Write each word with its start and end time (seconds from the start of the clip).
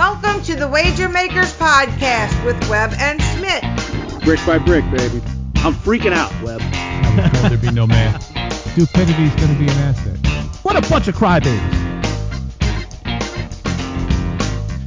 Welcome 0.00 0.42
to 0.44 0.56
the 0.56 0.66
Wager 0.66 1.10
Makers 1.10 1.52
Podcast 1.58 2.42
with 2.46 2.56
Webb 2.70 2.94
and 2.98 3.20
Smitt. 3.20 4.24
Brick 4.24 4.40
by 4.46 4.56
brick, 4.56 4.82
baby. 4.90 5.22
I'm 5.56 5.74
freaking 5.74 6.14
out, 6.14 6.32
Webb. 6.42 6.62
I 6.62 7.20
was 7.30 7.38
told 7.38 7.50
there'd 7.52 7.60
be 7.60 7.70
no 7.70 7.86
man. 7.86 8.18
Stupidity's 8.18 9.34
going 9.34 9.52
to 9.52 9.58
be 9.58 9.64
an 9.64 9.76
asset. 9.76 10.16
What 10.64 10.82
a 10.82 10.88
bunch 10.88 11.06
of 11.08 11.16
crybabies. 11.16 11.60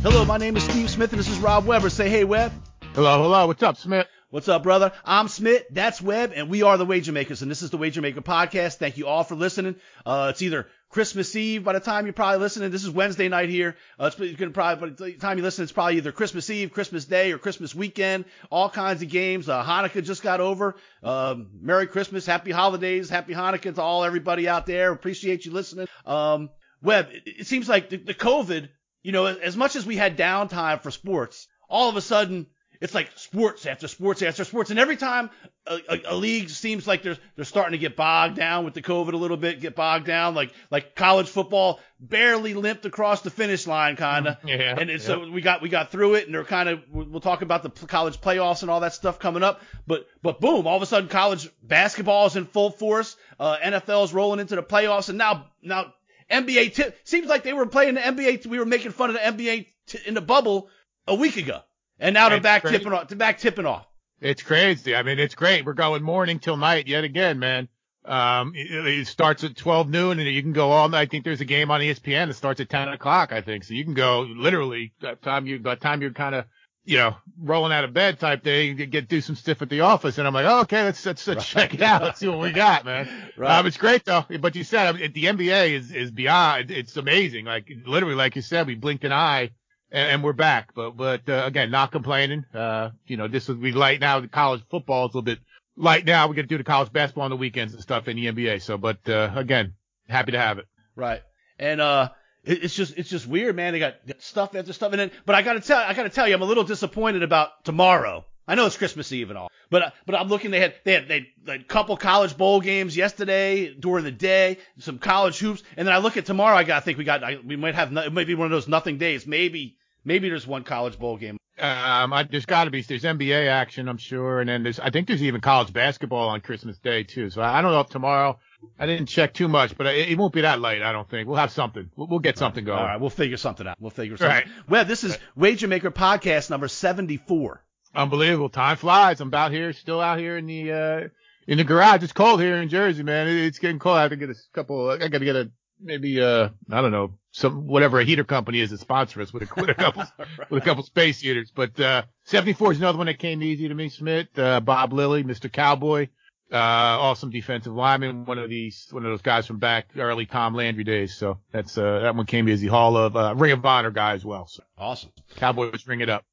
Hello, 0.02 0.26
my 0.26 0.38
name 0.38 0.58
is 0.58 0.64
Steve 0.64 0.90
Smith, 0.90 1.12
and 1.12 1.20
this 1.20 1.30
is 1.30 1.38
Rob 1.38 1.68
Weber. 1.68 1.92
Say 1.92 2.10
hey, 2.10 2.24
Webb. 2.24 2.52
Hello, 2.96 3.22
hello. 3.22 3.46
What's 3.46 3.62
up, 3.62 3.78
Smith? 3.78 4.08
What's 4.32 4.48
up, 4.48 4.64
brother? 4.64 4.94
I'm 5.06 5.28
Smith. 5.28 5.64
That's 5.70 6.02
Webb, 6.02 6.32
and 6.36 6.50
we 6.50 6.64
are 6.64 6.76
the 6.76 6.88
Wager 6.88 7.12
Makers, 7.12 7.44
and 7.44 7.52
this 7.52 7.62
is 7.62 7.70
the 7.70 7.78
Wager 7.78 8.02
Maker 8.02 8.22
Podcast. 8.22 8.78
Thank 8.78 8.98
you 8.98 9.06
all 9.06 9.24
for 9.24 9.36
listening. 9.36 9.76
Uh, 10.08 10.30
it's 10.32 10.42
either 10.42 10.68
Christmas 10.94 11.36
Eve 11.36 11.64
by 11.64 11.74
the 11.74 11.80
time 11.80 12.06
you're 12.06 12.14
probably 12.14 12.40
listening. 12.40 12.70
This 12.70 12.84
is 12.84 12.92
Wednesday 12.92 13.28
night 13.28 13.50
here. 13.50 13.76
Uh, 14.00 14.12
it's 14.16 14.16
probably 14.52 14.90
by 14.90 14.96
the 14.96 15.14
time 15.14 15.40
you 15.40 15.44
listen, 15.44 15.64
it's 15.64 15.72
probably 15.72 15.98
either 15.98 16.12
Christmas 16.12 16.48
Eve, 16.52 16.72
Christmas 16.72 17.06
Day, 17.06 17.32
or 17.32 17.40
Christmas 17.40 17.74
weekend. 17.74 18.26
All 18.52 18.70
kinds 18.70 19.02
of 19.02 19.10
games. 19.10 19.50
Uh, 19.50 19.64
Hanukkah 19.64 20.04
just 20.04 20.22
got 20.22 20.40
over. 20.40 20.76
Um, 21.02 21.50
Merry 21.60 21.88
Christmas, 21.88 22.28
Happy 22.28 22.52
Holidays, 22.52 23.10
Happy 23.10 23.34
Hanukkah 23.34 23.74
to 23.74 23.82
all 23.82 24.04
everybody 24.04 24.48
out 24.48 24.68
there. 24.68 24.92
Appreciate 24.92 25.46
you 25.46 25.52
listening. 25.52 25.88
Um, 26.06 26.52
Webb, 26.84 27.10
it, 27.12 27.24
it 27.26 27.48
seems 27.48 27.68
like 27.68 27.90
the, 27.90 27.98
the 27.98 28.14
COVID, 28.14 28.70
you 29.02 29.14
know, 29.14 29.26
as 29.26 29.58
much 29.58 29.76
as 29.76 29.88
we 29.88 29.96
had 29.96 30.16
downtime 30.16 30.80
for 30.84 30.92
sports, 30.92 31.48
all 31.68 31.90
of 31.90 31.96
a 31.96 32.02
sudden 32.02 32.46
it's 32.84 32.94
like 32.94 33.10
sports 33.16 33.66
after 33.66 33.88
sports 33.88 34.22
after 34.22 34.44
sports, 34.44 34.70
and 34.70 34.78
every 34.78 34.98
time 34.98 35.30
a, 35.66 35.80
a, 35.88 36.02
a, 36.08 36.16
league 36.16 36.50
seems 36.50 36.86
like 36.86 37.02
they're 37.02 37.18
they're 37.38 37.46
starting 37.46 37.72
to 37.72 37.78
get 37.78 37.96
bogged 37.96 38.36
down 38.36 38.66
with 38.66 38.74
the 38.74 38.82
COVID 38.82 39.14
a 39.14 39.18
little 39.18 39.38
bit, 39.38 39.62
get 39.62 39.74
bogged 39.74 40.06
down. 40.06 40.36
Like 40.36 40.52
like 40.70 40.94
college 40.94 41.30
football 41.30 41.80
barely 41.98 42.54
limped 42.54 42.86
across 42.86 43.22
the 43.22 43.30
finish 43.30 43.66
line, 43.68 43.96
kind 43.96 44.28
of. 44.28 44.38
Yeah. 44.44 44.78
And 44.78 45.02
so 45.02 45.30
we 45.30 45.40
got 45.40 45.62
we 45.62 45.70
got 45.70 45.92
through 45.92 46.16
it, 46.16 46.26
and 46.26 46.36
they're 46.36 46.44
kind 46.44 46.68
of 46.68 46.82
we'll 46.92 47.22
talk 47.22 47.42
about 47.42 47.64
the 47.64 47.70
college 47.88 48.20
playoffs 48.20 48.64
and 48.64 48.70
all 48.70 48.82
that 48.82 48.94
stuff 48.94 49.18
coming 49.18 49.44
up. 49.44 49.62
But 49.88 50.06
but 50.22 50.42
boom, 50.42 50.68
all 50.68 50.76
of 50.76 50.84
a 50.84 50.86
sudden 50.86 51.08
college 51.08 51.50
basketball 51.64 52.26
is 52.26 52.36
in 52.36 52.44
full 52.44 52.70
force. 52.70 53.16
Uh, 53.40 53.56
NFL 53.64 54.04
is 54.04 54.14
rolling 54.14 54.42
into 54.42 54.58
the 54.58 54.64
playoffs, 54.64 55.08
and 55.08 55.18
now 55.18 55.46
now 55.62 55.94
NBA 56.30 56.76
t- 56.76 56.92
seems 57.06 57.28
like 57.28 57.44
they 57.44 57.54
were 57.54 57.66
playing 57.66 57.96
the 57.96 58.02
NBA. 58.02 58.46
We 58.46 58.60
were 58.60 58.66
making 58.66 58.92
fun 58.92 59.10
of 59.10 59.16
the 59.16 59.22
NBA 59.22 59.68
t- 59.88 60.00
in 60.06 60.16
the 60.16 60.22
bubble 60.22 60.68
a 61.08 61.16
week 61.16 61.38
ago. 61.38 61.62
And 62.04 62.14
now 62.14 62.28
they're 62.28 62.38
It's 62.38 62.44
back 62.44 62.62
crazy. 62.64 62.78
tipping 62.78 62.92
off. 62.94 63.08
They're 63.08 63.18
back 63.18 63.38
tipping 63.40 63.66
off. 63.66 63.88
It's 64.20 64.44
crazy. 64.44 64.94
I 64.94 65.04
mean, 65.04 65.20
it's 65.20 65.36
great. 65.36 65.66
We're 65.66 65.74
going 65.74 66.04
morning 66.04 66.40
till 66.40 66.58
night 66.58 66.88
yet 66.88 67.06
again, 67.06 67.40
man. 67.40 67.70
Um, 68.06 68.52
it, 68.56 68.86
it 68.86 69.08
starts 69.08 69.46
at 69.46 69.56
12 69.56 69.90
noon 69.90 70.20
and 70.20 70.28
you 70.30 70.42
can 70.42 70.52
go 70.52 70.72
all 70.72 70.90
night. 70.90 71.00
I 71.02 71.06
think 71.06 71.24
there's 71.24 71.40
a 71.40 71.46
game 71.46 71.72
on 71.72 71.80
ESPN 71.80 72.28
that 72.28 72.34
starts 72.34 72.60
at 72.60 72.70
10 72.70 72.90
o'clock, 72.90 73.32
I 73.32 73.40
think. 73.40 73.64
So 73.64 73.74
you 73.74 73.86
can 73.86 73.94
go 73.94 74.22
literally 74.22 74.92
by 75.02 75.12
the 75.12 75.16
time 75.22 75.48
you, 75.48 75.60
by 75.60 75.76
the 75.76 75.80
time 75.82 76.02
you're 76.02 76.12
kind 76.12 76.36
of, 76.36 76.46
you 76.84 76.98
know, 76.98 77.16
rolling 77.42 77.72
out 77.72 77.86
of 77.86 77.94
bed 77.94 78.20
type 78.20 78.44
thing, 78.44 78.78
you 78.78 78.86
get 78.86 79.08
do 79.08 79.22
some 79.22 79.38
stuff 79.38 79.62
at 79.62 79.70
the 79.70 79.80
office. 79.80 80.18
And 80.18 80.28
I'm 80.28 80.34
like, 80.34 80.46
oh, 80.46 80.62
okay, 80.62 80.84
let's, 80.84 81.06
let's, 81.06 81.26
let's 81.26 81.48
check 81.48 81.74
it 81.74 81.82
out. 81.82 82.02
Let's 82.04 82.20
see 82.20 82.28
what 82.28 82.40
we 82.40 82.52
got, 82.52 82.84
man. 82.84 83.08
Right. 83.38 83.60
Um, 83.60 83.66
it's 83.66 83.78
great 83.78 84.04
though. 84.04 84.26
But 84.42 84.56
you 84.58 84.66
said 84.66 84.88
I 84.88 84.92
mean, 84.92 85.14
the 85.14 85.24
NBA 85.24 85.72
is, 85.72 85.92
is 85.92 86.12
beyond, 86.12 86.70
it's 86.70 86.98
amazing. 86.98 87.46
Like 87.46 87.72
literally, 87.86 88.16
like 88.16 88.36
you 88.36 88.42
said, 88.42 88.68
we 88.68 88.76
blinked 88.76 89.06
an 89.06 89.14
eye 89.14 89.52
and, 89.94 90.12
and 90.12 90.24
we're 90.24 90.34
back. 90.34 90.74
But, 90.76 90.98
but, 90.98 91.30
uh, 91.30 91.44
again, 91.46 91.72
not 91.72 91.92
complaining. 91.92 92.44
Uh, 92.54 92.90
you 93.08 93.16
know, 93.16 93.30
this 93.30 93.48
would 93.48 93.62
be 93.62 93.72
light 93.72 94.02
now. 94.02 94.20
The 94.20 94.28
college 94.28 94.64
football 94.70 95.06
is 95.06 95.14
a 95.14 95.18
little 95.18 95.22
bit 95.22 95.40
light 95.78 96.06
now. 96.06 96.28
We 96.28 96.36
get 96.36 96.42
to 96.42 96.48
do 96.48 96.58
the 96.58 96.64
college 96.66 96.92
basketball 96.92 97.24
on 97.26 97.30
the 97.30 97.38
weekends 97.38 97.74
and 97.74 97.82
stuff 97.82 98.08
in 98.10 98.18
the 98.18 98.26
NBA. 98.26 98.62
So, 98.62 98.78
but, 98.78 99.08
uh, 99.08 99.32
again, 99.36 99.76
happy 100.10 100.34
to 100.34 100.40
have 100.40 100.58
it. 100.58 100.66
Right. 100.96 101.22
And 101.60 101.80
uh, 101.80 102.10
it, 102.44 102.64
it's 102.64 102.76
just 102.76 102.98
it's 102.98 103.10
just 103.10 103.28
weird, 103.28 103.56
man. 103.56 103.74
They 103.74 103.80
got 103.80 103.96
stuff 104.20 104.56
after 104.56 104.74
stuff, 104.74 104.92
and 104.92 105.00
then 105.00 105.12
but 105.26 105.36
I 105.36 105.42
gotta 105.42 105.62
tell 105.62 105.80
I 105.80 105.94
gotta 105.94 106.10
tell 106.10 106.28
you, 106.28 106.36
I'm 106.36 106.42
a 106.42 106.46
little 106.46 106.64
disappointed 106.64 107.24
about 107.24 107.64
tomorrow. 107.64 108.26
I 108.46 108.56
know 108.56 108.66
it's 108.66 108.76
Christmas 108.76 109.12
Eve 109.14 109.30
and 109.30 109.38
all, 109.38 109.50
but 109.70 109.94
but 110.06 110.16
I'm 110.16 110.28
looking. 110.28 110.52
They 110.52 110.60
had 110.60 110.76
they 110.84 110.94
had 110.94 111.08
they 111.08 111.28
had 111.48 111.62
a 111.62 111.64
couple 111.64 111.96
college 111.96 112.38
bowl 112.38 112.60
games 112.60 112.98
yesterday 112.98 113.74
during 113.74 114.04
the 114.04 114.12
day, 114.12 114.58
some 114.80 115.00
college 115.00 115.40
hoops, 115.40 115.64
and 115.78 115.88
then 115.88 115.96
I 115.96 116.00
look 116.00 116.18
at 116.18 116.26
tomorrow. 116.26 116.56
I 116.56 116.64
got 116.64 116.78
I 116.78 116.80
think 116.82 116.98
we 116.98 117.06
got 117.06 117.24
I, 117.24 117.38
we 117.44 117.56
might 117.56 117.76
have 117.76 117.96
it 117.96 118.12
might 118.12 118.28
be 118.28 118.36
one 118.36 118.46
of 118.46 118.52
those 118.52 118.68
nothing 118.68 118.98
days. 118.98 119.26
Maybe 119.26 119.78
maybe 120.06 120.30
there's 120.30 120.48
one 120.48 120.64
college 120.64 121.00
bowl 121.00 121.18
game. 121.18 121.38
Um, 121.60 122.12
I, 122.12 122.24
there's 122.24 122.48
got 122.48 122.64
to 122.64 122.72
be 122.72 122.82
there's 122.82 123.04
NBA 123.04 123.48
action, 123.48 123.88
I'm 123.88 123.98
sure, 123.98 124.40
and 124.40 124.50
then 124.50 124.64
there's 124.64 124.80
I 124.80 124.90
think 124.90 125.08
there's 125.08 125.22
even 125.22 125.40
college 125.40 125.72
basketball 125.72 126.30
on 126.30 126.42
Christmas 126.42 126.80
Day 126.80 127.04
too. 127.04 127.30
So 127.30 127.42
I, 127.44 127.60
I 127.60 127.62
don't 127.62 127.72
know 127.72 127.82
if 127.82 127.90
tomorrow 127.90 128.40
I 128.80 128.88
didn't 128.88 129.06
check 129.06 129.36
too 129.36 129.48
much, 129.48 129.78
but 129.78 129.86
it, 129.86 130.10
it 130.10 130.18
won't 130.18 130.34
be 130.34 130.42
that 130.42 130.60
late. 130.60 130.82
I 130.82 130.92
don't 130.92 131.08
think 131.08 131.28
we'll 131.28 131.38
have 131.38 131.52
something. 131.52 131.92
We'll, 131.96 132.08
we'll 132.08 132.20
get 132.20 132.40
something 132.40 132.66
going. 132.66 132.80
All 132.80 132.86
right, 132.86 133.00
we'll 133.00 133.12
figure 133.12 133.38
something 133.38 133.68
out. 133.68 133.78
We'll 133.80 133.92
figure 133.92 134.18
something. 134.18 134.36
Right. 134.36 134.48
Well, 134.68 134.84
this 134.86 135.04
is 135.04 135.18
Wager 135.36 135.68
Maker 135.68 135.92
podcast 135.92 136.50
number 136.50 136.68
74. 136.68 137.64
Unbelievable. 137.94 138.50
Time 138.50 138.78
flies. 138.78 139.22
I'm 139.22 139.28
about 139.28 139.52
here, 139.52 139.74
still 139.74 140.02
out 140.02 140.18
here 140.18 140.38
in 140.38 140.48
the 140.48 140.72
uh 140.72 141.08
in 141.48 141.60
the 141.60 141.64
garage. 141.64 142.02
It's 142.02 142.14
cold 142.14 142.42
here 142.42 142.56
in 142.56 142.70
Jersey, 142.70 143.04
man. 143.04 143.28
It, 143.28 143.46
it's 143.46 143.60
getting 143.60 143.78
cold. 143.78 143.98
I 143.98 144.02
have 144.02 144.12
to 144.12 144.18
get 144.18 144.32
a 144.32 144.36
couple. 144.54 144.90
I 144.90 144.98
got 144.98 145.20
to 145.20 145.26
get 145.26 145.36
a 145.36 145.52
maybe 145.80 146.20
uh 146.20 146.50
I 146.72 146.82
don't 146.82 146.92
know 146.92 147.14
some 147.34 147.66
whatever 147.66 148.00
a 148.00 148.04
heater 148.06 148.24
company 148.24 148.60
is 148.60 148.70
that 148.70 148.80
sponsor 148.80 149.20
us 149.20 149.34
with 149.34 149.44
a, 149.44 149.60
with 149.60 149.70
a 149.70 149.74
couple 149.74 150.04
with 150.50 150.62
a 150.62 150.66
couple 150.66 150.84
space 150.84 151.20
heaters. 151.20 151.52
But 151.54 151.78
uh 151.80 152.04
74 152.26 152.74
is 152.74 152.78
another 152.78 153.00
one 153.00 153.08
that 153.08 153.18
came 153.20 153.42
easy 153.42 153.68
to 153.68 153.74
me. 153.74 153.90
Smith, 153.90 154.38
uh, 154.38 154.60
Bob 154.60 154.94
Lilly, 154.94 155.24
Mr. 155.24 155.52
Cowboy, 155.52 156.08
uh 156.52 156.56
awesome 156.58 157.32
defensive 157.32 157.74
lineman, 157.74 158.26
one 158.26 158.38
of 158.38 158.50
these 158.52 158.88
one 158.92 159.04
of 159.04 159.12
those 159.12 159.24
guys 159.24 159.48
from 159.48 159.58
back 159.58 159.88
early 159.98 160.28
Tom 160.28 160.54
Landry 160.54 160.84
days. 160.84 161.16
So 161.16 161.40
that's 161.52 161.76
uh 161.76 162.00
that 162.02 162.16
one 162.16 162.28
came 162.28 162.48
easy. 162.48 162.68
Hall 162.68 162.96
of 162.96 163.16
uh, 163.18 163.34
Ring 163.36 163.52
of 163.52 163.66
Honor 163.66 163.92
guy 163.92 164.14
as 164.14 164.24
well. 164.24 164.46
So 164.48 164.64
Awesome. 164.78 165.12
Cowboys 165.36 165.88
ring 165.88 166.02
it 166.02 166.10
up. 166.10 166.24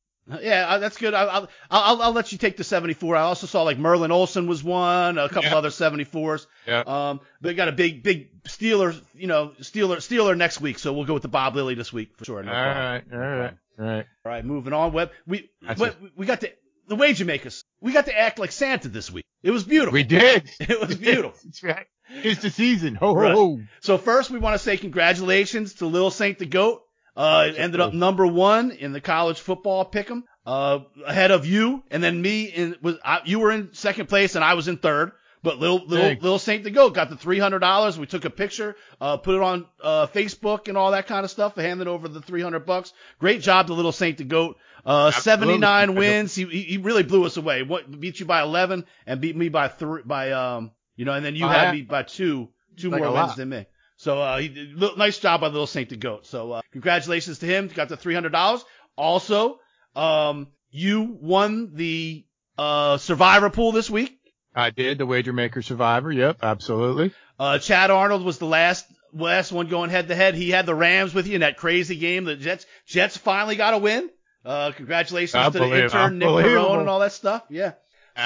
Yeah, 0.43 0.79
that's 0.79 0.97
good. 0.97 1.15
I'll, 1.15 1.29
I'll, 1.31 1.49
I'll, 1.71 2.03
I'll 2.03 2.13
let 2.13 2.33
you 2.33 2.39
take 2.39 2.57
the 2.57 2.65
74. 2.65 3.17
I 3.17 3.23
also 3.23 3.47
saw 3.47 3.63
like 3.63 3.79
Merlin 3.79 4.11
Olsen 4.13 4.47
was 4.47 4.63
one, 4.63 5.19
a 5.19 5.29
couple 5.29 5.51
Yeah. 5.51 5.57
other 5.57 5.71
74s. 5.71 6.47
Yeah. 6.67 6.81
Um, 6.87 7.21
they 7.41 7.55
got 7.55 7.69
a 7.69 7.73
big, 7.73 8.03
big 8.03 8.43
Steeler, 8.45 9.01
you 9.15 9.27
know, 9.27 9.53
Steeler, 9.61 9.97
Steeler 9.97 10.37
next 10.37 10.61
week. 10.61 10.79
So 10.79 10.93
we'll 10.93 11.05
go 11.05 11.15
with 11.15 11.23
the 11.23 11.29
Bob 11.29 11.55
Lilly 11.57 11.75
this 11.75 11.93
week 11.93 12.17
for 12.17 12.25
sure. 12.25 12.43
No 12.43 12.53
all 12.53 12.57
right, 12.65 13.03
all 13.13 13.19
right, 13.19 13.55
all 13.79 13.85
right. 13.87 14.07
All 14.25 14.33
right, 14.33 14.45
moving 14.45 14.73
on. 14.73 14.93
Web, 14.93 15.11
we, 15.27 15.51
Web, 15.79 15.97
we 16.17 16.27
got 16.27 16.41
to, 16.43 16.53
the 16.89 16.97
wager 16.97 17.25
makers. 17.25 17.65
We 17.81 17.93
got 17.93 18.07
to 18.07 18.19
act 18.19 18.39
like 18.39 18.53
Santa 18.53 18.89
this 18.89 19.11
week. 19.11 19.25
It 19.43 19.51
was 19.53 19.65
beautiful. 19.65 19.95
We 19.95 20.03
did. 20.03 20.51
It 20.61 20.81
was 20.81 20.97
beautiful. 20.99 21.33
That's 21.45 21.63
right. 21.63 21.87
It's 22.23 22.43
the 22.43 22.51
season. 22.51 22.95
Ho, 22.97 23.09
ho, 23.09 23.15
Right. 23.15 23.35
ho. 23.35 23.61
So 23.81 23.97
first, 23.97 24.31
we 24.31 24.39
want 24.39 24.55
to 24.55 24.59
say 24.59 24.77
congratulations 24.77 25.75
to 25.75 25.87
Lil 25.87 26.11
Saint 26.11 26.39
the 26.39 26.47
Goat. 26.47 26.83
Uh, 27.17 27.47
it 27.49 27.57
ended 27.59 27.81
up 27.81 27.93
number 27.93 28.27
one 28.27 28.71
in 28.71 28.93
the 28.93 29.01
college 29.01 29.41
football 29.41 29.85
pick'em, 29.91 30.23
uh, 30.47 30.81
ahead 31.05 31.31
of 31.31 31.45
you, 31.47 31.83
and 31.91 32.03
then 32.03 32.21
me. 32.23 32.45
In 32.45 32.77
was 32.83 32.97
I, 33.05 33.21
you 33.25 33.41
were 33.41 33.51
in 33.53 33.75
second 33.75 34.09
place, 34.09 34.35
and 34.37 34.45
I 34.45 34.55
was 34.55 34.69
in 34.69 34.77
third. 34.79 35.13
But 35.43 35.59
little 35.59 35.87
little 35.87 36.11
little 36.21 36.39
Saint 36.39 36.65
the 36.65 36.71
Goat 36.71 36.95
got 36.95 37.09
the 37.09 37.17
three 37.17 37.39
hundred 37.39 37.61
dollars. 37.61 37.99
We 37.99 38.05
took 38.07 38.27
a 38.27 38.31
picture, 38.31 38.77
uh, 39.01 39.17
put 39.17 39.35
it 39.37 39.41
on 39.41 39.67
uh, 39.83 40.07
Facebook 40.09 40.69
and 40.69 40.77
all 40.77 40.91
that 40.91 41.07
kind 41.07 41.25
of 41.25 41.31
stuff. 41.31 41.55
Handed 41.57 41.89
over 41.89 42.09
the 42.09 42.21
three 42.21 42.43
hundred 42.43 42.67
bucks. 42.67 42.93
Great 43.19 43.41
job 43.41 43.69
to 43.69 43.73
little 43.75 43.93
Saint 43.93 44.19
the 44.19 44.25
Goat. 44.25 44.57
Uh, 44.85 45.11
79 45.11 45.95
wins. 45.95 46.35
He, 46.35 46.45
he 46.45 46.77
really 46.79 47.03
blew 47.03 47.25
us 47.25 47.37
away. 47.37 47.63
What 47.63 48.01
beat 48.01 48.19
you 48.21 48.25
by 48.27 48.41
11 48.43 48.87
and 49.07 49.21
beat 49.21 49.37
me 49.37 49.49
by 49.51 49.69
three 49.69 50.03
by 50.05 50.33
um 50.33 50.71
you 50.97 51.05
know, 51.07 51.13
and 51.13 51.25
then 51.25 51.37
you 51.37 51.47
Oh, 51.47 51.49
had 51.49 51.65
yeah. 51.65 51.73
me 51.73 51.83
by 51.83 52.03
two 52.03 52.49
two 52.77 52.91
Like 52.91 53.03
more 53.03 53.13
wins 53.13 53.35
than 53.37 53.49
me. 53.49 53.67
So 54.01 54.19
uh, 54.19 54.39
he 54.39 54.75
nice 54.97 55.19
job 55.19 55.43
by 55.43 55.49
Little 55.49 55.67
Saint 55.67 55.91
the 55.91 55.97
Goat. 55.97 56.27
So 56.27 56.53
uh, 56.53 56.63
congratulations 56.73 57.41
to 57.41 57.47
him. 57.47 57.69
Got 57.69 57.91
the 57.91 57.99
three 57.99 58.15
hundred 58.15 58.33
dollars. 58.33 58.65
Also, 58.97 59.61
um, 59.95 60.49
you 60.71 61.19
won 61.21 61.75
the 61.75 62.25
uh, 62.57 62.97
Survivor 62.97 63.51
pool 63.51 63.73
this 63.73 63.91
week. 63.91 64.19
I 64.55 64.71
did 64.71 64.97
the 64.97 65.05
wager 65.05 65.35
maker 65.35 65.61
survivor. 65.61 66.11
Yep, 66.11 66.39
absolutely. 66.43 67.13
Uh, 67.39 67.59
Chad 67.59 67.91
Arnold 67.91 68.25
was 68.25 68.39
the 68.39 68.47
last 68.47 68.87
last 69.13 69.53
one 69.53 69.69
going 69.69 69.91
head 69.91 70.09
to 70.09 70.15
head. 70.15 70.35
He 70.35 70.49
had 70.49 70.65
the 70.65 70.75
Rams 70.75 71.13
with 71.13 71.27
you 71.27 71.35
in 71.35 71.43
that 71.43 71.59
crazy 71.59 71.97
game. 71.97 72.25
The 72.25 72.37
Jets 72.37 72.65
Jets 72.87 73.19
finally 73.19 73.57
got 73.57 73.75
a 73.75 73.79
win. 73.79 74.09
Uh, 74.47 74.73
congratulations 74.73 75.53
to 75.53 75.59
the 75.59 75.83
intern 75.83 76.19
Nick. 76.19 76.27
Perone 76.27 76.81
and 76.81 76.89
all 76.89 77.01
that 77.01 77.13
stuff. 77.13 77.45
Yeah. 77.51 77.73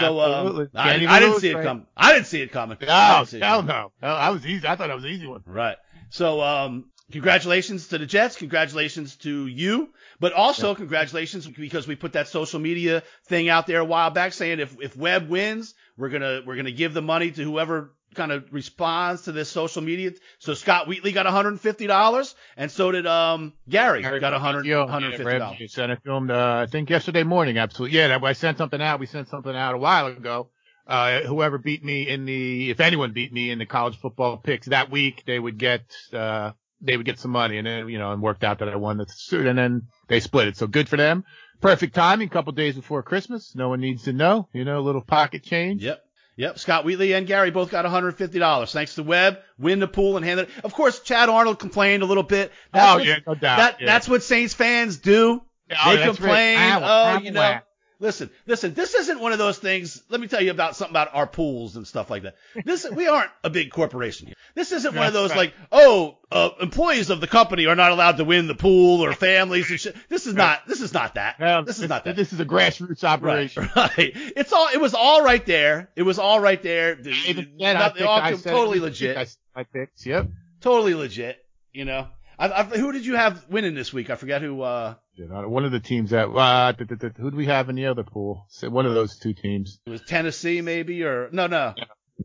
So 0.00 0.20
Absolutely. 0.20 0.64
um, 0.64 0.70
I, 0.74 0.94
I 1.16 1.20
didn't 1.20 1.40
see 1.40 1.50
it 1.50 1.54
right? 1.56 1.64
coming. 1.64 1.86
I 1.96 2.12
didn't 2.12 2.26
see 2.26 2.40
it 2.42 2.52
coming. 2.52 2.78
I 2.80 2.84
No, 2.86 3.16
didn't 3.18 3.28
see 3.28 3.36
it 3.38 3.42
hell 3.42 3.60
coming. 3.62 3.90
no. 4.02 4.08
I 4.08 4.30
was 4.30 4.46
easy. 4.46 4.66
I 4.66 4.76
thought 4.76 4.88
that 4.88 4.94
was 4.94 5.04
an 5.04 5.10
easy 5.10 5.26
one. 5.26 5.42
Right. 5.46 5.76
So, 6.10 6.40
um, 6.40 6.90
congratulations 7.12 7.88
to 7.88 7.98
the 7.98 8.06
Jets. 8.06 8.36
Congratulations 8.36 9.16
to 9.16 9.46
you, 9.46 9.90
but 10.20 10.32
also 10.32 10.74
congratulations 10.74 11.46
because 11.46 11.86
we 11.86 11.96
put 11.96 12.12
that 12.12 12.28
social 12.28 12.60
media 12.60 13.02
thing 13.28 13.48
out 13.48 13.66
there 13.66 13.80
a 13.80 13.84
while 13.84 14.10
back 14.10 14.32
saying 14.32 14.60
if, 14.60 14.76
if 14.80 14.96
Webb 14.96 15.28
wins, 15.28 15.74
we're 15.96 16.08
going 16.10 16.22
to, 16.22 16.42
we're 16.46 16.54
going 16.56 16.66
to 16.66 16.72
give 16.72 16.94
the 16.94 17.02
money 17.02 17.30
to 17.30 17.42
whoever 17.42 17.94
kind 18.14 18.32
of 18.32 18.44
responds 18.52 19.22
to 19.22 19.32
this 19.32 19.48
social 19.48 19.82
media. 19.82 20.12
So 20.38 20.54
Scott 20.54 20.86
Wheatley 20.88 21.12
got 21.12 21.26
$150 21.26 22.34
and 22.56 22.70
so 22.70 22.92
did, 22.92 23.06
um, 23.06 23.52
Gary, 23.68 24.02
got 24.02 24.32
100, 24.32 24.66
Yeah, 24.66 24.86
$150. 24.86 25.24
Reb, 25.24 25.60
you 25.60 25.68
sent 25.68 25.92
it 25.92 25.98
him, 26.04 26.30
uh, 26.30 26.62
I 26.62 26.66
think 26.66 26.90
yesterday 26.90 27.22
morning. 27.22 27.58
Absolutely. 27.58 27.98
Yeah, 27.98 28.08
that- 28.08 28.24
I 28.24 28.32
sent 28.32 28.58
something 28.58 28.80
out. 28.80 29.00
We 29.00 29.06
sent 29.06 29.28
something 29.28 29.54
out 29.54 29.74
a 29.74 29.78
while 29.78 30.06
ago. 30.06 30.50
Uh, 30.86 31.20
whoever 31.20 31.56
beat 31.58 31.82
me 31.82 32.08
in 32.08 32.26
the, 32.26 32.70
if 32.70 32.80
anyone 32.80 33.12
beat 33.12 33.32
me 33.32 33.50
in 33.50 33.58
the 33.58 33.66
college 33.66 33.96
football 33.96 34.36
picks 34.36 34.66
that 34.66 34.90
week, 34.90 35.22
they 35.26 35.38
would 35.38 35.58
get, 35.58 35.80
uh, 36.12 36.50
they 36.82 36.96
would 36.98 37.06
get 37.06 37.18
some 37.18 37.30
money, 37.30 37.56
and 37.56 37.66
then 37.66 37.88
you 37.88 37.98
know, 37.98 38.12
and 38.12 38.20
worked 38.20 38.44
out 38.44 38.58
that 38.58 38.68
I 38.68 38.76
won 38.76 38.98
the 38.98 39.06
suit, 39.08 39.46
and 39.46 39.56
then 39.58 39.82
they 40.08 40.20
split 40.20 40.48
it. 40.48 40.56
So 40.58 40.66
good 40.66 40.86
for 40.86 40.98
them. 40.98 41.24
Perfect 41.62 41.94
timing, 41.94 42.26
a 42.28 42.30
couple 42.30 42.52
days 42.52 42.74
before 42.74 43.02
Christmas. 43.02 43.54
No 43.54 43.70
one 43.70 43.80
needs 43.80 44.02
to 44.02 44.12
know, 44.12 44.48
you 44.52 44.66
know, 44.66 44.78
a 44.78 44.82
little 44.82 45.00
pocket 45.00 45.42
change. 45.42 45.82
Yep. 45.82 46.02
Yep. 46.36 46.58
Scott 46.58 46.84
Wheatley 46.84 47.14
and 47.14 47.26
Gary 47.26 47.50
both 47.50 47.70
got 47.70 47.84
$150 47.84 48.72
thanks 48.72 48.96
to 48.96 49.02
Webb. 49.02 49.38
Win 49.58 49.78
the 49.80 49.86
pool 49.86 50.16
and 50.16 50.24
hand 50.24 50.40
it. 50.40 50.48
Of 50.64 50.74
course, 50.74 51.00
Chad 51.00 51.28
Arnold 51.28 51.58
complained 51.58 52.02
a 52.02 52.06
little 52.06 52.22
bit. 52.22 52.52
That's 52.72 52.92
oh 52.92 52.96
what, 52.96 53.06
yeah, 53.06 53.18
no 53.26 53.34
doubt. 53.34 53.56
That 53.58 53.80
yeah. 53.80 53.86
that's 53.86 54.08
what 54.08 54.22
Saints 54.22 54.54
fans 54.54 54.96
do. 54.96 55.42
Oh, 55.70 55.90
they 55.90 55.96
right. 55.96 56.06
complain. 56.06 56.58
Oh, 56.82 57.18
you 57.22 57.30
know. 57.30 57.58
Listen, 58.00 58.30
listen. 58.46 58.74
This 58.74 58.94
isn't 58.94 59.20
one 59.20 59.32
of 59.32 59.38
those 59.38 59.58
things. 59.58 60.02
Let 60.08 60.20
me 60.20 60.26
tell 60.26 60.40
you 60.40 60.50
about 60.50 60.76
something 60.76 60.92
about 60.92 61.14
our 61.14 61.26
pools 61.26 61.76
and 61.76 61.86
stuff 61.86 62.10
like 62.10 62.24
that. 62.24 62.36
This 62.64 62.88
we 62.90 63.06
aren't 63.06 63.30
a 63.42 63.50
big 63.50 63.70
corporation 63.70 64.26
here. 64.26 64.36
This 64.54 64.72
isn't 64.72 64.94
one 64.94 65.06
of 65.06 65.12
those 65.12 65.30
That's 65.30 65.38
like, 65.38 65.54
oh, 65.70 66.18
uh, 66.30 66.50
employees 66.60 67.10
of 67.10 67.20
the 67.20 67.26
company 67.26 67.66
are 67.66 67.76
not 67.76 67.92
allowed 67.92 68.16
to 68.16 68.24
win 68.24 68.46
the 68.46 68.54
pool 68.54 69.04
or 69.04 69.12
families 69.12 69.70
and 69.70 69.78
shit. 69.78 69.96
This 70.08 70.26
is 70.26 70.34
not. 70.34 70.66
This 70.66 70.80
is 70.80 70.92
not 70.92 71.14
that. 71.14 71.38
Well, 71.38 71.64
this 71.64 71.78
is 71.78 71.88
not 71.88 72.04
that. 72.04 72.16
This 72.16 72.32
is 72.32 72.40
a 72.40 72.44
grassroots 72.44 73.04
operation. 73.04 73.70
right. 73.76 74.12
It's 74.14 74.52
all. 74.52 74.68
It 74.72 74.80
was 74.80 74.94
all 74.94 75.22
right 75.22 75.44
there. 75.46 75.90
It 75.94 76.02
was 76.02 76.18
all 76.18 76.40
right 76.40 76.62
there. 76.62 76.98
Even 77.26 77.56
said, 77.58 77.76
I 77.76 77.78
Not- 77.78 78.02
all 78.02 78.20
I 78.20 78.32
totally 78.32 78.78
it 78.78 78.82
legit. 78.82 79.16
I 79.16 79.24
said 79.24 79.38
my. 79.54 79.86
Yep. 80.04 80.28
Totally 80.60 80.94
legit. 80.94 81.44
You 81.72 81.84
know. 81.84 82.08
I, 82.38 82.48
I, 82.50 82.64
who 82.64 82.92
did 82.92 83.06
you 83.06 83.14
have 83.16 83.44
winning 83.48 83.74
this 83.74 83.92
week? 83.92 84.10
I 84.10 84.16
forget 84.16 84.42
who. 84.42 84.62
uh 84.62 84.94
one 85.18 85.64
of 85.64 85.70
the 85.72 85.80
teams 85.80 86.10
that 86.10 86.28
uh, 86.28 86.72
who 87.18 87.30
do 87.30 87.36
we 87.36 87.46
have 87.46 87.68
in 87.68 87.76
the 87.76 87.86
other 87.86 88.02
pool? 88.02 88.46
One 88.62 88.86
of 88.86 88.94
those 88.94 89.18
two 89.18 89.32
teams. 89.34 89.78
It 89.86 89.90
was 89.90 90.02
Tennessee, 90.02 90.60
maybe, 90.60 91.04
or 91.04 91.28
no, 91.32 91.46
no. 91.46 91.74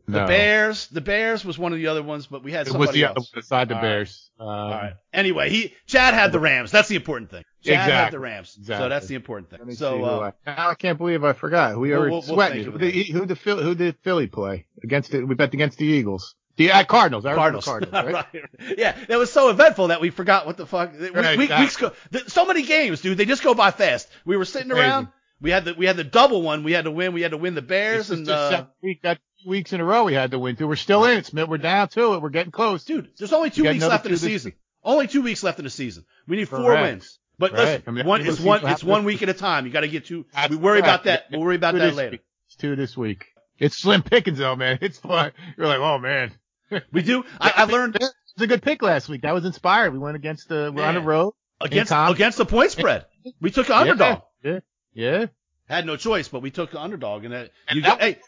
The 0.06 0.20
No. 0.20 0.26
Bears. 0.26 0.86
The 0.88 1.00
Bears 1.00 1.44
was 1.44 1.58
one 1.58 1.72
of 1.72 1.78
the 1.78 1.88
other 1.88 2.02
ones, 2.02 2.26
but 2.28 2.44
we 2.44 2.52
had 2.52 2.60
It 2.68 2.72
was 2.72 2.72
somebody 2.72 3.00
the 3.00 3.08
else. 3.08 3.16
other 3.32 3.40
beside 3.40 3.68
the 3.68 3.74
All 3.74 3.82
right. 3.82 3.88
Bears. 3.88 4.30
Um, 4.38 4.46
All 4.48 4.70
right. 4.70 4.92
Anyway, 5.12 5.50
he 5.50 5.74
Chad 5.86 6.14
had 6.14 6.30
the 6.32 6.38
Rams. 6.38 6.70
That's 6.70 6.88
the 6.88 6.94
important 6.96 7.30
thing. 7.30 7.42
Chad 7.64 7.90
had 7.90 8.12
the 8.12 8.20
Rams. 8.20 8.56
So 8.62 8.88
that's 8.88 9.06
the 9.08 9.16
important 9.16 9.50
thing. 9.50 9.72
So 9.74 10.04
uh, 10.04 10.30
I, 10.46 10.70
I 10.70 10.74
can't 10.74 10.96
believe 10.96 11.24
I 11.24 11.32
forgot. 11.32 11.78
We 11.78 11.90
We'll- 11.90 11.98
were 12.00 12.04
we'll- 12.10 12.10
we'll 12.20 12.22
sweating. 12.22 12.64
who, 12.70 12.78
did, 12.78 13.06
who 13.08 13.26
did 13.26 13.38
Philly, 13.38 13.62
who 13.64 13.74
did 13.74 13.96
Philly 14.02 14.26
play 14.28 14.66
against 14.82 15.12
it? 15.12 15.24
We 15.26 15.34
bet 15.34 15.52
against 15.54 15.78
the 15.78 15.86
Eagles. 15.86 16.34
The 16.56 16.72
uh, 16.72 16.84
Cardinals. 16.84 17.24
I 17.24 17.34
Cardinals. 17.34 17.64
Cardinals. 17.64 17.92
Right? 18.04 18.14
right. 18.34 18.76
Yeah, 18.76 18.96
that 19.08 19.18
was 19.18 19.32
so 19.32 19.48
eventful 19.50 19.88
that 19.88 20.00
we 20.00 20.10
forgot 20.10 20.46
what 20.46 20.56
the 20.56 20.66
fuck. 20.66 20.92
We, 20.98 21.08
Right, 21.10 21.38
we, 21.38 21.46
weeks 21.46 21.76
go, 21.76 21.92
th- 22.12 22.28
so 22.28 22.44
many 22.46 22.62
games, 22.62 23.00
dude. 23.00 23.16
They 23.16 23.24
just 23.24 23.42
go 23.42 23.54
by 23.54 23.70
fast. 23.70 24.08
We 24.24 24.36
were 24.36 24.44
sitting 24.44 24.70
around. 24.72 25.08
We 25.40 25.50
had 25.50 25.64
the 25.64 25.74
we 25.74 25.86
had 25.86 25.96
the 25.96 26.04
double 26.04 26.42
one. 26.42 26.64
We 26.64 26.72
had 26.72 26.84
to 26.84 26.90
win. 26.90 27.14
We 27.14 27.22
had 27.22 27.30
to 27.30 27.38
win 27.38 27.54
the 27.54 27.62
Bears 27.62 28.10
and 28.10 28.26
the 28.26 28.34
uh, 28.34 28.64
week. 28.82 29.02
Got 29.02 29.18
two 29.42 29.48
weeks 29.48 29.72
in 29.72 29.80
a 29.80 29.84
row 29.84 30.04
we 30.04 30.12
had 30.12 30.32
to 30.32 30.38
win 30.38 30.56
two. 30.56 30.68
We're 30.68 30.76
still 30.76 31.04
in 31.06 31.16
it, 31.18 31.26
Smith. 31.26 31.48
We're 31.48 31.56
down 31.56 31.88
to 31.90 32.14
it. 32.14 32.20
We're 32.22 32.28
getting 32.28 32.52
close. 32.52 32.84
dude. 32.84 33.08
There's 33.16 33.32
only 33.32 33.48
two 33.48 33.62
We 33.62 33.70
weeks 33.70 33.86
left 33.86 34.04
in 34.04 34.12
the 34.12 34.18
two 34.18 34.26
season. 34.26 34.52
Only 34.84 35.06
two 35.06 35.22
weeks 35.22 35.42
left 35.42 35.58
in 35.58 35.64
the 35.64 35.70
season. 35.70 36.04
We 36.28 36.36
need 36.36 36.48
four 36.48 36.72
wins. 36.74 37.18
But 37.38 37.52
Right. 37.52 37.58
listen, 37.60 37.82
I 37.86 37.90
mean, 37.92 38.06
one 38.06 38.20
it's 38.26 38.38
one 38.38 38.66
it's 38.66 38.84
one 38.84 39.04
week 39.04 39.22
at 39.22 39.30
a 39.30 39.34
time. 39.34 39.64
You 39.64 39.72
got 39.72 39.80
to 39.80 39.88
get 39.88 40.04
two. 40.04 40.26
We 40.50 40.56
worry 40.56 40.80
about 40.80 41.04
that. 41.04 41.24
We'll 41.30 41.40
worry 41.40 41.56
about 41.56 41.70
Two 41.72 41.78
that 41.78 41.94
later. 41.94 42.10
week. 42.10 42.20
It's 42.48 42.56
two 42.56 42.76
this 42.76 42.94
week. 42.98 43.28
It's 43.60 43.76
slim 43.76 44.02
pickings 44.02 44.38
though, 44.38 44.56
man. 44.56 44.78
It's 44.80 44.98
fun. 44.98 45.32
You're 45.56 45.68
like, 45.68 45.78
oh 45.78 45.98
man. 45.98 46.32
We 46.92 47.02
do. 47.02 47.24
I, 47.40 47.52
I 47.56 47.64
learned 47.64 47.96
It 47.96 48.00
was 48.00 48.12
a 48.38 48.46
good 48.46 48.62
pick 48.62 48.80
last 48.82 49.08
week. 49.08 49.22
That 49.22 49.34
was 49.34 49.44
inspired. 49.44 49.92
We 49.92 49.98
went 49.98 50.16
against 50.16 50.48
the, 50.48 50.72
we're 50.74 50.84
on 50.84 50.94
the 50.94 51.00
road. 51.00 51.34
against 51.60 51.92
against 51.92 52.38
the 52.38 52.46
point 52.46 52.70
spread. 52.70 53.06
We 53.40 53.50
took 53.50 53.66
the 53.66 53.76
underdog. 53.76 54.22
Yeah. 54.42 54.60
Yeah. 54.92 55.26
Had 55.68 55.86
no 55.86 55.96
choice, 55.96 56.28
but 56.28 56.42
we 56.42 56.50
took 56.50 56.72
the 56.72 56.80
underdog, 56.80 57.24
and 57.24 57.32
that, 57.32 57.50
And 57.68 57.76
you 57.76 57.82
that 57.82 57.98
got, 57.98 58.00
hey, 58.00 58.18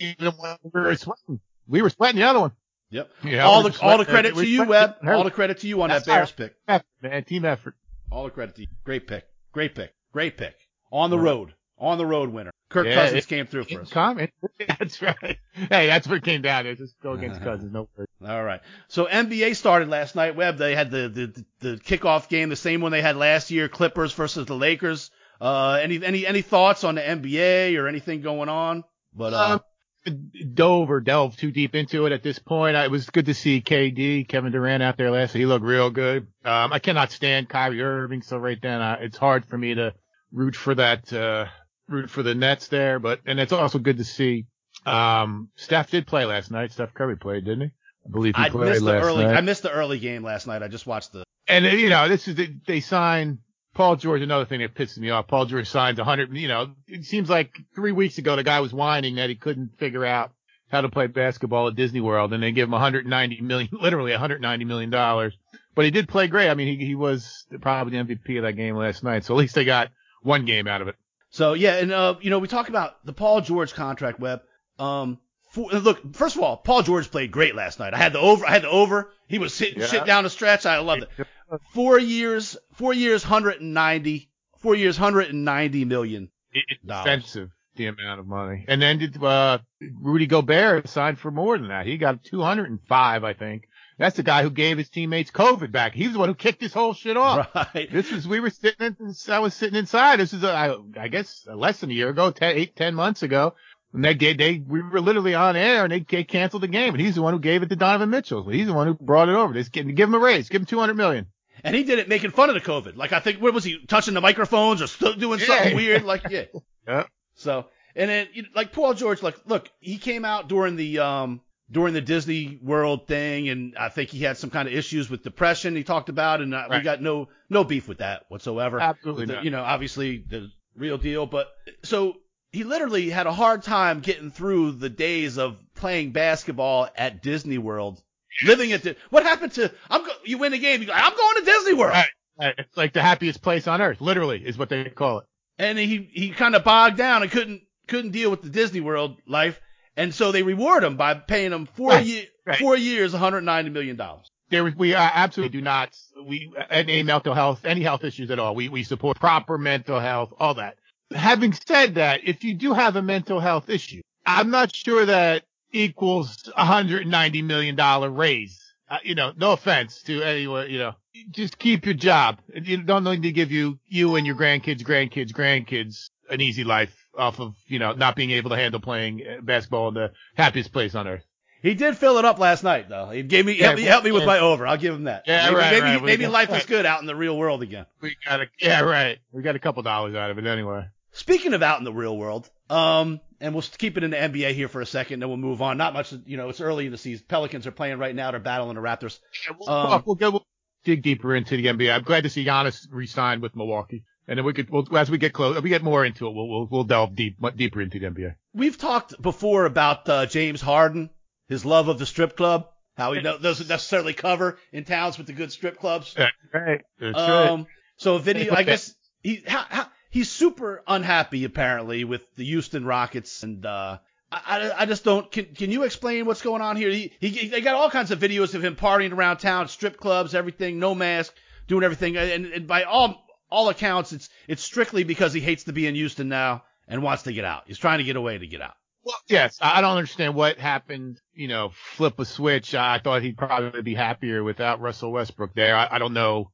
Even 0.00 0.32
when 0.38 0.56
we 0.62 0.80
were 0.80 0.94
sweating. 0.96 1.40
We 1.66 1.82
were 1.82 1.90
sweating 1.90 2.20
the 2.20 2.26
other 2.26 2.40
one. 2.40 2.52
Yep. 2.90 3.10
Yeah, 3.22 3.44
all 3.44 3.62
the 3.62 3.78
all 3.82 3.98
the 3.98 4.06
credit 4.06 4.34
to 4.34 4.46
you, 4.46 4.64
Webb. 4.64 4.96
All 5.06 5.22
the 5.22 5.30
credit 5.30 5.58
to 5.58 5.68
you 5.68 5.82
on 5.82 5.90
That's 5.90 6.06
that 6.06 6.14
Bears 6.16 6.32
pick. 6.32 6.54
Effort, 6.66 6.86
man. 7.02 7.22
Team 7.24 7.44
effort. 7.44 7.74
All 8.10 8.24
the 8.24 8.30
credit 8.30 8.54
to 8.56 8.62
you. 8.62 8.68
Great 8.84 9.06
pick. 9.06 9.24
Great 9.52 9.74
pick. 9.74 9.92
Great 10.12 10.38
pick. 10.38 10.54
On 10.90 11.10
the 11.10 11.18
road. 11.18 11.52
On 11.78 11.98
the 11.98 12.06
road 12.06 12.30
winner. 12.30 12.50
Kirk 12.70 12.86
Yeah, 12.86 12.94
Cousins 12.96 13.24
it- 13.24 13.28
came 13.28 13.46
through 13.46 13.64
for 13.64 13.80
us. 13.80 13.90
Comment. 13.90 14.30
That's 14.78 15.00
right. 15.00 15.38
Hey, 15.54 15.86
that's 15.86 16.06
what 16.06 16.22
came 16.22 16.42
down 16.42 16.64
to. 16.64 16.74
Just 16.76 17.00
go 17.00 17.12
against 17.12 17.40
Cousins. 17.42 17.72
No 17.72 17.88
worries. 17.96 18.08
All 18.26 18.44
right. 18.44 18.60
So 18.88 19.06
NBA 19.06 19.56
started 19.56 19.88
last 19.88 20.14
night. 20.14 20.36
Webb. 20.36 20.58
They 20.58 20.74
had 20.74 20.90
the, 20.90 21.08
the 21.08 21.44
the 21.60 21.76
kickoff 21.78 22.28
game, 22.28 22.48
the 22.50 22.56
same 22.56 22.80
one 22.80 22.92
they 22.92 23.00
had 23.02 23.16
last 23.16 23.50
year. 23.50 23.68
Clippers 23.68 24.12
versus 24.12 24.46
the 24.46 24.54
Lakers. 24.54 25.10
Uh, 25.40 25.78
any 25.82 26.04
any 26.04 26.26
any 26.26 26.42
thoughts 26.42 26.84
on 26.84 26.96
the 26.96 27.00
NBA 27.00 27.78
or 27.78 27.88
anything 27.88 28.20
going 28.20 28.48
on? 28.48 28.84
But 29.14 29.32
uh, 29.32 29.58
Um, 30.06 30.30
dove 30.54 30.90
or 30.90 31.00
delved 31.00 31.38
too 31.38 31.50
deep 31.50 31.74
into 31.74 32.06
it 32.06 32.12
at 32.12 32.22
this 32.22 32.38
point. 32.38 32.76
I- 32.76 32.84
It 32.84 32.90
was 32.90 33.08
good 33.10 33.26
to 33.26 33.34
see 33.34 33.60
KD, 33.62 34.28
Kevin 34.28 34.52
Durant 34.52 34.82
out 34.82 34.96
there 34.96 35.10
last. 35.10 35.32
He 35.32 35.46
looked 35.46 35.64
real 35.64 35.90
good. 35.90 36.26
Um, 36.44 36.72
I 36.72 36.78
cannot 36.80 37.12
stand 37.12 37.48
Kyrie 37.48 37.82
Irving, 37.82 38.22
so 38.22 38.36
right 38.38 38.58
then 38.60 38.80
I, 38.82 38.94
it's 38.94 39.16
hard 39.18 39.44
for 39.46 39.56
me 39.58 39.74
to 39.74 39.94
root 40.32 40.54
for 40.56 40.74
that, 40.74 41.10
uh, 41.12 41.46
root 41.88 42.10
for 42.10 42.22
the 42.22 42.34
Nets 42.34 42.68
there. 42.68 42.98
But 42.98 43.20
and 43.26 43.40
it's 43.40 43.52
also 43.52 43.78
good 43.78 43.98
to 43.98 44.04
see. 44.04 44.46
Um, 44.86 45.50
Steph 45.56 45.90
did 45.90 46.06
play 46.06 46.24
last 46.24 46.50
night. 46.50 46.72
Steph 46.72 46.94
Curry 46.94 47.16
played, 47.16 47.44
didn't 47.44 47.60
he? 47.60 47.70
I 48.06 48.10
believe 48.10 48.36
he 48.36 48.42
I 48.42 48.50
played 48.50 48.70
missed 48.70 48.80
the 48.84 48.92
last 48.92 49.04
early. 49.04 49.24
night. 49.24 49.36
I 49.36 49.40
missed 49.40 49.62
the 49.62 49.70
early 49.72 49.98
game 49.98 50.22
last 50.22 50.46
night. 50.46 50.62
I 50.62 50.68
just 50.68 50.86
watched 50.86 51.12
the. 51.12 51.24
And 51.46 51.64
you 51.64 51.88
know, 51.88 52.08
this 52.08 52.28
is 52.28 52.36
the, 52.36 52.54
they 52.66 52.80
sign 52.80 53.38
Paul 53.74 53.96
George. 53.96 54.22
Another 54.22 54.44
thing 54.44 54.60
that 54.60 54.74
pisses 54.74 54.98
me 54.98 55.10
off. 55.10 55.26
Paul 55.26 55.46
George 55.46 55.68
signs 55.68 55.98
100. 55.98 56.34
You 56.36 56.48
know, 56.48 56.70
it 56.86 57.04
seems 57.04 57.28
like 57.28 57.50
three 57.74 57.92
weeks 57.92 58.18
ago 58.18 58.36
the 58.36 58.44
guy 58.44 58.60
was 58.60 58.72
whining 58.72 59.16
that 59.16 59.28
he 59.28 59.34
couldn't 59.34 59.78
figure 59.78 60.04
out 60.04 60.30
how 60.70 60.82
to 60.82 60.88
play 60.88 61.06
basketball 61.06 61.68
at 61.68 61.76
Disney 61.76 62.00
World, 62.00 62.32
and 62.32 62.42
they 62.42 62.52
give 62.52 62.64
him 62.64 62.72
190 62.72 63.40
million, 63.40 63.70
literally 63.80 64.12
190 64.12 64.64
million 64.64 64.90
dollars. 64.90 65.36
But 65.74 65.84
he 65.84 65.90
did 65.90 66.08
play 66.08 66.26
great. 66.26 66.50
I 66.50 66.54
mean, 66.54 66.78
he 66.78 66.86
he 66.86 66.94
was 66.94 67.46
probably 67.60 67.96
the 67.98 68.04
MVP 68.04 68.36
of 68.38 68.42
that 68.42 68.54
game 68.54 68.76
last 68.76 69.02
night. 69.02 69.24
So 69.24 69.34
at 69.34 69.38
least 69.38 69.54
they 69.54 69.64
got 69.64 69.90
one 70.22 70.44
game 70.44 70.66
out 70.66 70.82
of 70.82 70.88
it. 70.88 70.96
So 71.38 71.52
yeah, 71.54 71.76
and 71.76 71.92
uh, 71.92 72.16
you 72.20 72.30
know, 72.30 72.40
we 72.40 72.48
talk 72.48 72.68
about 72.68 72.96
the 73.06 73.12
Paul 73.12 73.40
George 73.42 73.72
contract 73.72 74.18
web. 74.18 74.40
Um, 74.80 75.20
for, 75.52 75.70
look, 75.70 76.14
first 76.16 76.34
of 76.34 76.42
all, 76.42 76.56
Paul 76.56 76.82
George 76.82 77.08
played 77.12 77.30
great 77.30 77.54
last 77.54 77.78
night. 77.78 77.94
I 77.94 77.96
had 77.98 78.12
the 78.12 78.18
over. 78.18 78.44
I 78.44 78.50
had 78.50 78.62
the 78.62 78.68
over. 78.70 79.12
He 79.28 79.38
was 79.38 79.56
hitting 79.56 79.80
Yeah. 79.80 79.86
shit 79.86 80.04
down 80.04 80.24
the 80.24 80.30
stretch. 80.30 80.66
I 80.66 80.78
loved 80.80 81.04
it. 81.04 81.26
Four 81.74 81.96
years, 82.00 82.56
four 82.74 82.92
years, 82.92 83.22
190. 83.22 84.28
Four 84.58 84.74
years, 84.74 84.98
190 84.98 85.84
million. 85.84 86.28
It- 86.52 86.64
It's 86.70 86.82
Dollars. 86.84 87.06
expensive 87.06 87.50
the 87.76 87.86
amount 87.86 88.18
of 88.18 88.26
money. 88.26 88.64
And 88.66 88.82
then 88.82 88.98
did 88.98 89.22
uh 89.22 89.58
Rudy 90.02 90.26
Gobert 90.26 90.88
signed 90.88 91.20
for 91.20 91.30
more 91.30 91.56
than 91.56 91.68
that. 91.68 91.86
He 91.86 91.98
got 91.98 92.24
205, 92.24 93.22
I 93.22 93.32
think. 93.32 93.68
That's 93.98 94.16
the 94.16 94.22
guy 94.22 94.42
who 94.42 94.50
gave 94.50 94.78
his 94.78 94.88
teammates 94.88 95.30
COVID 95.32 95.72
back. 95.72 95.92
He's 95.92 96.12
the 96.12 96.18
one 96.20 96.28
who 96.28 96.34
kicked 96.34 96.60
this 96.60 96.72
whole 96.72 96.94
shit 96.94 97.16
off. 97.16 97.48
Right. 97.54 97.90
This 97.92 98.12
is 98.12 98.26
we 98.28 98.38
were 98.40 98.50
sitting. 98.50 98.94
In, 99.00 99.14
I 99.28 99.40
was 99.40 99.54
sitting 99.54 99.76
inside. 99.78 100.20
This 100.20 100.32
is 100.32 100.44
a, 100.44 100.52
I, 100.52 100.76
I 100.96 101.08
guess 101.08 101.46
less 101.52 101.80
than 101.80 101.90
a 101.90 101.94
year 101.94 102.08
ago, 102.10 102.30
ten, 102.30 102.56
eight, 102.56 102.76
ten 102.76 102.94
months 102.94 103.22
ago. 103.22 103.54
And 103.92 104.04
they, 104.04 104.14
they, 104.14 104.34
they, 104.34 104.58
we 104.64 104.82
were 104.82 105.00
literally 105.00 105.34
on 105.34 105.56
air, 105.56 105.82
and 105.82 105.90
they, 105.92 106.00
they 106.00 106.22
canceled 106.22 106.62
the 106.62 106.68
game. 106.68 106.94
And 106.94 107.00
he's 107.00 107.14
the 107.16 107.22
one 107.22 107.32
who 107.32 107.40
gave 107.40 107.62
it 107.62 107.70
to 107.70 107.76
Donovan 107.76 108.10
Mitchell. 108.10 108.48
He's 108.48 108.66
the 108.66 108.74
one 108.74 108.86
who 108.86 108.94
brought 108.94 109.30
it 109.30 109.34
over. 109.34 109.54
Just 109.54 109.72
give, 109.72 109.86
give 109.94 110.08
him 110.08 110.14
a 110.14 110.18
raise. 110.18 110.48
Give 110.50 110.60
him 110.60 110.66
200 110.66 110.94
million. 110.94 111.26
And 111.64 111.74
he 111.74 111.82
did 111.82 111.98
it 111.98 112.08
making 112.08 112.30
fun 112.30 112.50
of 112.50 112.54
the 112.54 112.60
COVID. 112.60 112.96
Like 112.96 113.12
I 113.12 113.18
think, 113.20 113.42
what 113.42 113.52
was 113.52 113.64
he 113.64 113.78
touching 113.88 114.14
the 114.14 114.20
microphones 114.20 114.80
or 114.82 114.86
still 114.86 115.14
doing 115.14 115.40
something 115.40 115.70
Yeah. 115.70 115.74
weird? 115.76 116.04
Like 116.04 116.22
yeah. 116.30 116.44
Yeah. 116.86 117.04
So 117.34 117.66
and 117.96 118.08
then 118.08 118.28
like 118.54 118.72
Paul 118.72 118.94
George, 118.94 119.22
like 119.22 119.36
look, 119.46 119.68
he 119.80 119.96
came 119.98 120.24
out 120.24 120.48
during 120.48 120.76
the 120.76 121.00
um 121.00 121.40
during 121.70 121.94
the 121.94 122.00
Disney 122.00 122.58
World 122.62 123.06
thing, 123.06 123.48
and 123.48 123.76
I 123.76 123.88
think 123.88 124.10
he 124.10 124.20
had 124.20 124.36
some 124.38 124.50
kind 124.50 124.66
of 124.68 124.74
issues 124.74 125.10
with 125.10 125.22
depression. 125.22 125.76
He 125.76 125.84
talked 125.84 126.08
about, 126.08 126.40
and 126.40 126.54
uh, 126.54 126.66
we 126.70 126.80
got 126.80 127.02
no 127.02 127.28
no 127.50 127.64
beef 127.64 127.88
with 127.88 127.98
that 127.98 128.24
whatsoever. 128.28 128.80
Absolutely 128.80 129.26
the- 129.26 129.32
not. 129.34 129.44
You 129.44 129.50
know, 129.50 129.62
obviously 129.62 130.24
the 130.28 130.48
real 130.76 130.98
deal, 130.98 131.26
but 131.26 131.48
so 131.84 132.16
he 132.52 132.64
literally 132.64 133.10
had 133.10 133.26
a 133.26 133.32
hard 133.32 133.62
time 133.62 134.00
getting 134.00 134.30
through 134.30 134.72
the 134.72 134.88
days 134.88 135.36
of 135.38 135.56
playing 135.74 136.12
basketball 136.12 136.88
at 136.96 137.22
Disney 137.22 137.58
World. 137.58 138.02
Living 138.44 138.72
at 138.72 138.82
the, 138.82 138.94
what 139.10 139.24
happened 139.24 139.52
to 139.52 139.72
I'm 139.90 140.04
go, 140.04 140.12
you 140.24 140.38
win 140.38 140.52
a 140.52 140.58
game 140.58 140.80
you 140.80 140.86
go 140.86 140.92
I'm 140.94 141.16
going 141.16 141.36
to 141.36 141.44
Disney 141.44 141.72
World 141.74 141.92
Right. 141.92 142.08
Right. 142.38 142.54
It's 142.56 142.76
like 142.76 142.92
the 142.92 143.02
happiest 143.02 143.42
place 143.42 143.66
on 143.66 143.80
earth. 143.82 144.00
Literally 144.00 144.38
is 144.46 144.56
what 144.56 144.68
they 144.68 144.84
call 144.84 145.18
it. 145.18 145.24
and 145.58 145.76
he 145.76 146.08
he 146.12 146.30
kind 146.30 146.54
of 146.54 146.62
bogged 146.62 146.96
down 146.96 147.22
and 147.22 147.30
couldn't 147.32 147.62
couldn't 147.88 148.12
deal 148.12 148.30
with 148.30 148.42
the 148.42 148.48
Disney 148.50 148.80
World 148.80 149.16
life, 149.26 149.60
and 149.98 150.14
so 150.14 150.32
they 150.32 150.42
reward 150.42 150.84
him 150.84 150.96
by 150.96 151.14
paying 151.14 151.52
him 151.52 151.66
four 151.66 151.90
Right, 151.90 152.06
year 152.06 152.24
right. 152.46 152.58
four 152.58 152.76
years, 152.76 153.12
190 153.12 153.70
million 153.70 153.96
dollars. 153.96 154.30
There, 154.50 154.64
we 154.64 154.94
uh, 154.94 155.00
absolutely 155.00 155.58
do 155.58 155.62
not, 155.62 155.94
we, 156.24 156.50
any 156.70 157.02
mental 157.02 157.34
health, 157.34 157.66
any 157.66 157.82
health 157.82 158.02
issues 158.04 158.30
at 158.30 158.38
all. 158.38 158.54
We, 158.54 158.70
we 158.70 158.82
support 158.82 159.20
proper 159.20 159.58
mental 159.58 160.00
health, 160.00 160.32
all 160.38 160.54
that. 160.54 160.78
Having 161.14 161.52
said 161.52 161.96
that, 161.96 162.20
if 162.24 162.44
you 162.44 162.54
do 162.54 162.72
have 162.72 162.96
a 162.96 163.02
mental 163.02 163.40
health 163.40 163.68
issue, 163.68 164.00
I'm 164.24 164.50
not 164.50 164.74
sure 164.74 165.04
that 165.04 165.42
equals 165.70 166.50
a 166.56 166.64
$190 166.64 167.44
million 167.44 167.76
raise. 168.14 168.58
Uh, 168.88 168.98
you 169.02 169.14
know, 169.14 169.32
no 169.36 169.52
offense 169.52 170.02
to 170.04 170.22
anyone, 170.22 170.70
you 170.70 170.78
know, 170.78 170.94
just 171.30 171.58
keep 171.58 171.84
your 171.84 171.94
job. 171.94 172.38
You 172.54 172.82
don't 172.82 173.04
need 173.04 173.22
to 173.24 173.32
give 173.32 173.52
you, 173.52 173.78
you 173.86 174.16
and 174.16 174.26
your 174.26 174.36
grandkids, 174.36 174.82
grandkids, 174.82 175.30
grandkids 175.32 176.08
an 176.30 176.40
easy 176.40 176.64
life 176.64 176.97
off 177.18 177.40
of, 177.40 177.54
you 177.66 177.78
know, 177.78 177.92
not 177.92 178.16
being 178.16 178.30
able 178.30 178.50
to 178.50 178.56
handle 178.56 178.80
playing 178.80 179.22
uh, 179.26 179.40
basketball 179.40 179.88
in 179.88 179.94
the 179.94 180.12
happiest 180.34 180.72
place 180.72 180.94
on 180.94 181.08
earth. 181.08 181.24
He 181.60 181.74
did 181.74 181.96
fill 181.96 182.18
it 182.18 182.24
up 182.24 182.38
last 182.38 182.62
night, 182.62 182.88
though. 182.88 183.10
He 183.10 183.22
gave 183.22 183.44
me 183.44 183.54
Yeah, 183.54 183.66
helped, 183.66 183.78
me, 183.78 183.84
helped 183.84 184.04
me 184.04 184.12
with 184.12 184.22
yeah. 184.22 184.26
my 184.26 184.38
over. 184.38 184.66
I'll 184.66 184.76
give 184.76 184.94
him 184.94 185.04
that. 185.04 185.24
Yeah, 185.26 185.46
maybe, 185.46 185.56
right, 185.56 185.72
maybe, 185.72 185.86
right. 185.86 186.02
Maybe 186.04 186.26
life 186.28 186.54
is 186.54 186.66
good 186.66 186.86
out 186.86 187.00
in 187.00 187.06
the 187.06 187.16
real 187.16 187.36
world 187.36 187.62
again. 187.62 187.86
We 188.00 188.16
got 188.24 188.40
a, 188.40 188.46
yeah, 188.60 188.80
right. 188.82 189.18
We 189.32 189.42
got 189.42 189.56
a 189.56 189.58
couple 189.58 189.82
dollars 189.82 190.14
out 190.14 190.30
of 190.30 190.38
it 190.38 190.46
anyway. 190.46 190.86
Speaking 191.12 191.54
of 191.54 191.62
out 191.62 191.78
in 191.78 191.84
the 191.84 191.92
real 191.92 192.16
world, 192.16 192.48
um, 192.70 193.20
and 193.40 193.54
we'll 193.54 193.64
keep 193.76 193.96
it 193.96 194.04
in 194.04 194.10
the 194.10 194.16
NBA 194.16 194.52
here 194.52 194.68
for 194.68 194.80
a 194.80 194.86
second, 194.86 195.20
then 195.20 195.28
we'll 195.28 195.38
move 195.38 195.60
on. 195.60 195.76
Not 195.78 195.94
much, 195.94 196.14
you 196.26 196.36
know, 196.36 196.48
it's 196.48 196.60
early 196.60 196.86
in 196.86 196.92
the 196.92 196.98
season. 196.98 197.24
Pelicans 197.26 197.66
are 197.66 197.72
playing 197.72 197.98
right 197.98 198.14
now. 198.14 198.30
They're 198.30 198.40
battling 198.40 198.76
the 198.76 198.80
Raptors. 198.80 199.18
We'll, 199.58 199.68
Um, 199.68 200.02
we'll, 200.06 200.14
go, 200.14 200.30
we'll 200.30 200.46
dig 200.84 201.02
deeper 201.02 201.34
into 201.34 201.56
the 201.56 201.66
NBA. 201.66 201.92
I'm 201.92 202.02
glad 202.02 202.22
to 202.22 202.30
see 202.30 202.44
Giannis 202.44 202.86
re-signed 202.90 203.42
with 203.42 203.56
Milwaukee. 203.56 204.04
And 204.28 204.36
then 204.38 204.44
we 204.44 204.52
could, 204.52 204.68
we'll, 204.68 204.96
as 204.96 205.10
we 205.10 205.16
get 205.16 205.32
close, 205.32 205.56
if 205.56 205.64
we 205.64 205.70
get 205.70 205.82
more 205.82 206.04
into 206.04 206.26
it, 206.26 206.34
we'll, 206.34 206.48
we'll, 206.48 206.68
we'll 206.70 206.84
delve 206.84 207.16
deep, 207.16 207.38
deeper 207.56 207.80
into 207.80 207.98
the 207.98 208.06
NBA. 208.06 208.34
We've 208.52 208.76
talked 208.76 209.20
before 209.20 209.64
about 209.64 210.06
uh, 210.06 210.26
James 210.26 210.60
Harden, 210.60 211.08
his 211.48 211.64
love 211.64 211.88
of 211.88 211.98
the 211.98 212.04
strip 212.04 212.36
club, 212.36 212.68
how 212.94 213.14
he 213.14 213.20
do- 213.20 213.38
doesn't 213.38 213.68
necessarily 213.68 214.12
cover 214.12 214.58
in 214.70 214.84
towns 214.84 215.16
with 215.16 215.28
the 215.28 215.32
good 215.32 215.50
strip 215.50 215.78
clubs. 215.78 216.12
That's 216.14 216.32
right. 216.52 216.82
That's 217.00 217.18
Um, 217.18 217.66
so 217.96 218.16
a 218.16 218.18
video, 218.18 218.54
I 218.54 218.64
guess 218.64 218.94
he 219.22 219.42
how, 219.46 219.64
how, 219.68 219.86
he's 220.10 220.30
super 220.30 220.82
unhappy 220.86 221.44
apparently 221.44 222.04
with 222.04 222.22
the 222.36 222.44
Houston 222.44 222.84
Rockets, 222.84 223.42
and 223.42 223.64
uh, 223.64 223.98
I, 224.30 224.40
I 224.46 224.82
I 224.82 224.86
just 224.86 225.04
don't. 225.04 225.30
Can 225.30 225.46
can 225.54 225.70
you 225.70 225.84
explain 225.84 226.26
what's 226.26 226.42
going 226.42 226.62
on 226.62 226.76
here? 226.76 226.90
He, 226.90 227.12
he 227.20 227.48
they 227.48 227.60
got 227.60 227.74
all 227.74 227.90
kinds 227.90 228.10
of 228.10 228.18
videos 228.18 228.54
of 228.54 228.64
him 228.64 228.76
partying 228.76 229.12
around 229.12 229.38
town, 229.38 229.68
strip 229.68 229.96
clubs, 229.96 230.34
everything, 230.34 230.78
no 230.78 230.94
mask, 230.94 231.34
doing 231.66 231.82
everything, 231.82 232.16
and, 232.16 232.46
and 232.46 232.66
by 232.66 232.84
all 232.84 233.24
all 233.50 233.68
accounts, 233.68 234.12
it's 234.12 234.28
it's 234.46 234.62
strictly 234.62 235.04
because 235.04 235.32
he 235.32 235.40
hates 235.40 235.64
to 235.64 235.72
be 235.72 235.86
in 235.86 235.94
Houston 235.94 236.28
now 236.28 236.64
and 236.86 237.02
wants 237.02 237.24
to 237.24 237.32
get 237.32 237.44
out. 237.44 237.64
He's 237.66 237.78
trying 237.78 237.98
to 237.98 238.04
get 238.04 238.16
away 238.16 238.38
to 238.38 238.46
get 238.46 238.60
out. 238.60 238.74
Well, 239.04 239.16
yes, 239.28 239.58
I 239.62 239.80
don't 239.80 239.96
understand 239.96 240.34
what 240.34 240.58
happened. 240.58 241.18
You 241.32 241.48
know, 241.48 241.70
flip 241.74 242.18
a 242.18 242.24
switch. 242.24 242.74
I 242.74 242.98
thought 242.98 243.22
he'd 243.22 243.38
probably 243.38 243.82
be 243.82 243.94
happier 243.94 244.42
without 244.42 244.80
Russell 244.80 245.12
Westbrook 245.12 245.54
there. 245.54 245.76
I, 245.76 245.88
I 245.92 245.98
don't 245.98 246.14
know 246.14 246.50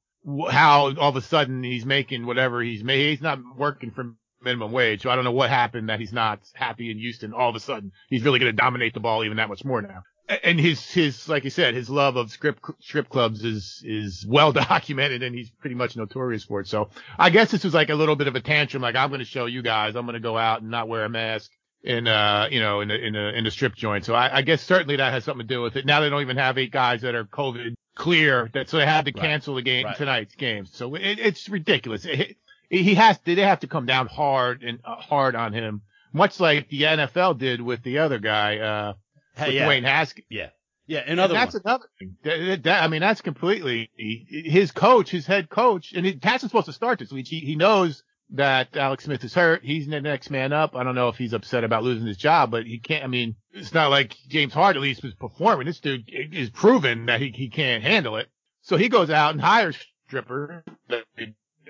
how 0.51 0.95
all 0.97 1.09
of 1.09 1.17
a 1.17 1.21
sudden 1.21 1.63
he's 1.63 1.85
making 1.85 2.27
whatever 2.27 2.63
he's 2.63 2.85
made. 2.85 3.11
He's 3.11 3.21
not 3.21 3.41
working 3.57 3.91
for 3.91 4.15
minimum 4.41 4.73
wage, 4.73 5.03
so 5.03 5.11
I 5.11 5.17
don't 5.17 5.25
know 5.25 5.33
what 5.33 5.51
happened 5.51 5.89
that 5.89 6.01
he's 6.01 6.13
not 6.13 6.41
happy 6.55 6.91
in 6.91 6.99
Houston. 6.99 7.33
All 7.33 7.49
of 7.49 7.57
a 7.57 7.61
sudden, 7.61 7.93
he's 8.09 8.23
really 8.23 8.39
going 8.39 8.55
to 8.55 8.63
dominate 8.63 8.95
the 8.95 9.01
ball 9.01 9.25
even 9.25 9.39
that 9.39 9.49
much 9.49 9.65
more 9.65 9.83
now. 9.83 10.03
And 10.27 10.59
his 10.59 10.91
his 10.91 11.29
like 11.29 11.45
you 11.45 11.51
said, 11.51 11.75
his 11.75 11.91
love 11.91 12.17
of 12.17 12.31
strip 12.31 12.59
strip 12.81 13.11
clubs 13.11 13.45
is 13.45 13.83
is 13.85 14.25
well 14.27 14.53
documented, 14.71 15.23
and 15.23 15.35
he's 15.35 15.51
pretty 15.51 15.77
much 15.77 15.97
notorious 15.97 16.45
for 16.45 16.61
it. 16.61 16.69
So 16.69 16.89
I 17.19 17.29
guess 17.31 17.51
this 17.51 17.63
was 17.65 17.75
like 17.75 17.91
a 17.91 17.95
little 17.95 18.17
bit 18.17 18.27
of 18.27 18.35
a 18.35 18.41
tantrum. 18.41 18.83
Like 18.83 18.97
I'm 18.97 19.11
going 19.11 19.19
to 19.19 19.27
show 19.27 19.45
you 19.47 19.61
guys, 19.63 19.97
I'm 19.97 20.07
going 20.07 20.15
to 20.15 20.21
go 20.21 20.39
out 20.39 20.63
and 20.63 20.71
not 20.71 20.89
wear 20.89 21.05
a 21.05 21.09
mask 21.11 21.51
in 21.83 22.09
uh 22.09 22.49
you 22.51 22.59
know 22.61 22.81
in 22.81 22.91
a 22.91 22.95
in 22.95 23.15
a 23.15 23.33
in 23.33 23.47
a 23.47 23.51
strip 23.51 23.75
joint. 23.75 24.07
So 24.07 24.15
I, 24.15 24.39
I 24.39 24.43
guess 24.43 24.63
certainly 24.63 24.97
that 24.97 25.13
has 25.13 25.25
something 25.25 25.47
to 25.47 25.55
do 25.55 25.61
with 25.61 25.77
it. 25.77 25.85
Now 25.85 26.01
they 26.01 26.09
don't 26.09 26.23
even 26.23 26.39
have 26.39 26.57
eight 26.57 26.73
guys 26.73 27.03
that 27.03 27.15
are 27.15 27.25
COVID 27.25 27.75
clear, 27.95 28.49
that 28.55 28.71
so 28.71 28.79
they 28.79 28.87
had 28.87 29.05
to 29.05 29.13
Right. 29.15 29.21
cancel 29.21 29.57
the 29.57 29.63
game 29.63 29.85
Right. 29.85 29.97
tonight's 29.97 30.35
game. 30.37 30.65
So 30.65 30.95
it, 30.95 31.19
it's 31.19 31.51
ridiculous. 31.51 32.07
It, 32.07 32.39
he 32.71 32.95
has 32.95 33.19
they 33.25 33.35
have 33.37 33.61
to 33.61 33.67
come 33.67 33.85
down 33.85 34.07
hard 34.07 34.63
and 34.63 34.79
uh, 34.87 34.97
hard 34.97 35.37
on 35.37 35.53
him, 35.53 35.83
much 36.15 36.41
like 36.41 36.71
the 36.71 36.83
NFL 36.83 37.39
did 37.39 37.61
with 37.61 37.83
the 37.83 37.99
other 37.99 38.19
guy, 38.19 38.57
uh, 38.59 38.93
with 39.39 39.49
yeah, 39.55 39.69
Dwayne 39.69 39.85
Haskins. 39.85 40.27
yeah, 40.31 40.51
yeah. 40.87 41.03
And 41.07 41.19
that's 41.19 41.55
one. 41.55 41.63
another 41.65 41.89
thing. 41.99 42.17
That- 42.23 42.63
that- 42.65 42.83
I 42.83 42.89
mean, 42.89 43.01
that's 43.01 43.21
completely 43.21 43.91
his 43.97 44.71
coach, 44.73 45.11
his 45.11 45.27
head 45.27 45.49
coach, 45.49 45.93
and 45.93 46.05
he, 46.07 46.19
Haskins 46.23 46.51
supposed 46.51 46.67
to 46.67 46.73
start 46.73 46.99
this 46.99 47.13
week. 47.13 47.27
He, 47.27 47.41
he 47.41 47.57
knows 47.57 48.03
that 48.31 48.77
Alex 48.77 49.05
Smith 49.05 49.23
is 49.23 49.35
hurt. 49.35 49.63
He's 49.65 49.87
the 49.87 50.01
next 50.01 50.31
man 50.31 50.53
up. 50.53 50.75
I 50.75 50.83
don't 50.83 50.95
know 50.95 51.09
if 51.09 51.17
he's 51.17 51.35
upset 51.35 51.63
about 51.63 51.85
losing 51.85 52.07
his 52.07 52.17
job, 52.17 52.51
but 52.51 52.65
he 52.65 52.79
can't. 52.79 53.05
I 53.05 53.07
mean, 53.07 53.37
it's 53.53 53.75
not 53.75 53.91
like 53.91 54.17
James 54.29 54.55
Hart 54.55 54.77
at 54.77 54.83
least 54.83 55.03
was 55.03 55.15
performing. 55.15 55.67
This 55.67 55.81
dude 55.81 56.09
is 56.09 56.51
proven 56.51 57.07
that 57.07 57.21
he, 57.21 57.31
he 57.31 57.49
can't 57.51 57.83
handle 57.83 58.17
it. 58.17 58.29
So 58.63 58.77
he 58.77 58.89
goes 58.89 59.11
out 59.11 59.33
and 59.33 59.41
hires 59.41 59.77
stripper. 60.07 60.65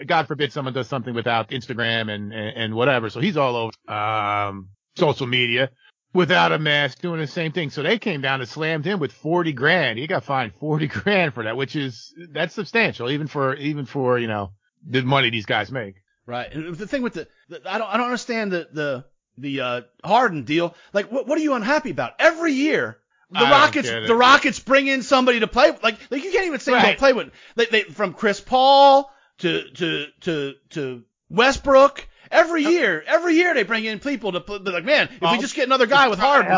God 0.06 0.26
forbid 0.26 0.52
someone 0.52 0.74
does 0.74 0.88
something 0.88 1.14
without 1.14 1.50
Instagram 1.50 2.10
and, 2.10 2.32
and, 2.32 2.56
and 2.56 2.74
whatever. 2.74 3.10
So 3.10 3.20
he's 3.20 3.36
all 3.36 3.56
over, 3.56 3.92
um, 3.92 4.68
social 4.96 5.26
media 5.26 5.70
without 6.14 6.52
a 6.52 6.58
mask 6.58 7.00
doing 7.00 7.20
the 7.20 7.26
same 7.26 7.52
thing. 7.52 7.68
So 7.70 7.82
they 7.82 7.98
came 7.98 8.22
down 8.22 8.40
and 8.40 8.48
slammed 8.48 8.86
him 8.86 9.00
with 9.00 9.12
40 9.12 9.52
grand. 9.52 9.98
He 9.98 10.06
got 10.06 10.24
fined 10.24 10.54
40 10.54 10.86
grand 11.02 11.34
for 11.34 11.44
that, 11.44 11.56
which 11.56 11.76
is, 11.76 12.14
that's 12.30 12.54
substantial, 12.54 13.10
even 13.10 13.26
for, 13.26 13.54
even 13.56 13.84
for, 13.84 14.18
you 14.18 14.28
know, 14.28 14.52
the 14.88 15.02
money 15.02 15.28
these 15.30 15.46
guys 15.46 15.70
make. 15.70 15.96
Right. 16.26 16.50
And 16.50 16.74
the 16.76 16.86
thing 16.86 17.02
with 17.02 17.14
the, 17.14 17.28
the 17.50 17.60
I 17.70 17.76
don't 17.76 17.86
I 17.86 17.98
don't 17.98 18.06
understand 18.06 18.50
the 18.50 18.66
the 18.72 19.04
the 19.36 19.60
uh 19.60 19.80
Harden 20.02 20.44
deal. 20.44 20.74
Like 20.94 21.12
what 21.12 21.26
what 21.26 21.36
are 21.36 21.42
you 21.42 21.52
unhappy 21.52 21.90
about? 21.90 22.12
Every 22.18 22.52
year 22.52 22.96
the 23.30 23.40
I 23.40 23.50
Rockets 23.50 23.90
the 23.90 24.14
Rockets 24.14 24.58
bring 24.58 24.86
in 24.86 25.02
somebody 25.02 25.40
to 25.40 25.46
play 25.46 25.70
like 25.82 25.98
like 26.10 26.24
you 26.24 26.32
can't 26.32 26.46
even 26.46 26.60
say 26.60 26.72
Right. 26.72 26.82
don't 26.82 26.98
play 26.98 27.12
with 27.12 27.30
they, 27.56 27.66
they 27.66 27.82
from 27.82 28.14
Chris 28.14 28.40
Paul 28.40 29.12
to 29.38 29.68
to 29.70 30.06
to 30.22 30.54
to 30.70 31.02
Westbrook. 31.28 32.08
Every 32.34 32.64
year, 32.64 33.02
every 33.06 33.34
year 33.36 33.54
they 33.54 33.62
bring 33.62 33.84
in 33.84 34.00
people 34.00 34.32
to. 34.32 34.40
They're 34.40 34.72
like, 34.74 34.84
man, 34.84 35.08
if 35.10 35.20
we 35.20 35.38
just 35.38 35.54
get 35.54 35.66
another 35.66 35.86
guy 35.86 36.08
with 36.08 36.18
Harden, 36.18 36.52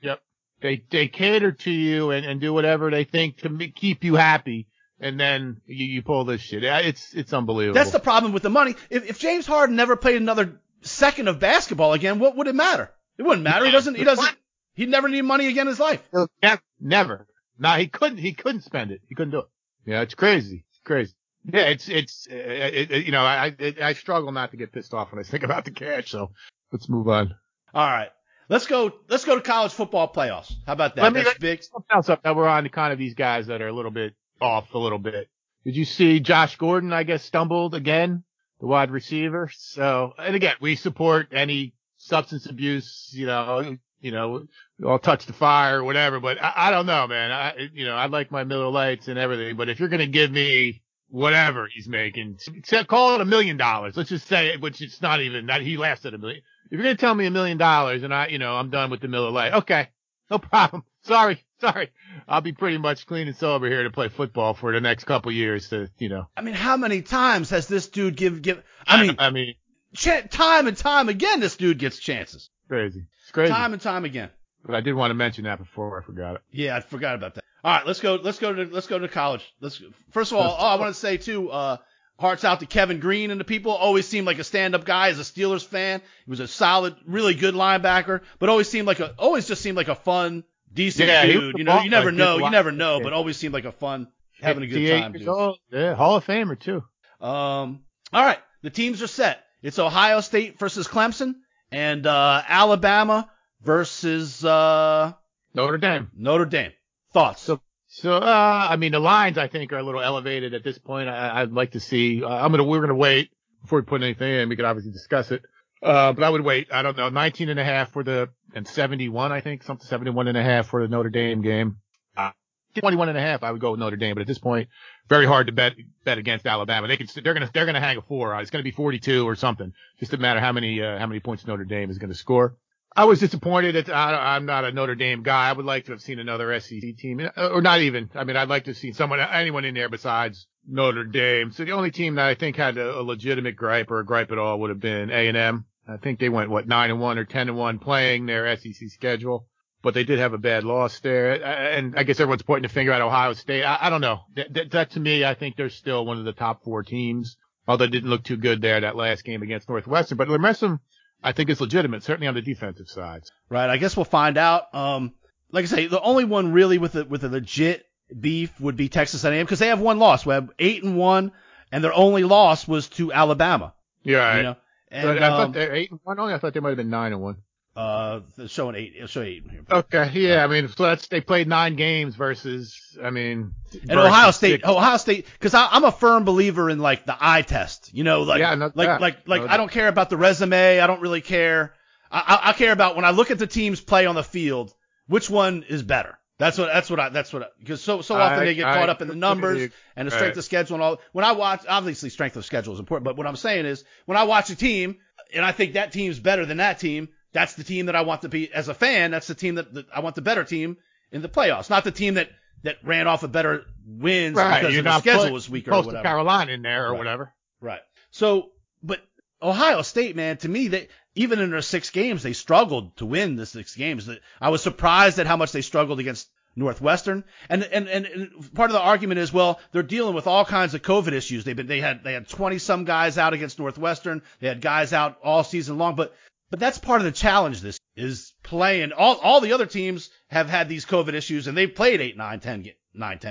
Yep. 0.00 0.20
They, 0.60 0.82
they 0.90 1.08
cater 1.08 1.52
to 1.52 1.70
you 1.70 2.10
and, 2.10 2.26
and 2.26 2.40
do 2.40 2.52
whatever 2.52 2.90
they 2.90 3.04
think 3.04 3.38
to 3.38 3.68
keep 3.68 4.02
you 4.04 4.14
happy. 4.16 4.66
And 5.00 5.20
then 5.20 5.60
you, 5.66 5.86
you 5.86 6.02
pull 6.02 6.24
this 6.24 6.40
shit. 6.40 6.64
It's, 6.64 7.14
it's 7.14 7.32
unbelievable. 7.32 7.74
that's 7.74 7.92
the 7.92 8.00
problem 8.00 8.32
with 8.32 8.42
the 8.42 8.50
money. 8.50 8.74
If, 8.90 9.08
if 9.08 9.18
James 9.20 9.46
Harden 9.46 9.76
never 9.76 9.94
played 9.94 10.16
another 10.16 10.60
second 10.82 11.28
of 11.28 11.38
basketball 11.38 11.92
again, 11.92 12.18
what 12.18 12.36
would 12.36 12.48
it 12.48 12.54
matter? 12.56 12.90
It 13.18 13.22
wouldn't 13.22 13.44
matter. 13.44 13.66
He 13.66 13.70
doesn't. 13.70 13.96
He 13.96 14.04
doesn't. 14.04 14.36
He'd 14.74 14.88
never 14.88 15.08
need 15.08 15.22
money 15.22 15.46
again 15.48 15.62
in 15.62 15.68
his 15.68 15.80
life. 15.80 16.02
Never, 16.42 16.60
never. 16.80 17.26
No, 17.58 17.70
he 17.74 17.88
couldn't. 17.88 18.18
He 18.18 18.32
couldn't 18.32 18.62
spend 18.62 18.90
it. 18.92 19.00
He 19.08 19.14
couldn't 19.14 19.32
do 19.32 19.40
it. 19.40 19.48
Yeah, 19.86 20.02
it's 20.02 20.14
crazy. 20.14 20.64
It's 20.70 20.80
crazy. 20.84 21.14
Yeah, 21.44 21.62
it's 21.62 21.88
it's 21.88 22.28
uh, 22.30 22.34
it, 22.34 22.90
it, 22.90 23.06
you 23.06 23.12
know 23.12 23.22
I 23.22 23.54
I 23.58 23.74
I 23.82 23.92
struggle 23.94 24.32
not 24.32 24.50
to 24.50 24.56
get 24.56 24.72
pissed 24.72 24.92
off 24.94 25.12
when 25.12 25.18
I 25.18 25.22
think 25.28 25.42
about 25.44 25.64
the 25.64 25.70
cash. 25.70 26.10
So 26.10 26.30
let's 26.72 26.88
move 26.88 27.08
on. 27.08 27.34
All 27.74 27.86
right. 27.86 28.08
Let's 28.50 28.66
go. 28.66 28.92
Let's 29.08 29.24
go 29.26 29.34
to 29.36 29.42
college 29.42 29.72
football 29.72 30.10
playoffs. 30.12 30.52
How 30.66 30.72
about 30.72 30.96
that? 30.96 31.02
Let 31.02 31.12
me- 31.12 31.22
That's 31.22 31.38
big. 31.38 31.62
Something 31.62 31.86
else 31.94 32.08
up. 32.08 32.24
Now 32.24 32.32
we're 32.34 32.48
on 32.48 32.64
to 32.64 32.70
kind 32.70 32.92
of 32.92 32.98
these 32.98 33.14
guys 33.14 33.46
that 33.48 33.60
are 33.60 33.68
a 33.68 33.72
little 33.72 33.90
bit 33.90 34.14
off 34.40 34.72
a 34.74 34.78
little 34.78 34.98
bit. 34.98 35.28
Did 35.64 35.76
you 35.76 35.84
see 35.84 36.20
Josh 36.20 36.56
Gordon? 36.56 36.92
I 36.92 37.02
guess 37.02 37.22
stumbled 37.22 37.74
again, 37.74 38.24
the 38.60 38.66
wide 38.66 38.90
receiver. 38.90 39.50
So 39.54 40.14
and 40.18 40.34
again, 40.34 40.54
we 40.62 40.76
support 40.76 41.28
any 41.32 41.74
substance 41.98 42.46
abuse. 42.46 43.10
You 43.12 43.26
know, 43.26 43.76
you 44.00 44.12
know, 44.12 44.46
I'll 44.86 44.98
touch 44.98 45.26
the 45.26 45.34
fire 45.34 45.80
or 45.80 45.84
whatever. 45.84 46.18
But 46.20 46.42
I, 46.42 46.52
I 46.56 46.70
don't 46.70 46.86
know, 46.86 47.06
man. 47.06 47.30
I 47.30 47.68
you 47.74 47.84
know 47.84 47.94
I 47.96 48.06
like 48.06 48.30
my 48.30 48.44
Miller 48.44 48.70
Lites 48.70 49.08
and 49.08 49.18
everything. 49.18 49.56
But 49.56 49.68
if 49.68 49.78
you're 49.78 49.90
gonna 49.90 50.06
give 50.06 50.30
me 50.30 50.80
whatever 51.10 51.68
he's 51.72 51.88
making, 51.88 52.38
except 52.54 52.88
call 52.88 53.14
it 53.14 53.20
a 53.20 53.24
million 53.24 53.56
dollars. 53.56 53.96
Let's 53.96 54.10
just 54.10 54.26
say 54.26 54.48
it, 54.48 54.60
which 54.60 54.80
it's 54.82 55.02
not 55.02 55.20
even 55.20 55.46
that 55.46 55.62
he 55.62 55.76
laughs 55.76 56.04
at 56.06 56.14
a 56.14 56.18
million. 56.18 56.42
If 56.66 56.72
you're 56.72 56.82
gonna 56.82 56.96
tell 56.96 57.14
me 57.14 57.26
a 57.26 57.30
million 57.30 57.58
dollars 57.58 58.02
and 58.02 58.12
I, 58.12 58.28
you 58.28 58.38
know, 58.38 58.54
I'm 58.54 58.70
done 58.70 58.90
with 58.90 59.00
the 59.00 59.08
Miller 59.08 59.30
Lite, 59.30 59.54
okay, 59.54 59.88
no 60.30 60.38
problem. 60.38 60.84
Sorry, 61.02 61.42
sorry. 61.60 61.90
I'll 62.26 62.42
be 62.42 62.52
pretty 62.52 62.76
much 62.76 63.06
clean 63.06 63.28
and 63.28 63.36
sober 63.36 63.66
here 63.68 63.84
to 63.84 63.90
play 63.90 64.08
football 64.08 64.52
for 64.52 64.72
the 64.72 64.80
next 64.80 65.04
couple 65.04 65.32
years. 65.32 65.70
To 65.70 65.88
you 65.98 66.10
know, 66.10 66.28
I 66.36 66.42
mean, 66.42 66.54
how 66.54 66.76
many 66.76 67.00
times 67.00 67.48
has 67.50 67.66
this 67.66 67.88
dude 67.88 68.16
give 68.16 68.42
give? 68.42 68.62
I 68.86 69.06
mean, 69.06 69.16
I 69.18 69.30
mean, 69.30 69.54
ch- 69.94 70.28
time 70.28 70.66
and 70.66 70.76
time 70.76 71.08
again, 71.08 71.40
this 71.40 71.56
dude 71.56 71.78
gets 71.78 71.98
chances. 71.98 72.50
crazy. 72.68 73.06
It's 73.22 73.30
crazy. 73.30 73.52
Time 73.52 73.72
and 73.72 73.80
time 73.80 74.04
again. 74.04 74.28
But 74.66 74.74
I 74.74 74.80
did 74.82 74.94
want 74.94 75.12
to 75.12 75.14
mention 75.14 75.44
that 75.44 75.58
before 75.58 75.98
I 75.98 76.04
forgot 76.04 76.34
it. 76.34 76.42
Yeah, 76.50 76.76
I 76.76 76.80
forgot 76.80 77.14
about 77.14 77.36
that. 77.36 77.44
All 77.64 77.74
right, 77.74 77.86
let's 77.86 78.00
go. 78.00 78.14
Let's 78.16 78.38
go 78.38 78.52
to 78.52 78.64
let's 78.64 78.86
go 78.86 78.98
to 78.98 79.08
college. 79.08 79.44
Let's 79.60 79.82
first 80.10 80.32
of 80.32 80.38
all, 80.38 80.56
oh, 80.58 80.66
I 80.66 80.76
want 80.76 80.94
to 80.94 81.00
say 81.00 81.16
too. 81.16 81.50
Uh, 81.50 81.78
hearts 82.18 82.44
out 82.44 82.60
to 82.60 82.66
Kevin 82.66 83.00
Greene 83.00 83.30
and 83.30 83.40
the 83.40 83.44
people. 83.44 83.72
Always 83.72 84.06
seemed 84.06 84.26
like 84.26 84.38
a 84.38 84.44
stand-up 84.44 84.84
guy 84.84 85.08
as 85.08 85.18
a 85.18 85.22
Steelers 85.22 85.64
fan. 85.64 86.00
He 86.24 86.30
was 86.30 86.40
a 86.40 86.48
solid, 86.48 86.96
really 87.06 87.34
good 87.34 87.54
linebacker, 87.54 88.22
but 88.38 88.48
always 88.48 88.68
seemed 88.68 88.86
like 88.86 89.00
a 89.00 89.14
always 89.18 89.46
just 89.46 89.62
seemed 89.62 89.76
like 89.76 89.88
a 89.88 89.94
fun, 89.94 90.44
decent 90.72 91.08
Yeah, 91.08 91.26
dude. 91.26 91.58
You 91.58 91.64
know, 91.64 91.80
you 91.80 91.90
never 91.90 92.12
know, 92.12 92.38
you 92.38 92.50
never 92.50 92.72
know, 92.72 93.00
but 93.00 93.12
always 93.12 93.36
seemed 93.36 93.54
like 93.54 93.64
a 93.64 93.72
fun, 93.72 94.08
having 94.40 94.62
a 94.62 94.66
good 94.66 94.74
58 94.74 95.00
time. 95.00 95.12
Dude. 95.12 95.28
old. 95.28 95.58
Yeah, 95.72 95.94
Hall 95.94 96.16
of 96.16 96.24
Famer 96.24 96.58
too. 96.58 96.84
Um, 97.20 97.80
all 98.12 98.24
right, 98.24 98.38
the 98.62 98.70
teams 98.70 99.02
are 99.02 99.08
set. 99.08 99.44
It's 99.62 99.78
Ohio 99.78 100.20
State 100.20 100.58
versus 100.60 100.86
Clemson 100.86 101.34
and 101.72 102.06
uh, 102.06 102.42
Alabama 102.46 103.28
versus 103.62 104.44
uh, 104.44 105.12
Notre 105.54 105.78
Dame. 105.78 106.10
Notre 106.16 106.44
Dame. 106.44 106.72
Thoughts? 107.12 107.42
So, 107.42 107.60
so 107.86 108.14
uh, 108.14 108.66
I 108.70 108.76
mean, 108.76 108.92
the 108.92 109.00
lines 109.00 109.38
I 109.38 109.48
think 109.48 109.72
are 109.72 109.78
a 109.78 109.82
little 109.82 110.02
elevated 110.02 110.54
at 110.54 110.62
this 110.62 110.78
point. 110.78 111.08
I, 111.08 111.42
I'd 111.42 111.52
like 111.52 111.72
to 111.72 111.80
see. 111.80 112.22
Uh, 112.22 112.28
I'm 112.28 112.50
gonna. 112.50 112.64
We're 112.64 112.80
gonna 112.80 112.94
wait 112.94 113.30
before 113.62 113.80
we 113.80 113.84
put 113.84 114.02
anything 114.02 114.32
in. 114.32 114.48
We 114.48 114.56
could 114.56 114.64
obviously 114.64 114.92
discuss 114.92 115.30
it. 115.30 115.42
Uh, 115.82 116.12
but 116.12 116.24
I 116.24 116.30
would 116.30 116.42
wait. 116.42 116.68
I 116.72 116.82
don't 116.82 116.96
know. 116.96 117.08
19 117.08 117.48
and 117.48 117.60
a 117.60 117.64
half 117.64 117.92
for 117.92 118.02
the 118.02 118.30
and 118.54 118.66
71, 118.66 119.32
I 119.32 119.40
think, 119.40 119.62
something 119.62 119.86
71 119.86 120.28
and 120.28 120.36
a 120.36 120.42
half 120.42 120.66
for 120.68 120.82
the 120.82 120.88
Notre 120.88 121.10
Dame 121.10 121.42
game. 121.42 121.76
Uh, 122.16 122.30
21 122.76 123.10
and 123.10 123.18
a 123.18 123.20
half, 123.20 123.42
I 123.42 123.52
would 123.52 123.60
go 123.60 123.72
with 123.72 123.80
Notre 123.80 123.96
Dame. 123.96 124.14
But 124.14 124.22
at 124.22 124.26
this 124.26 124.38
point, 124.38 124.68
very 125.08 125.26
hard 125.26 125.46
to 125.46 125.52
bet 125.52 125.74
bet 126.04 126.18
against 126.18 126.46
Alabama. 126.46 126.88
They 126.88 126.96
can. 126.96 127.06
They're 127.22 127.34
gonna. 127.34 127.50
They're 127.52 127.66
gonna 127.66 127.80
hang 127.80 127.96
a 127.96 128.02
four. 128.02 128.38
It's 128.40 128.50
gonna 128.50 128.64
be 128.64 128.70
42 128.70 129.26
or 129.26 129.36
something. 129.36 129.72
Just 129.98 130.10
doesn't 130.10 130.22
matter 130.22 130.40
how 130.40 130.52
many 130.52 130.82
uh, 130.82 130.98
how 130.98 131.06
many 131.06 131.20
points 131.20 131.46
Notre 131.46 131.64
Dame 131.64 131.90
is 131.90 131.98
gonna 131.98 132.14
score. 132.14 132.56
I 132.96 133.04
was 133.04 133.20
disappointed. 133.20 133.74
That 133.74 133.90
I, 133.90 134.36
I'm 134.36 134.46
not 134.46 134.64
a 134.64 134.72
Notre 134.72 134.94
Dame 134.94 135.22
guy. 135.22 135.48
I 135.48 135.52
would 135.52 135.66
like 135.66 135.84
to 135.86 135.92
have 135.92 136.00
seen 136.00 136.18
another 136.18 136.58
SEC 136.60 136.96
team, 136.96 137.20
uh, 137.20 137.48
or 137.48 137.60
not 137.60 137.80
even. 137.80 138.10
I 138.14 138.24
mean, 138.24 138.36
I'd 138.36 138.48
like 138.48 138.64
to 138.64 138.70
have 138.70 138.78
seen 138.78 138.94
someone, 138.94 139.20
anyone 139.20 139.64
in 139.64 139.74
there 139.74 139.88
besides 139.88 140.46
Notre 140.66 141.04
Dame. 141.04 141.52
So 141.52 141.64
the 141.64 141.72
only 141.72 141.90
team 141.90 142.16
that 142.16 142.26
I 142.26 142.34
think 142.34 142.56
had 142.56 142.76
a, 142.76 142.98
a 142.98 143.02
legitimate 143.02 143.56
gripe 143.56 143.90
or 143.90 144.00
a 144.00 144.04
gripe 144.04 144.32
at 144.32 144.38
all 144.38 144.60
would 144.60 144.70
have 144.70 144.80
been 144.80 145.10
A&M. 145.10 145.64
I 145.86 145.96
think 145.96 146.18
they 146.18 146.28
went 146.28 146.50
what 146.50 146.68
nine 146.68 146.90
and 146.90 147.00
one 147.00 147.18
or 147.18 147.24
ten 147.24 147.48
and 147.48 147.56
one 147.56 147.78
playing 147.78 148.26
their 148.26 148.54
SEC 148.56 148.88
schedule, 148.88 149.46
but 149.82 149.94
they 149.94 150.04
did 150.04 150.18
have 150.18 150.34
a 150.34 150.38
bad 150.38 150.64
loss 150.64 151.00
there. 151.00 151.42
And 151.42 151.94
I 151.96 152.02
guess 152.02 152.20
everyone's 152.20 152.42
pointing 152.42 152.68
the 152.68 152.74
finger 152.74 152.92
at 152.92 153.00
Ohio 153.00 153.32
State. 153.32 153.64
I, 153.64 153.78
I 153.82 153.90
don't 153.90 154.02
know. 154.02 154.20
That, 154.36 154.52
that, 154.52 154.70
that 154.72 154.90
to 154.92 155.00
me, 155.00 155.24
I 155.24 155.34
think 155.34 155.56
they're 155.56 155.70
still 155.70 156.04
one 156.04 156.18
of 156.18 156.24
the 156.24 156.32
top 156.32 156.64
four 156.64 156.82
teams. 156.82 157.36
Although 157.66 157.84
it 157.84 157.92
didn't 157.92 158.10
look 158.10 158.24
too 158.24 158.38
good 158.38 158.62
there 158.62 158.80
that 158.80 158.96
last 158.96 159.24
game 159.24 159.42
against 159.42 159.68
Northwestern, 159.68 160.16
but 160.16 160.28
them, 160.28 160.80
I 161.22 161.32
think 161.32 161.50
is 161.50 161.60
legitimate, 161.60 162.02
certainly 162.02 162.26
on 162.28 162.34
the 162.34 162.42
defensive 162.42 162.88
side. 162.88 163.22
Right. 163.48 163.68
I 163.68 163.76
guess 163.76 163.96
we'll 163.96 164.04
find 164.04 164.36
out. 164.36 164.74
Um, 164.74 165.14
like 165.50 165.64
I 165.64 165.68
say, 165.68 165.86
the 165.86 166.00
only 166.00 166.24
one 166.24 166.52
really 166.52 166.78
with 166.78 166.94
a, 166.94 167.04
with 167.04 167.24
a 167.24 167.28
legit 167.28 167.84
beef 168.18 168.58
would 168.60 168.76
be 168.76 168.88
Texas 168.88 169.24
A&M 169.24 169.44
because 169.44 169.58
they 169.58 169.68
have 169.68 169.80
one 169.80 169.98
loss. 169.98 170.24
We 170.24 170.34
have 170.34 170.50
eight 170.58 170.82
and 170.84 170.96
one, 170.96 171.32
and 171.72 171.82
their 171.82 171.94
only 171.94 172.24
loss 172.24 172.68
was 172.68 172.88
to 172.90 173.12
Alabama. 173.12 173.74
Yeah. 174.02 174.18
Right. 174.18 174.36
You 174.36 174.42
know? 174.42 174.56
And, 174.90 175.10
I 175.10 175.28
thought 175.28 175.40
um, 175.40 175.52
they're 175.52 175.74
eight 175.74 175.90
and 175.90 176.00
one 176.02 176.18
only. 176.18 176.34
I 176.34 176.38
thought 176.38 176.54
they 176.54 176.60
might 176.60 176.70
have 176.70 176.78
been 176.78 176.90
nine 176.90 177.12
and 177.12 177.20
one. 177.20 177.38
Uh, 177.78 178.20
it's 178.38 178.52
showing 178.52 178.74
eight. 178.74 179.08
Showing 179.08 179.28
eight. 179.28 179.44
Okay. 179.70 180.10
Yeah. 180.12 180.42
I 180.42 180.48
mean, 180.48 180.66
so 180.66 180.82
that's 180.82 181.06
they 181.06 181.20
played 181.20 181.46
nine 181.46 181.76
games 181.76 182.16
versus. 182.16 182.98
I 183.00 183.10
mean. 183.10 183.54
And 183.88 184.00
Ohio 184.00 184.32
State, 184.32 184.62
six. 184.62 184.68
Ohio 184.68 184.96
State, 184.96 185.26
because 185.34 185.54
I'm 185.54 185.84
a 185.84 185.92
firm 185.92 186.24
believer 186.24 186.68
in 186.68 186.80
like 186.80 187.06
the 187.06 187.16
eye 187.20 187.42
test. 187.42 187.90
You 187.94 188.02
know, 188.02 188.22
like 188.22 188.40
Yeah, 188.40 188.70
like 188.74 189.00
like 189.00 189.28
like 189.28 189.42
No 189.42 189.48
I 189.48 189.56
don't 189.56 189.70
care 189.70 189.86
about 189.86 190.10
the 190.10 190.16
resume. 190.16 190.80
I 190.80 190.86
don't 190.88 191.00
really 191.00 191.20
care. 191.20 191.72
I, 192.10 192.18
I, 192.18 192.50
I 192.50 192.52
care 192.54 192.72
about 192.72 192.96
when 192.96 193.04
I 193.04 193.10
look 193.10 193.30
at 193.30 193.38
the 193.38 193.46
teams 193.46 193.80
play 193.80 194.06
on 194.06 194.16
the 194.16 194.24
field, 194.24 194.74
which 195.06 195.30
one 195.30 195.62
is 195.68 195.84
better. 195.84 196.18
That's 196.38 196.58
what 196.58 196.72
that's 196.72 196.90
what 196.90 196.98
I 196.98 197.08
that's 197.10 197.32
what 197.32 197.52
because 197.60 197.80
so 197.80 198.00
so 198.00 198.16
often 198.16 198.40
I- 198.40 198.44
they 198.44 198.54
get 198.56 198.64
caught 198.64 198.88
up 198.88 199.02
in 199.02 199.06
the 199.06 199.14
numbers 199.28 199.70
and 199.94 200.08
the 200.08 200.10
strength 200.10 200.30
right. 200.30 200.38
of 200.38 200.44
schedule 200.44 200.74
and 200.74 200.82
all. 200.82 201.00
When 201.12 201.24
I 201.24 201.32
watch, 201.32 201.62
obviously 201.68 202.10
strength 202.10 202.36
of 202.36 202.44
schedule 202.44 202.74
is 202.74 202.80
important, 202.80 203.04
but 203.04 203.16
what 203.16 203.28
I'm 203.28 203.36
saying 203.36 203.66
is 203.66 203.84
when 204.06 204.18
I 204.18 204.24
watch 204.24 204.50
a 204.50 204.56
team 204.56 204.96
and 205.32 205.44
I 205.44 205.52
think 205.52 205.74
that 205.74 205.92
team's 205.92 206.18
better 206.18 206.44
than 206.44 206.56
that 206.56 206.80
team, 206.80 207.08
that's 207.32 207.54
the 207.54 207.64
team 207.64 207.86
that 207.86 207.96
I 207.96 208.02
want 208.02 208.22
to 208.22 208.28
be 208.28 208.52
as 208.52 208.68
a 208.68 208.74
fan. 208.74 209.10
That's 209.10 209.26
the 209.26 209.34
team 209.34 209.56
that, 209.56 209.72
that 209.74 209.86
I 209.94 210.00
want 210.00 210.14
the 210.14 210.22
better 210.22 210.44
team 210.44 210.76
in 211.12 211.22
the 211.22 211.28
playoffs, 211.28 211.70
not 211.70 211.84
the 211.84 211.90
team 211.92 212.14
that 212.14 212.30
that 212.64 212.76
ran 212.82 213.06
off 213.06 213.22
a 213.22 213.28
better 213.28 213.64
wins 213.86 214.36
Right. 214.36 214.60
because 214.60 214.74
You're 214.74 214.82
the 214.82 214.98
schedule 214.98 215.32
was 215.32 215.48
weaker 215.48 215.72
or 215.72 215.82
whatever. 215.82 216.02
Carolina 216.02 216.52
in 216.52 216.62
there 216.62 216.86
or 216.88 216.90
Right. 216.92 216.98
whatever. 216.98 217.32
Right. 217.60 217.80
So, 218.10 218.50
but 218.82 219.00
Ohio 219.40 219.82
State, 219.82 220.16
man, 220.16 220.38
to 220.38 220.48
me, 220.48 220.66
they 220.68 220.88
even 221.14 221.38
in 221.38 221.50
their 221.50 221.62
six 221.62 221.90
games, 221.90 222.22
they 222.22 222.32
struggled 222.32 222.96
to 222.96 223.06
win 223.06 223.36
the 223.36 223.46
six 223.46 223.74
games. 223.76 224.08
I 224.40 224.48
was 224.50 224.62
surprised 224.62 225.18
at 225.18 225.26
how 225.26 225.36
much 225.36 225.52
they 225.52 225.62
struggled 225.62 226.00
against 226.00 226.28
Northwestern. 226.56 227.22
And, 227.48 227.62
and 227.62 227.88
and 227.88 228.06
and 228.06 228.54
part 228.54 228.70
of 228.70 228.74
the 228.74 228.80
argument 228.80 229.20
is, 229.20 229.32
well, 229.32 229.60
they're 229.72 229.82
dealing 229.84 230.14
with 230.14 230.26
all 230.26 230.44
kinds 230.44 230.74
of 230.74 230.82
COVID 230.82 231.12
issues. 231.12 231.44
They've 231.44 231.54
been 231.56 231.68
they 231.68 231.80
had 231.80 232.02
they 232.02 232.12
had 232.12 232.28
20 232.28 232.58
some 232.58 232.84
guys 232.84 233.16
out 233.18 233.32
against 233.32 233.58
Northwestern. 233.60 234.22
They 234.40 234.48
had 234.48 234.60
guys 234.60 234.92
out 234.92 235.18
all 235.22 235.44
season 235.44 235.78
long, 235.78 235.94
but 235.94 236.14
but 236.50 236.60
that's 236.60 236.78
part 236.78 237.00
of 237.00 237.04
the 237.04 237.12
challenge. 237.12 237.60
This 237.60 237.78
is 237.96 238.34
playing. 238.42 238.92
All 238.92 239.16
all 239.16 239.40
the 239.40 239.52
other 239.52 239.66
teams 239.66 240.10
have 240.28 240.48
had 240.48 240.68
these 240.68 240.86
COVID 240.86 241.14
issues, 241.14 241.46
and 241.46 241.56
they've 241.56 241.74
played 241.74 242.00
eight, 242.00 242.16
nine, 242.16 242.40
ten, 242.40 242.62
ga- 242.62 242.76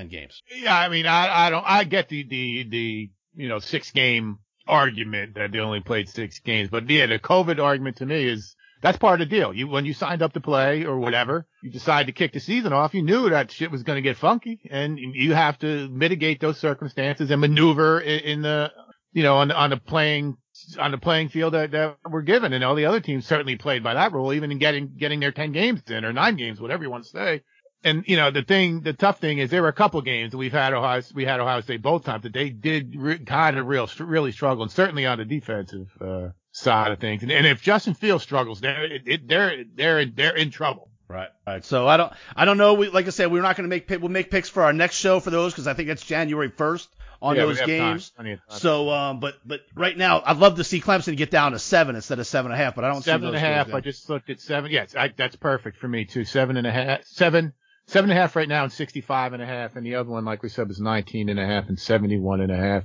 games. 0.10 0.42
Yeah, 0.56 0.78
I 0.78 0.90
mean, 0.90 1.06
I, 1.06 1.48
I 1.48 1.50
don't, 1.50 1.66
I 1.66 1.84
get 1.84 2.10
the, 2.10 2.24
the, 2.24 2.64
the, 2.70 3.12
you 3.36 3.50
know, 3.50 3.60
six 3.60 3.92
game 3.92 4.40
argument 4.68 5.36
that 5.36 5.52
they 5.52 5.60
only 5.60 5.82
played 5.82 6.10
six 6.10 6.40
games, 6.40 6.70
but 6.70 6.90
yeah, 6.90 7.06
the 7.06 7.20
COVID 7.20 7.62
argument 7.62 7.98
to 7.98 8.06
me 8.06 8.26
is 8.28 8.56
that's 8.82 8.98
part 8.98 9.22
of 9.22 9.30
the 9.30 9.36
deal. 9.36 9.54
You, 9.54 9.68
when 9.68 9.86
you 9.86 9.94
signed 9.94 10.22
up 10.22 10.34
to 10.34 10.42
play 10.42 10.86
or 10.86 11.00
whatever, 11.00 11.48
you 11.64 11.72
decide 11.72 12.08
to 12.08 12.12
kick 12.12 12.34
the 12.34 12.40
season 12.40 12.74
off, 12.74 12.94
you 12.94 13.02
knew 13.02 13.30
that 13.30 13.52
shit 13.52 13.72
was 13.72 13.84
going 13.84 13.98
to 13.98 14.02
get 14.02 14.18
funky 14.18 14.60
and 14.70 15.00
you 15.00 15.34
have 15.34 15.58
to 15.60 15.90
mitigate 15.90 16.40
those 16.40 16.60
circumstances 16.60 17.32
and 17.32 17.42
maneuver 17.42 18.00
in, 18.00 18.20
in 18.20 18.42
the, 18.42 18.72
you 19.14 19.24
know, 19.24 19.38
on, 19.38 19.52
on 19.52 19.72
the 19.72 19.78
playing, 19.78 20.38
on 20.78 20.92
the 20.92 20.98
playing 20.98 21.30
field 21.30 21.54
that, 21.54 21.72
that 21.72 21.98
we're 22.10 22.22
given. 22.22 22.54
And 22.54 22.64
all 22.64 22.76
the 22.76 22.86
other 22.86 23.00
teams 23.00 23.26
certainly 23.26 23.56
played 23.56 23.84
by 23.84 23.94
that 23.94 24.12
rule, 24.12 24.34
even 24.34 24.52
in 24.52 24.58
getting, 24.58 24.96
getting 24.98 25.20
their 25.20 25.32
10 25.32 25.52
games 25.52 25.82
in 25.90 26.04
or 26.04 26.14
nine 26.14 26.36
games, 26.36 26.60
whatever 26.60 26.84
you 26.84 26.90
want 26.90 27.04
to 27.06 27.10
say 27.10 27.44
and 27.84 28.04
you 28.08 28.18
know 28.18 28.32
the 28.32 28.44
thing, 28.44 28.82
the 28.82 28.94
tough 28.94 29.20
thing 29.20 29.38
is 29.38 29.50
there 29.50 29.62
were 29.62 29.68
a 29.68 29.74
couple 29.74 30.02
games 30.02 30.32
that 30.32 30.38
we've 30.38 30.52
had 30.52 30.74
Ohio, 30.74 31.02
we 31.14 31.26
had 31.26 31.40
Ohio 31.40 31.62
State 31.62 31.82
both 31.82 32.04
times 32.04 32.24
that 32.24 32.34
they 32.34 32.50
did 32.50 32.96
re- 32.96 33.20
kind 33.20 33.58
of 33.58 33.68
real, 33.68 33.90
really 34.00 34.32
struggle, 34.32 34.64
and 34.64 34.72
certainly 34.72 35.06
on 35.06 35.20
the 35.20 35.26
defensive 35.26 35.88
uh, 36.02 36.30
side 36.52 36.92
of 36.92 37.00
things. 37.00 37.24
And, 37.24 37.32
and 37.32 37.46
if 37.46 37.62
Justin 37.62 37.94
Fields 37.94 38.24
struggles, 38.24 38.62
they're 38.62 39.00
they're 39.26 39.64
they're 39.76 40.06
they're 40.06 40.36
in 40.36 40.52
trouble. 40.52 40.92
Right. 41.10 41.30
Right. 41.46 41.64
So 41.64 41.88
I 41.88 41.96
don't, 41.96 42.12
I 42.36 42.44
don't 42.44 42.58
know. 42.58 42.74
We, 42.74 42.90
like 42.90 43.08
I 43.08 43.12
said, 43.12 43.32
we're 43.32 43.42
not 43.42 43.56
going 43.56 43.70
to 43.70 43.74
make, 43.74 43.90
we'll 43.90 44.12
make 44.12 44.30
picks 44.30 44.50
for 44.50 44.64
our 44.64 44.74
next 44.74 44.96
show 44.96 45.22
for 45.22 45.30
those 45.30 45.54
because 45.54 45.66
I 45.66 45.74
think 45.74 45.88
it's 45.88 46.04
January 46.04 46.50
1st 46.50 46.88
on 47.22 47.36
Yeah, 47.36 47.46
those 47.46 47.62
games. 47.62 48.10
plenty 48.12 48.34
of 48.34 48.40
time. 48.48 48.60
So, 48.60 48.90
um, 48.90 49.20
but, 49.20 49.36
but 49.46 49.62
right 49.76 49.98
now, 49.98 50.22
I'd 50.26 50.38
love 50.38 50.56
to 50.58 50.64
see 50.64 50.82
Clemson 50.82 51.18
get 51.18 51.32
down 51.32 51.54
to 51.54 51.60
seven 51.60 51.96
instead 51.96 52.20
of 52.20 52.28
seven 52.28 52.52
and 52.52 52.62
a 52.62 52.64
half, 52.64 52.76
but 52.76 52.84
I 52.84 52.90
don't 52.90 53.04
seven 53.04 53.28
and 53.28 53.36
a 53.36 53.40
half. 53.40 53.74
I 53.74 53.82
just 53.82 54.10
looked 54.10 54.30
at 54.30 54.40
seven. 54.40 54.72
Yes, 54.72 54.96
I, 54.96 55.14
that's 55.16 55.36
perfect 55.36 55.78
for 55.78 55.88
me 55.88 56.06
too. 56.06 56.26
Seven 56.26 56.58
and 56.58 56.68
a 56.68 56.72
half, 56.72 57.04
seven, 57.06 57.54
seven 57.88 58.10
and 58.10 58.18
a 58.18 58.22
half 58.22 58.36
right 58.36 58.48
now, 58.48 58.64
and 58.64 58.72
sixty-five 58.72 59.34
and 59.34 59.42
a 59.42 59.46
half, 59.46 59.76
and 59.76 59.86
the 59.86 59.96
other 59.96 60.10
one, 60.10 60.26
like 60.26 60.44
we 60.44 60.50
said, 60.50 60.68
was 60.68 60.80
nineteen 60.80 61.30
and 61.30 61.40
a 61.40 61.46
half 61.46 61.70
and 61.70 61.80
seventy-one 61.80 62.42
and 62.42 62.52
a 62.52 62.58
half, 62.58 62.84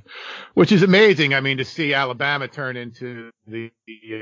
which 0.55 0.73
is 0.73 0.83
amazing. 0.83 1.35
I 1.35 1.41
mean, 1.41 1.59
to 1.59 1.65
see 1.65 1.95
Alabama 1.95 2.49
turn 2.49 2.77
into 2.77 3.31
the, 3.47 3.71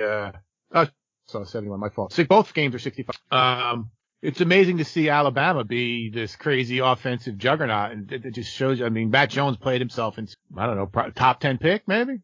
uh, 0.03 0.33
uh 0.73 0.87
so 1.27 1.45
seventy-one, 1.45 1.79
my 1.79 1.91
fault. 1.91 2.13
See, 2.13 2.25
both 2.25 2.53
games 2.55 2.75
are 2.75 2.79
sixty-five. 2.81 3.17
Um, 3.31 3.91
it's 4.23 4.41
amazing 4.41 4.79
to 4.79 4.85
see 4.85 5.09
Alabama 5.09 5.65
be 5.65 6.11
this 6.11 6.37
crazy 6.37 6.79
offensive 6.79 7.39
juggernaut, 7.39 7.93
and 7.93 8.13
it, 8.13 8.27
it 8.27 8.35
just 8.35 8.53
shows. 8.53 8.79
you 8.79 8.87
I 8.87 8.89
mean, 8.91 9.11
Mac 9.11 9.31
Jones 9.31 9.57
played 9.57 9.81
himself 9.81 10.19
in, 10.19 10.29
I 10.57 10.67
don't 10.67 10.77
know, 10.77 11.11
top 11.15 11.41
ten 11.41 11.59
pick 11.59 11.87
maybe. 11.89 12.21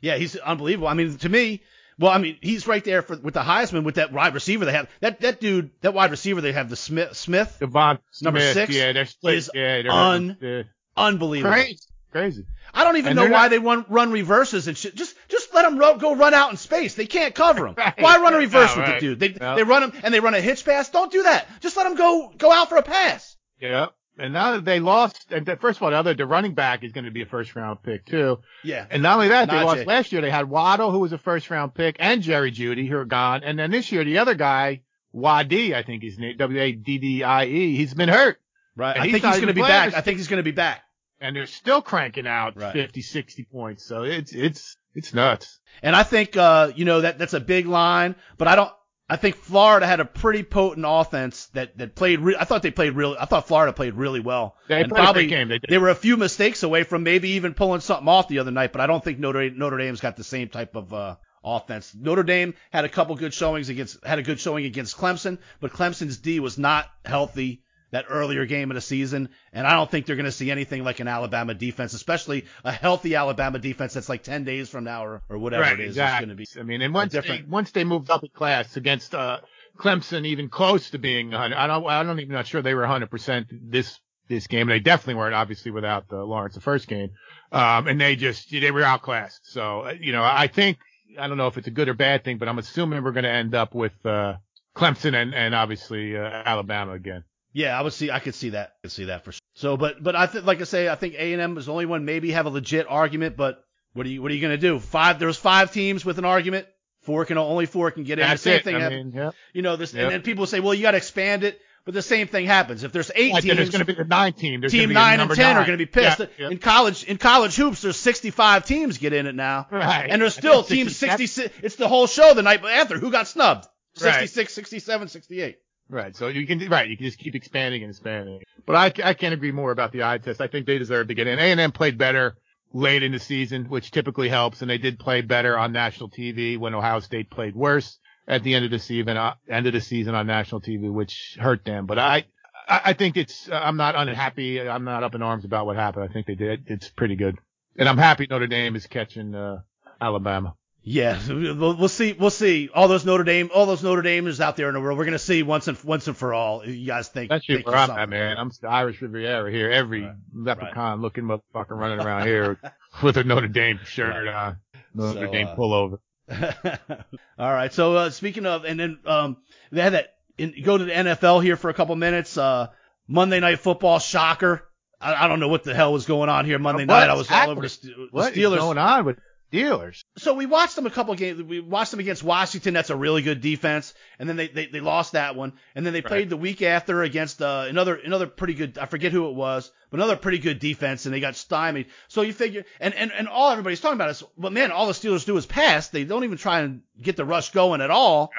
Yeah, 0.00 0.16
he's 0.16 0.36
unbelievable. 0.36 0.88
I 0.88 0.94
mean, 0.94 1.16
to 1.18 1.28
me, 1.28 1.62
well, 1.98 2.12
I 2.12 2.18
mean, 2.18 2.36
he's 2.42 2.66
right 2.66 2.84
there 2.84 3.00
for, 3.00 3.16
with 3.16 3.34
the 3.34 3.40
Heisman 3.40 3.82
with 3.84 3.94
that 3.94 4.12
wide 4.12 4.34
receiver 4.34 4.66
they 4.66 4.72
have. 4.72 4.88
That, 5.00 5.20
that 5.20 5.40
dude, 5.40 5.70
that 5.80 5.94
wide 5.94 6.10
receiver 6.10 6.42
they 6.42 6.52
have, 6.52 6.68
the 6.68 6.76
Smith, 6.76 7.16
Smith, 7.16 7.56
DeVonta 7.60 8.00
Number 8.20 8.40
Smith, 8.40 8.52
six 8.54 8.74
yeah, 8.74 8.92
they're 8.92 9.06
split. 9.06 9.34
is 9.36 9.50
yeah, 9.54 9.82
they're 9.82 9.90
un- 9.90 10.36
yeah. 10.40 10.62
unbelievable. 10.96 11.52
crazy, 11.54 11.78
crazy. 12.12 12.44
I 12.74 12.84
don't 12.84 12.98
even 12.98 13.12
And 13.12 13.16
know 13.16 13.24
why 13.24 13.44
not- 13.44 13.50
they 13.50 13.58
run, 13.58 13.86
run 13.88 14.12
reverses 14.12 14.68
and 14.68 14.76
shit. 14.76 14.94
Just, 14.94 15.16
just 15.28 15.35
let 15.56 15.62
them 15.68 15.76
ro- 15.78 15.96
go 15.96 16.14
run 16.14 16.34
out 16.34 16.50
in 16.52 16.56
space. 16.56 16.94
They 16.94 17.06
can't 17.06 17.34
cover 17.34 17.66
him. 17.66 17.74
Right. 17.78 17.94
Why 17.98 18.18
run 18.18 18.34
a 18.34 18.38
reverse 18.38 18.74
No, 18.76 18.82
with 18.82 18.90
right. 18.90 19.00
the 19.00 19.06
dude? 19.16 19.18
They, 19.20 19.28
No. 19.40 19.56
they 19.56 19.62
run 19.64 19.82
him 19.82 19.92
and 20.04 20.14
they 20.14 20.20
run 20.20 20.34
a 20.34 20.40
hitch 20.40 20.64
pass. 20.64 20.88
Don't 20.90 21.10
do 21.10 21.24
that. 21.24 21.46
Just 21.60 21.76
let 21.76 21.86
him 21.86 21.96
go, 21.96 22.32
go 22.38 22.52
out 22.52 22.68
for 22.68 22.76
a 22.76 22.82
pass. 22.82 23.36
Yeah. 23.60 23.86
And 24.18 24.32
now 24.32 24.52
that 24.52 24.64
they 24.64 24.80
lost, 24.80 25.30
and 25.30 25.44
first 25.60 25.78
of 25.78 25.82
all, 25.82 25.90
the 25.90 25.96
other, 25.96 26.14
the 26.14 26.24
running 26.24 26.54
back 26.54 26.84
is 26.84 26.92
going 26.92 27.04
to 27.04 27.10
be 27.10 27.20
a 27.22 27.26
first 27.26 27.54
round 27.54 27.82
pick 27.82 28.06
too. 28.06 28.38
Yeah. 28.64 28.86
And 28.90 29.02
not 29.02 29.16
only 29.16 29.28
that, 29.28 29.50
they 29.50 29.56
Najee. 29.56 29.64
lost 29.64 29.86
last 29.86 30.12
year. 30.12 30.22
They 30.22 30.30
had 30.30 30.48
Waddle, 30.48 30.90
who 30.90 31.00
was 31.00 31.12
a 31.12 31.18
first 31.18 31.50
round 31.50 31.74
pick, 31.74 31.96
and 31.98 32.22
Jerry 32.22 32.50
Jeudy, 32.50 32.88
who 32.88 32.96
are 32.96 33.04
gone. 33.04 33.42
And 33.44 33.58
then 33.58 33.70
this 33.70 33.92
year, 33.92 34.04
the 34.04 34.18
other 34.18 34.34
guy, 34.34 34.82
Wadi, 35.12 35.74
I 35.74 35.82
think 35.82 36.02
his 36.02 36.18
name, 36.18 36.36
W-A-D-D-I-E, 36.38 37.76
he's 37.76 37.94
been 37.94 38.08
hurt. 38.08 38.38
Right. 38.74 38.96
I 38.96 39.02
think 39.10 39.24
he's 39.24 39.36
going 39.36 39.46
to 39.48 39.54
be 39.54 39.62
back. 39.62 39.94
I 39.94 40.00
think 40.00 40.18
he's 40.18 40.28
going 40.28 40.38
to 40.38 40.42
be 40.42 40.50
back. 40.50 40.82
And 41.20 41.34
they're 41.34 41.46
still 41.46 41.80
cranking 41.80 42.26
out 42.26 42.56
Right. 42.56 42.72
50, 42.74 43.00
60 43.02 43.44
points. 43.50 43.84
So 43.86 44.02
it's, 44.02 44.32
it's, 44.34 44.76
it's 44.96 45.14
nuts. 45.14 45.60
And 45.82 45.94
I 45.94 46.02
think, 46.02 46.36
uh, 46.36 46.72
you 46.74 46.84
know, 46.84 47.02
that, 47.02 47.18
that's 47.18 47.34
a 47.34 47.40
big 47.40 47.66
line, 47.66 48.16
but 48.38 48.48
I 48.48 48.56
don't, 48.56 48.72
I 49.08 49.16
think 49.16 49.36
Florida 49.36 49.86
had 49.86 50.00
a 50.00 50.04
pretty 50.04 50.42
potent 50.42 50.84
offense 50.88 51.46
that, 51.48 51.78
that 51.78 51.94
played, 51.94 52.18
re- 52.20 52.36
I 52.38 52.44
thought 52.44 52.62
they 52.62 52.72
played 52.72 52.94
really, 52.94 53.16
I 53.18 53.26
thought 53.26 53.46
Florida 53.46 53.72
played 53.72 53.94
really 53.94 54.20
well. 54.20 54.56
They 54.68 54.80
and 54.80 54.88
played 54.88 54.98
a 54.98 55.02
probably, 55.04 55.26
great 55.28 55.36
game. 55.36 55.48
They 55.48 55.58
did. 55.58 55.70
They 55.70 55.78
were 55.78 55.90
a 55.90 55.94
few 55.94 56.16
mistakes 56.16 56.62
away 56.62 56.82
from 56.82 57.04
maybe 57.04 57.30
even 57.30 57.54
pulling 57.54 57.80
something 57.80 58.08
off 58.08 58.26
the 58.26 58.40
other 58.40 58.50
night, 58.50 58.72
but 58.72 58.80
I 58.80 58.86
don't 58.86 59.04
think 59.04 59.20
Notre, 59.20 59.50
Notre 59.50 59.78
Dame's 59.78 60.00
got 60.00 60.16
the 60.16 60.24
same 60.24 60.48
type 60.48 60.74
of, 60.74 60.92
uh, 60.92 61.16
offense. 61.44 61.94
Notre 61.94 62.24
Dame 62.24 62.54
had 62.72 62.84
a 62.84 62.88
couple 62.88 63.14
good 63.14 63.32
showings 63.32 63.68
against, 63.68 64.04
had 64.04 64.18
a 64.18 64.22
good 64.22 64.40
showing 64.40 64.64
against 64.64 64.96
Clemson, 64.96 65.38
but 65.60 65.72
Clemson's 65.72 66.16
D 66.16 66.40
was 66.40 66.58
not 66.58 66.90
healthy 67.04 67.62
that 67.90 68.06
earlier 68.08 68.46
game 68.46 68.70
of 68.70 68.74
the 68.74 68.80
season, 68.80 69.28
and 69.52 69.66
I 69.66 69.74
don't 69.74 69.90
think 69.90 70.06
they're 70.06 70.16
going 70.16 70.26
to 70.26 70.32
see 70.32 70.50
anything 70.50 70.84
like 70.84 71.00
an 71.00 71.08
Alabama 71.08 71.54
defense, 71.54 71.94
especially 71.94 72.44
a 72.64 72.72
healthy 72.72 73.14
Alabama 73.14 73.58
defense 73.58 73.94
that's 73.94 74.08
like 74.08 74.22
10 74.22 74.44
days 74.44 74.68
from 74.68 74.84
now 74.84 75.04
or, 75.04 75.22
or 75.28 75.38
whatever 75.38 75.62
right, 75.62 75.78
it 75.78 75.80
is. 75.80 75.88
exactly. 75.90 76.32
It's 76.32 76.54
going 76.54 76.56
to 76.56 76.60
be 76.60 76.60
I 76.60 76.64
mean, 76.64 76.82
and 76.82 76.94
once 76.94 77.12
different- 77.12 77.46
they, 77.46 77.50
once 77.50 77.70
they 77.70 77.84
moved 77.84 78.10
up 78.10 78.22
in 78.22 78.30
class 78.30 78.76
against 78.76 79.14
uh, 79.14 79.38
Clemson, 79.78 80.26
even 80.26 80.48
close 80.48 80.90
to 80.90 80.98
being 80.98 81.30
100, 81.30 81.54
I 81.54 81.66
don't, 81.66 81.86
I 81.86 82.02
don't 82.02 82.18
even 82.20 82.32
not 82.32 82.46
sure 82.46 82.62
they 82.62 82.74
were 82.74 82.82
100 82.82 83.10
percent 83.10 83.48
this 83.50 83.98
this 84.28 84.46
game. 84.46 84.66
They 84.68 84.80
definitely 84.80 85.14
weren't, 85.14 85.34
obviously, 85.34 85.70
without 85.70 86.06
uh, 86.12 86.24
Lawrence 86.24 86.54
the 86.54 86.60
first 86.60 86.88
game. 86.88 87.10
Um, 87.52 87.86
and 87.86 88.00
they 88.00 88.16
just 88.16 88.50
they 88.50 88.70
were 88.70 88.82
outclassed. 88.82 89.40
So 89.44 89.82
uh, 89.82 89.94
you 90.00 90.12
know, 90.12 90.22
I 90.22 90.48
think 90.48 90.78
I 91.18 91.28
don't 91.28 91.36
know 91.36 91.46
if 91.46 91.56
it's 91.58 91.68
a 91.68 91.72
good 91.72 91.88
or 91.88 91.94
bad 91.94 92.24
thing, 92.24 92.38
but 92.38 92.48
I'm 92.48 92.58
assuming 92.58 93.02
we're 93.02 93.12
going 93.12 93.24
to 93.24 93.30
end 93.30 93.54
up 93.54 93.74
with 93.74 93.94
uh, 94.04 94.34
Clemson 94.74 95.14
and 95.14 95.34
and 95.34 95.54
obviously 95.54 96.16
uh, 96.16 96.20
Alabama 96.22 96.92
again. 96.92 97.24
Yeah, 97.56 97.78
I 97.78 97.82
would 97.82 97.94
see. 97.94 98.10
I 98.10 98.18
could 98.18 98.34
see 98.34 98.50
that. 98.50 98.72
I 98.78 98.78
could 98.82 98.92
see 98.92 99.04
that 99.06 99.24
for 99.24 99.32
sure. 99.32 99.40
So, 99.54 99.76
but 99.78 100.02
but 100.02 100.14
I 100.14 100.26
think, 100.26 100.44
like 100.44 100.60
I 100.60 100.64
say, 100.64 100.88
I 100.90 100.94
think 100.94 101.14
A 101.14 101.32
and 101.32 101.40
M 101.40 101.56
is 101.56 101.66
the 101.66 101.72
only 101.72 101.86
one 101.86 102.04
maybe 102.04 102.32
have 102.32 102.44
a 102.44 102.50
legit 102.50 102.86
argument. 102.86 103.36
But 103.36 103.64
what 103.94 104.04
are 104.04 104.10
you 104.10 104.20
what 104.20 104.30
are 104.30 104.34
you 104.34 104.42
gonna 104.42 104.58
do? 104.58 104.78
Five. 104.78 105.18
There's 105.18 105.38
five 105.38 105.72
teams 105.72 106.04
with 106.04 106.18
an 106.18 106.26
argument. 106.26 106.66
Four 107.04 107.24
can 107.24 107.38
only 107.38 107.64
four 107.64 107.90
can 107.92 108.04
get 108.04 108.18
in. 108.18 108.26
That's 108.26 108.42
the 108.42 108.50
same 108.50 108.58
it. 108.58 108.64
thing 108.64 108.76
I 108.76 108.88
mean, 108.90 109.12
yeah. 109.14 109.30
You 109.54 109.62
know 109.62 109.76
this, 109.76 109.94
Yep. 109.94 110.02
and 110.02 110.12
then 110.12 110.22
people 110.22 110.44
say, 110.44 110.60
well, 110.60 110.74
you 110.74 110.82
got 110.82 110.90
to 110.90 110.96
expand 110.98 111.44
it, 111.44 111.58
but 111.86 111.94
the 111.94 112.02
same 112.02 112.26
thing 112.26 112.44
happens. 112.46 112.82
If 112.82 112.92
there's 112.92 113.10
eight 113.14 113.32
Like, 113.32 113.44
teams, 113.44 113.56
there's 113.56 113.70
going 113.70 113.86
to 113.86 113.86
be 113.86 113.94
the 113.94 114.04
nine 114.04 114.32
team. 114.34 114.60
There's 114.60 114.72
team 114.72 114.92
nine 114.92 115.20
and 115.20 115.30
ten 115.30 115.56
are 115.56 115.64
going 115.64 115.78
to 115.78 115.82
be 115.82 115.86
pissed. 115.86 116.18
Yeah, 116.18 116.26
yeah. 116.38 116.50
In 116.50 116.58
college, 116.58 117.04
in 117.04 117.16
college 117.16 117.54
hoops, 117.56 117.80
there's 117.80 117.96
65 117.96 118.66
teams 118.66 118.98
get 118.98 119.12
in 119.14 119.26
it 119.26 119.34
now, 119.36 119.66
Right. 119.70 120.08
and 120.10 120.20
there's 120.20 120.34
still 120.34 120.62
teams 120.64 120.96
66. 120.96 121.54
It's 121.62 121.76
the 121.76 121.88
whole 121.88 122.06
show 122.08 122.34
the 122.34 122.42
night 122.42 122.62
after. 122.64 122.98
Who 122.98 123.10
got 123.12 123.28
snubbed? 123.28 123.66
Right. 124.02 124.28
66, 124.28 124.52
67, 124.52 125.08
68. 125.08 125.56
Right. 125.88 126.16
So 126.16 126.28
you 126.28 126.46
can 126.46 126.68
right. 126.68 126.88
You 126.88 126.96
can 126.96 127.06
just 127.06 127.18
keep 127.18 127.34
expanding 127.34 127.82
and 127.82 127.90
expanding. 127.90 128.40
But 128.66 128.76
I, 128.76 129.08
I 129.08 129.14
can't 129.14 129.34
agree 129.34 129.52
more 129.52 129.70
about 129.70 129.92
the 129.92 130.02
eye 130.02 130.18
test. 130.18 130.40
I 130.40 130.48
think 130.48 130.66
they 130.66 130.78
deserve 130.78 131.08
to 131.08 131.14
get 131.14 131.28
in. 131.28 131.38
A 131.38 131.42
and 131.42 131.60
M 131.60 131.72
played 131.72 131.96
better 131.96 132.36
late 132.72 133.02
in 133.02 133.12
the 133.12 133.20
season, 133.20 133.66
which 133.66 133.92
typically 133.92 134.28
helps, 134.28 134.62
and 134.62 134.70
they 134.70 134.78
did 134.78 134.98
play 134.98 135.20
better 135.20 135.56
on 135.56 135.72
national 135.72 136.10
TV 136.10 136.58
when 136.58 136.74
Ohio 136.74 137.00
State 137.00 137.30
played 137.30 137.54
worse 137.54 137.98
at 138.26 138.42
the 138.42 138.54
end 138.54 138.64
of 138.64 138.72
the 138.72 138.80
season. 138.80 139.16
Uh, 139.16 139.34
end 139.48 139.66
of 139.68 139.72
the 139.72 139.80
season 139.80 140.14
on 140.14 140.26
national 140.26 140.60
TV, 140.60 140.92
which 140.92 141.36
hurt 141.40 141.64
them. 141.64 141.86
But 141.86 141.98
I. 141.98 142.24
I 142.68 142.94
think 142.94 143.16
it's. 143.16 143.48
Uh, 143.48 143.54
I'm 143.54 143.76
not 143.76 143.94
unhappy. 143.94 144.60
I'm 144.60 144.82
not 144.82 145.04
up 145.04 145.14
in 145.14 145.22
arms 145.22 145.44
about 145.44 145.66
what 145.66 145.76
happened. 145.76 146.02
I 146.10 146.12
think 146.12 146.26
they 146.26 146.34
did. 146.34 146.64
It's 146.66 146.88
pretty 146.88 147.14
good, 147.14 147.36
and 147.78 147.88
I'm 147.88 147.96
happy 147.96 148.26
Notre 148.28 148.48
Dame 148.48 148.74
is 148.74 148.88
catching 148.88 149.36
uh, 149.36 149.58
Alabama. 150.00 150.56
Yeah, 150.88 151.18
we'll, 151.28 151.76
we'll 151.76 151.88
see. 151.88 152.12
We'll 152.12 152.30
see. 152.30 152.70
All 152.72 152.86
those 152.86 153.04
Notre 153.04 153.24
Dame, 153.24 153.50
all 153.52 153.66
those 153.66 153.82
Notre 153.82 154.02
Damers 154.02 154.38
out 154.38 154.56
there 154.56 154.68
in 154.68 154.74
the 154.74 154.80
world, 154.80 154.96
we're 154.96 155.04
gonna 155.04 155.18
see 155.18 155.42
once 155.42 155.66
and 155.66 155.76
once 155.82 156.06
and 156.06 156.16
for 156.16 156.32
all. 156.32 156.64
You 156.64 156.86
guys 156.86 157.08
think? 157.08 157.28
That's 157.28 157.44
think 157.44 157.66
where 157.66 157.74
I'm 157.74 157.90
at, 157.90 158.08
man. 158.08 158.36
I'm 158.38 158.52
the 158.62 158.68
Irish 158.68 159.02
Riviera 159.02 159.50
here. 159.50 159.68
Every 159.68 160.02
Right. 160.02 160.14
leprechaun 160.32 161.02
looking 161.02 161.24
motherfucker 161.24 161.70
running 161.70 161.98
around 161.98 162.26
here 162.28 162.60
with 163.02 163.16
a 163.16 163.24
Notre 163.24 163.48
Dame 163.48 163.80
shirt 163.84 164.28
on. 164.28 164.58
Notre 164.94 165.26
So, 165.26 165.32
Dame 165.32 165.48
uh, 165.48 165.56
pullover. 165.56 165.98
all 167.36 167.52
right. 167.52 167.72
So 167.72 167.96
uh, 167.96 168.10
speaking 168.10 168.46
of, 168.46 168.64
and 168.64 168.78
then 168.78 169.00
um, 169.06 169.38
they 169.72 169.82
had 169.82 169.94
that. 169.94 170.14
In, 170.38 170.54
go 170.62 170.78
to 170.78 170.84
the 170.84 170.92
NFL 170.92 171.42
here 171.42 171.56
for 171.56 171.68
a 171.68 171.74
couple 171.74 171.96
minutes. 171.96 172.38
Uh, 172.38 172.68
Monday 173.08 173.40
Night 173.40 173.58
Football, 173.58 173.98
shocker. 173.98 174.62
I, 175.00 175.24
I 175.24 175.28
don't 175.28 175.40
know 175.40 175.48
what 175.48 175.64
the 175.64 175.74
hell 175.74 175.92
was 175.92 176.06
going 176.06 176.28
on 176.28 176.44
here 176.44 176.60
Monday 176.60 176.84
What 176.84 177.00
night. 177.00 177.10
I 177.10 177.14
was 177.14 177.28
all 177.28 177.50
over 177.50 177.62
the, 177.62 177.68
the 177.82 178.08
What 178.12 178.36
is 178.36 178.54
going 178.54 178.78
on 178.78 179.04
with 179.04 179.18
Steelers? 179.52 180.04
so 180.16 180.34
we 180.34 180.46
watched 180.46 180.76
them 180.76 180.86
a 180.86 180.90
couple 180.90 181.14
games. 181.14 181.42
We 181.42 181.60
watched 181.60 181.92
them 181.92 182.00
against 182.00 182.22
Washington. 182.22 182.74
That's 182.74 182.90
a 182.90 182.96
really 182.96 183.22
good 183.22 183.40
defense. 183.40 183.94
And 184.18 184.28
then 184.28 184.36
they, 184.36 184.48
they, 184.48 184.66
they 184.66 184.80
lost 184.80 185.12
that 185.12 185.36
one. 185.36 185.52
And 185.74 185.86
then 185.86 185.92
they 185.92 186.02
played 186.02 186.30
the 186.30 186.36
week 186.36 186.62
after 186.62 187.02
against 187.02 187.40
uh, 187.40 187.66
another 187.68 187.94
another 187.96 188.26
pretty 188.26 188.54
good. 188.54 188.78
I 188.78 188.86
forget 188.86 189.12
who 189.12 189.28
it 189.28 189.34
was, 189.34 189.70
but 189.90 190.00
another 190.00 190.16
pretty 190.16 190.38
good 190.38 190.58
defense. 190.58 191.06
And 191.06 191.14
they 191.14 191.20
got 191.20 191.36
stymied. 191.36 191.86
So 192.08 192.22
you 192.22 192.32
figure, 192.32 192.64
and 192.80 192.94
and 192.94 193.12
and 193.12 193.28
all 193.28 193.50
everybody's 193.50 193.80
talking 193.80 193.96
about 193.96 194.10
is, 194.10 194.24
well, 194.36 194.52
man, 194.52 194.72
all 194.72 194.86
the 194.86 194.92
Steelers 194.92 195.24
do 195.24 195.36
is 195.36 195.46
pass. 195.46 195.88
They 195.88 196.04
don't 196.04 196.24
even 196.24 196.38
try 196.38 196.60
and 196.60 196.82
get 197.00 197.16
the 197.16 197.24
rush 197.24 197.52
going 197.52 197.80
at 197.80 197.90
all. 197.90 198.30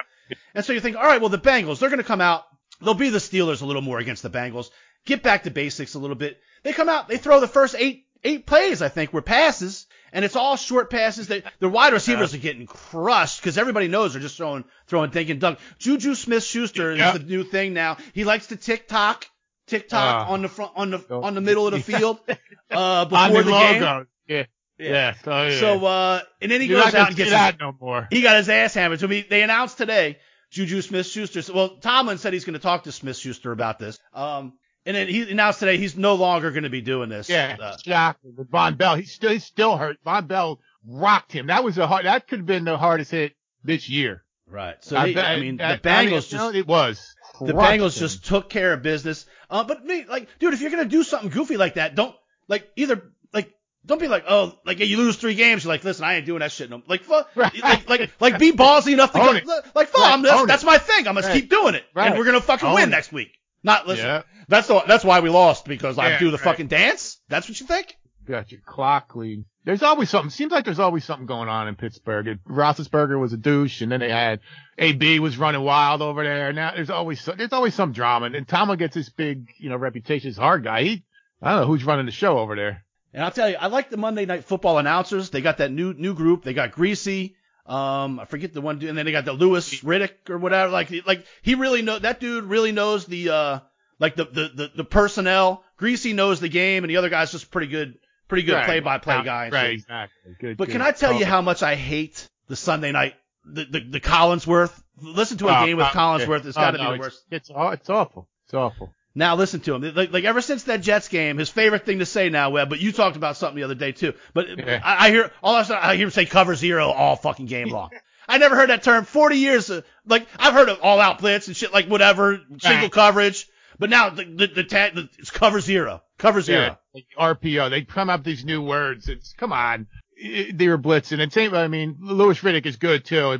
And 0.54 0.66
so 0.66 0.74
you 0.74 0.82
think, 0.82 0.98
all 0.98 1.04
right, 1.04 1.22
well, 1.22 1.30
the 1.30 1.38
Bengals, 1.38 1.80
they're 1.80 1.90
going 1.90 2.00
to 2.00 2.04
come 2.04 2.22
out. 2.22 2.44
They'll 2.82 2.94
be 2.94 3.10
the 3.10 3.18
Steelers 3.18 3.62
a 3.62 3.66
little 3.66 3.82
more 3.82 4.00
against 4.00 4.24
the 4.24 4.30
Bengals. 4.30 4.70
Get 5.06 5.24
back 5.24 5.44
to 5.44 5.52
basics 5.52 5.94
a 5.94 6.00
little 6.00 6.18
bit. 6.18 6.40
They 6.64 6.74
come 6.74 6.90
out, 6.90 7.08
they 7.08 7.18
throw 7.18 7.40
the 7.40 7.48
first 7.48 7.76
eight 7.80 8.08
eight 8.24 8.46
plays, 8.46 8.82
I 8.82 8.90
think, 8.90 9.14
were 9.14 9.22
passes, 9.22 9.87
and 10.14 10.24
it's 10.26 10.36
all 10.36 10.56
short 10.56 10.90
passes. 10.90 11.28
That 11.28 11.44
the 11.60 11.70
wide 11.70 11.94
receivers 11.94 12.34
are 12.34 12.38
getting 12.40 12.66
crushed 12.66 13.42
because 13.42 13.58
everybody 13.58 13.88
knows 13.88 14.14
they're 14.14 14.22
just 14.22 14.38
throwing 14.38 14.64
throwing 14.88 15.10
dink 15.12 15.30
and 15.30 15.40
dunk. 15.40 15.60
Juju 15.80 16.16
Smith 16.16 16.44
Schuster 16.44 16.96
Yeah. 16.96 17.14
is 17.14 17.20
the 17.20 17.26
new 17.26 17.44
thing 17.44 17.74
now. 17.74 17.98
He 18.14 18.24
likes 18.24 18.48
to 18.48 18.56
tick 18.56 18.88
tock, 18.88 19.26
tick 19.68 19.90
tock 19.90 20.28
Ah. 20.28 20.32
on 20.32 20.42
the 20.42 20.50
front 20.50 20.72
on 20.76 20.92
the 20.92 21.00
on 21.12 21.34
the 21.36 21.42
middle 21.42 21.68
of 21.68 21.74
the 21.74 21.80
field 21.80 22.20
uh, 22.72 23.06
before 23.06 23.44
the 23.44 23.44
the 23.44 23.52
game. 23.52 23.82
logo. 23.82 24.06
Yeah. 24.28 24.44
Yeah. 24.80 25.14
So, 25.24 25.44
yeah. 25.48 25.60
So 25.60 25.86
uh, 25.86 26.22
and 26.42 26.52
then 26.52 26.62
he 26.62 26.68
You're 26.68 26.84
goes 26.84 26.94
out 26.94 27.08
and 27.08 27.16
gets 27.18 27.32
that 27.32 27.60
no 27.60 27.74
more. 27.80 28.08
he 28.12 28.22
got 28.22 28.38
his 28.38 28.48
ass 28.50 28.74
hammered. 28.76 29.00
So 29.00 29.08
we, 29.08 29.24
they 29.24 29.42
announced 29.42 29.78
today, 29.78 30.18
Juju 30.52 30.82
Smith-Schuster. 30.82 31.52
Well, 31.54 31.78
Tomlin 31.78 32.20
said 32.20 32.32
he's 32.34 32.46
going 32.46 32.54
to 32.54 32.60
talk 32.60 32.84
to 32.84 32.92
Smith-Schuster 32.92 33.52
about 33.52 33.80
this. 33.80 33.98
Um, 34.14 34.54
and 34.88 34.96
then 34.96 35.08
he 35.08 35.30
announced 35.32 35.60
today 35.60 35.78
he's 35.78 35.96
no 35.96 36.16
longer 36.16 36.50
going 36.52 36.64
to 36.64 36.70
be 36.70 36.82
doing 36.82 37.10
this. 37.10 37.30
Yeah. 37.30 37.56
Uh, 37.60 37.78
Shocking. 37.78 38.34
With 38.36 38.50
Vonn 38.50 38.78
Bell, 38.78 38.96
he's 38.96 39.12
still 39.12 39.32
he's 39.32 39.46
still 39.46 39.78
hurt. 39.78 39.98
Vonn 40.06 40.28
Bell 40.28 40.60
rocked 40.88 41.32
him. 41.32 41.48
That 41.48 41.64
was 41.64 41.78
a 41.78 41.86
hard. 41.86 42.06
That 42.06 42.28
could 42.28 42.40
have 42.40 42.46
been 42.48 42.64
the 42.66 42.78
hardest 42.78 43.12
hit 43.12 43.34
this 43.64 43.88
year. 43.90 44.24
right. 44.50 44.76
So 44.84 45.00
they, 45.00 45.14
bet- 45.14 45.26
I 45.26 45.40
mean, 45.40 45.62
I- 45.62 45.76
the 45.76 45.90
I 45.92 46.02
mean, 46.06 46.12
Bengals 46.14 46.32
you 46.32 46.38
know, 46.40 46.46
just. 46.46 46.56
it 46.56 46.68
was. 46.68 47.16
The 47.40 47.54
Bengals 47.54 47.96
him. 47.98 48.00
just 48.00 48.26
took 48.26 48.50
care 48.50 48.74
of 48.74 48.82
business. 48.82 49.26
Uh, 49.50 49.64
but 49.64 49.86
me, 49.86 50.06
like, 50.10 50.28
dude, 50.40 50.54
if 50.56 50.62
you're 50.62 50.72
gonna 50.72 50.86
do 50.86 51.04
something 51.04 51.30
goofy 51.30 51.58
like 51.58 51.76
that, 51.76 51.94
don't 51.94 52.16
like 52.48 52.68
either 52.76 53.12
like 53.34 53.54
don't 53.86 54.00
be 54.02 54.08
like, 54.08 54.26
oh, 54.28 54.58
like 54.66 54.80
you 54.80 54.98
lose 54.98 55.18
three 55.18 55.36
games, 55.36 55.64
you're 55.64 55.74
like, 55.74 55.84
listen, 55.84 56.04
I 56.04 56.16
ain't 56.16 56.26
doing 56.26 56.40
that 56.40 56.52
shit 56.52 56.70
no. 56.70 56.82
Like, 56.88 57.04
fuck, 57.04 57.30
Right. 57.36 57.54
like, 57.62 57.88
like, 57.90 58.12
like, 58.20 58.40
be 58.40 58.52
ballsy 58.52 58.94
enough 58.94 59.12
to 59.14 59.20
Own 59.20 59.26
go, 59.28 59.34
it. 59.36 59.66
like, 59.76 59.88
fuck, 59.90 60.02
Right. 60.02 60.14
I'm, 60.14 60.22
that's, 60.24 60.46
that's 60.48 60.64
my 60.64 60.78
thing. 60.78 61.08
I'm 61.08 61.16
gonna 61.16 61.28
Right. 61.28 61.34
keep 61.42 61.50
doing 61.50 61.76
it, 61.76 61.84
and 61.96 62.12
Right. 62.12 62.18
we're 62.18 62.26
gonna 62.26 62.42
fucking 62.42 62.68
Own 62.68 62.76
win 62.76 62.84
it. 62.86 62.92
next 62.92 63.12
week. 63.14 63.30
Not 63.64 63.88
listen. 63.88 64.06
Yeah. 64.06 64.22
That's 64.48 64.68
the 64.68 64.82
that's 64.88 65.04
why 65.04 65.20
we 65.20 65.30
lost 65.30 65.66
because 65.66 65.98
I 65.98 66.10
Yeah, 66.12 66.20
do 66.20 66.32
the 66.32 66.38
right. 66.38 66.44
fucking 66.44 66.68
dance. 66.68 67.20
That's 67.28 67.50
what 67.50 67.60
you 67.60 67.66
think? 67.66 67.98
got 68.28 68.52
your 68.52 68.60
clock 68.66 69.16
lead. 69.16 69.46
There's 69.64 69.84
always 69.84 70.10
something. 70.10 70.30
Seems 70.30 70.52
like 70.52 70.66
there's 70.66 70.80
always 70.80 71.06
something 71.06 71.26
going 71.26 71.50
on 71.50 71.68
in 71.70 71.76
Pittsburgh. 71.76 72.28
It, 72.28 72.44
Roethlisberger 72.46 73.20
was 73.20 73.34
a 73.34 73.38
douche, 73.38 73.82
and 73.82 73.92
then 73.92 74.02
they 74.02 74.10
had 74.10 74.42
AB 74.78 75.20
was 75.20 75.38
running 75.38 75.62
wild 75.62 76.02
over 76.02 76.24
there. 76.24 76.54
Now 76.54 76.74
there's 76.76 76.90
always 76.90 77.22
so, 77.22 77.34
there's 77.34 77.54
always 77.54 77.74
some 77.74 77.94
drama. 77.94 78.26
And 78.28 78.48
Tomlin 78.48 78.80
gets 78.80 78.96
this 78.96 79.10
big, 79.10 79.48
you 79.58 79.70
know, 79.70 79.78
reputation 79.78 80.30
as 80.30 80.38
a 80.38 80.42
hard 80.42 80.64
guy. 80.64 80.84
He, 80.84 81.06
I 81.42 81.52
don't 81.52 81.62
know 81.62 81.68
who's 81.68 81.84
running 81.86 82.06
the 82.06 82.12
show 82.12 82.38
over 82.38 82.56
there. 82.56 82.84
And 83.14 83.24
I'll 83.24 83.32
tell 83.32 83.50
you, 83.50 83.56
I 83.56 83.68
like 83.68 83.90
the 83.90 83.98
Monday 83.98 84.26
Night 84.26 84.44
Football 84.44 84.78
announcers. 84.78 85.30
They 85.30 85.42
got 85.42 85.58
that 85.60 85.72
new 85.72 85.94
new 85.94 86.14
group. 86.14 86.44
They 86.44 86.54
got 86.54 86.72
Griese. 86.72 87.34
Um, 87.68 88.20
I 88.20 88.26
forget 88.26 88.54
the 88.54 88.62
one 88.62 88.80
dude, 88.80 88.90
and 88.90 88.98
then 88.98 89.06
they 89.06 89.12
got 89.12 89.26
the 89.26 89.34
Louis 89.34 89.82
Riddick 89.82 90.30
or 90.30 90.38
whatever. 90.38 90.72
Like, 90.72 90.90
like 91.06 91.26
he 91.42 91.56
really 91.56 91.82
know 91.82 92.00
that 92.00 92.20
dude 92.20 92.46
really 92.46 92.72
knows 92.72 93.06
the 93.06 93.30
uh, 93.30 93.60
like 94.00 94.16
the 94.16 94.26
the 94.26 94.52
the, 94.56 94.72
the 94.78 94.84
personnel. 94.84 95.64
Griese 95.80 96.16
knows 96.16 96.40
the 96.40 96.50
game, 96.50 96.84
and 96.84 96.90
the 96.90 96.98
other 96.98 97.10
guy's 97.10 97.32
just 97.32 97.52
pretty 97.52 97.68
good, 97.68 97.98
pretty 98.30 98.44
good 98.44 98.54
Right. 98.54 98.66
play 98.66 98.80
by 98.80 98.98
play 99.00 99.22
guy. 99.24 99.50
Right, 99.50 99.74
exactly. 99.74 100.36
Good. 100.40 100.58
But 100.58 100.68
good. 100.68 100.74
can 100.74 100.82
I 100.82 100.92
tell 100.92 101.14
you 101.14 101.26
Oh, 101.26 101.30
how 101.30 101.42
much 101.42 101.62
I 101.62 101.76
hate 101.76 102.28
the 102.48 102.56
Sunday 102.56 102.92
night 102.92 103.16
the 103.46 103.66
the, 103.66 103.80
the 103.80 104.00
Collinsworth? 104.00 104.74
Listen 105.02 105.38
to 105.40 105.50
a 105.50 105.62
oh, 105.62 105.66
game 105.66 105.78
with 105.78 105.88
oh, 105.88 105.98
Collinsworth. 105.98 106.46
It's 106.46 106.58
oh, 106.58 106.62
got 106.62 106.72
to 106.72 106.78
no, 106.78 106.92
be 106.92 106.98
the 106.98 107.02
worst. 107.02 107.24
It's 107.30 107.50
it's 107.50 107.90
awful. 107.90 108.30
It's 108.46 108.54
awful. 108.54 108.94
Now 109.18 109.36
listen 109.36 109.62
to 109.62 109.74
him. 109.74 109.96
Like, 109.96 110.14
like 110.14 110.24
ever 110.26 110.42
since 110.42 110.64
that 110.66 110.82
Jets 110.82 111.08
game, 111.08 111.40
his 111.40 111.50
favorite 111.50 111.86
thing 111.86 112.00
to 112.00 112.06
say 112.06 112.30
now, 112.30 112.52
Webb. 112.52 112.70
But 112.70 112.80
you 112.80 112.92
talked 112.92 113.16
about 113.18 113.36
something 113.36 113.56
the 113.58 113.64
other 113.64 113.74
day 113.76 113.92
too. 113.92 114.14
But 114.34 114.48
Yeah. 114.60 114.80
I, 114.84 115.08
I 115.08 115.10
hear 115.10 115.32
all 115.42 115.56
of 115.56 115.64
a 115.64 115.66
sudden 115.66 115.84
I 115.84 115.96
hear 115.96 116.06
him 116.06 116.12
say 116.12 116.26
cover 116.28 116.54
zero 116.56 116.90
all 116.90 117.16
fucking 117.16 117.48
game 117.48 117.70
long. 117.70 117.90
I 118.28 118.38
never 118.38 118.56
heard 118.56 118.70
that 118.70 118.84
term. 118.84 119.06
Forty 119.06 119.38
years. 119.38 119.70
Of, 119.72 119.86
like 120.06 120.28
I've 120.38 120.54
heard 120.54 120.70
of 120.70 120.82
all 120.84 121.00
out 121.02 121.18
blitz 121.20 121.48
and 121.48 121.58
shit 121.58 121.74
like 121.74 121.88
whatever 121.88 122.42
single 122.60 122.84
Right. 122.84 122.92
coverage. 122.92 123.48
But 123.80 123.90
now 123.90 124.10
the 124.12 124.24
the, 124.26 124.48
the, 124.48 124.64
ta- 124.64 124.92
the 124.94 125.10
it's 125.18 125.32
cover 125.32 125.62
zero. 125.62 126.04
Cover 126.20 126.42
zero. 126.42 126.62
Yeah, 126.62 126.76
like 126.94 127.40
RPO. 127.42 127.70
They 127.72 127.82
come 127.84 128.10
up 128.12 128.20
with 128.20 128.26
these 128.26 128.46
new 128.46 128.62
words. 128.62 129.10
It's 129.10 129.34
come 129.34 129.52
on. 129.52 129.88
They 130.20 130.68
were 130.68 130.78
blitzing. 130.78 131.22
And 131.22 131.32
same. 131.32 131.54
I 131.54 131.68
mean, 131.68 131.98
Louis 132.00 132.40
Riddick 132.40 132.66
is 132.66 132.78
good 132.78 133.06
too. 133.06 133.38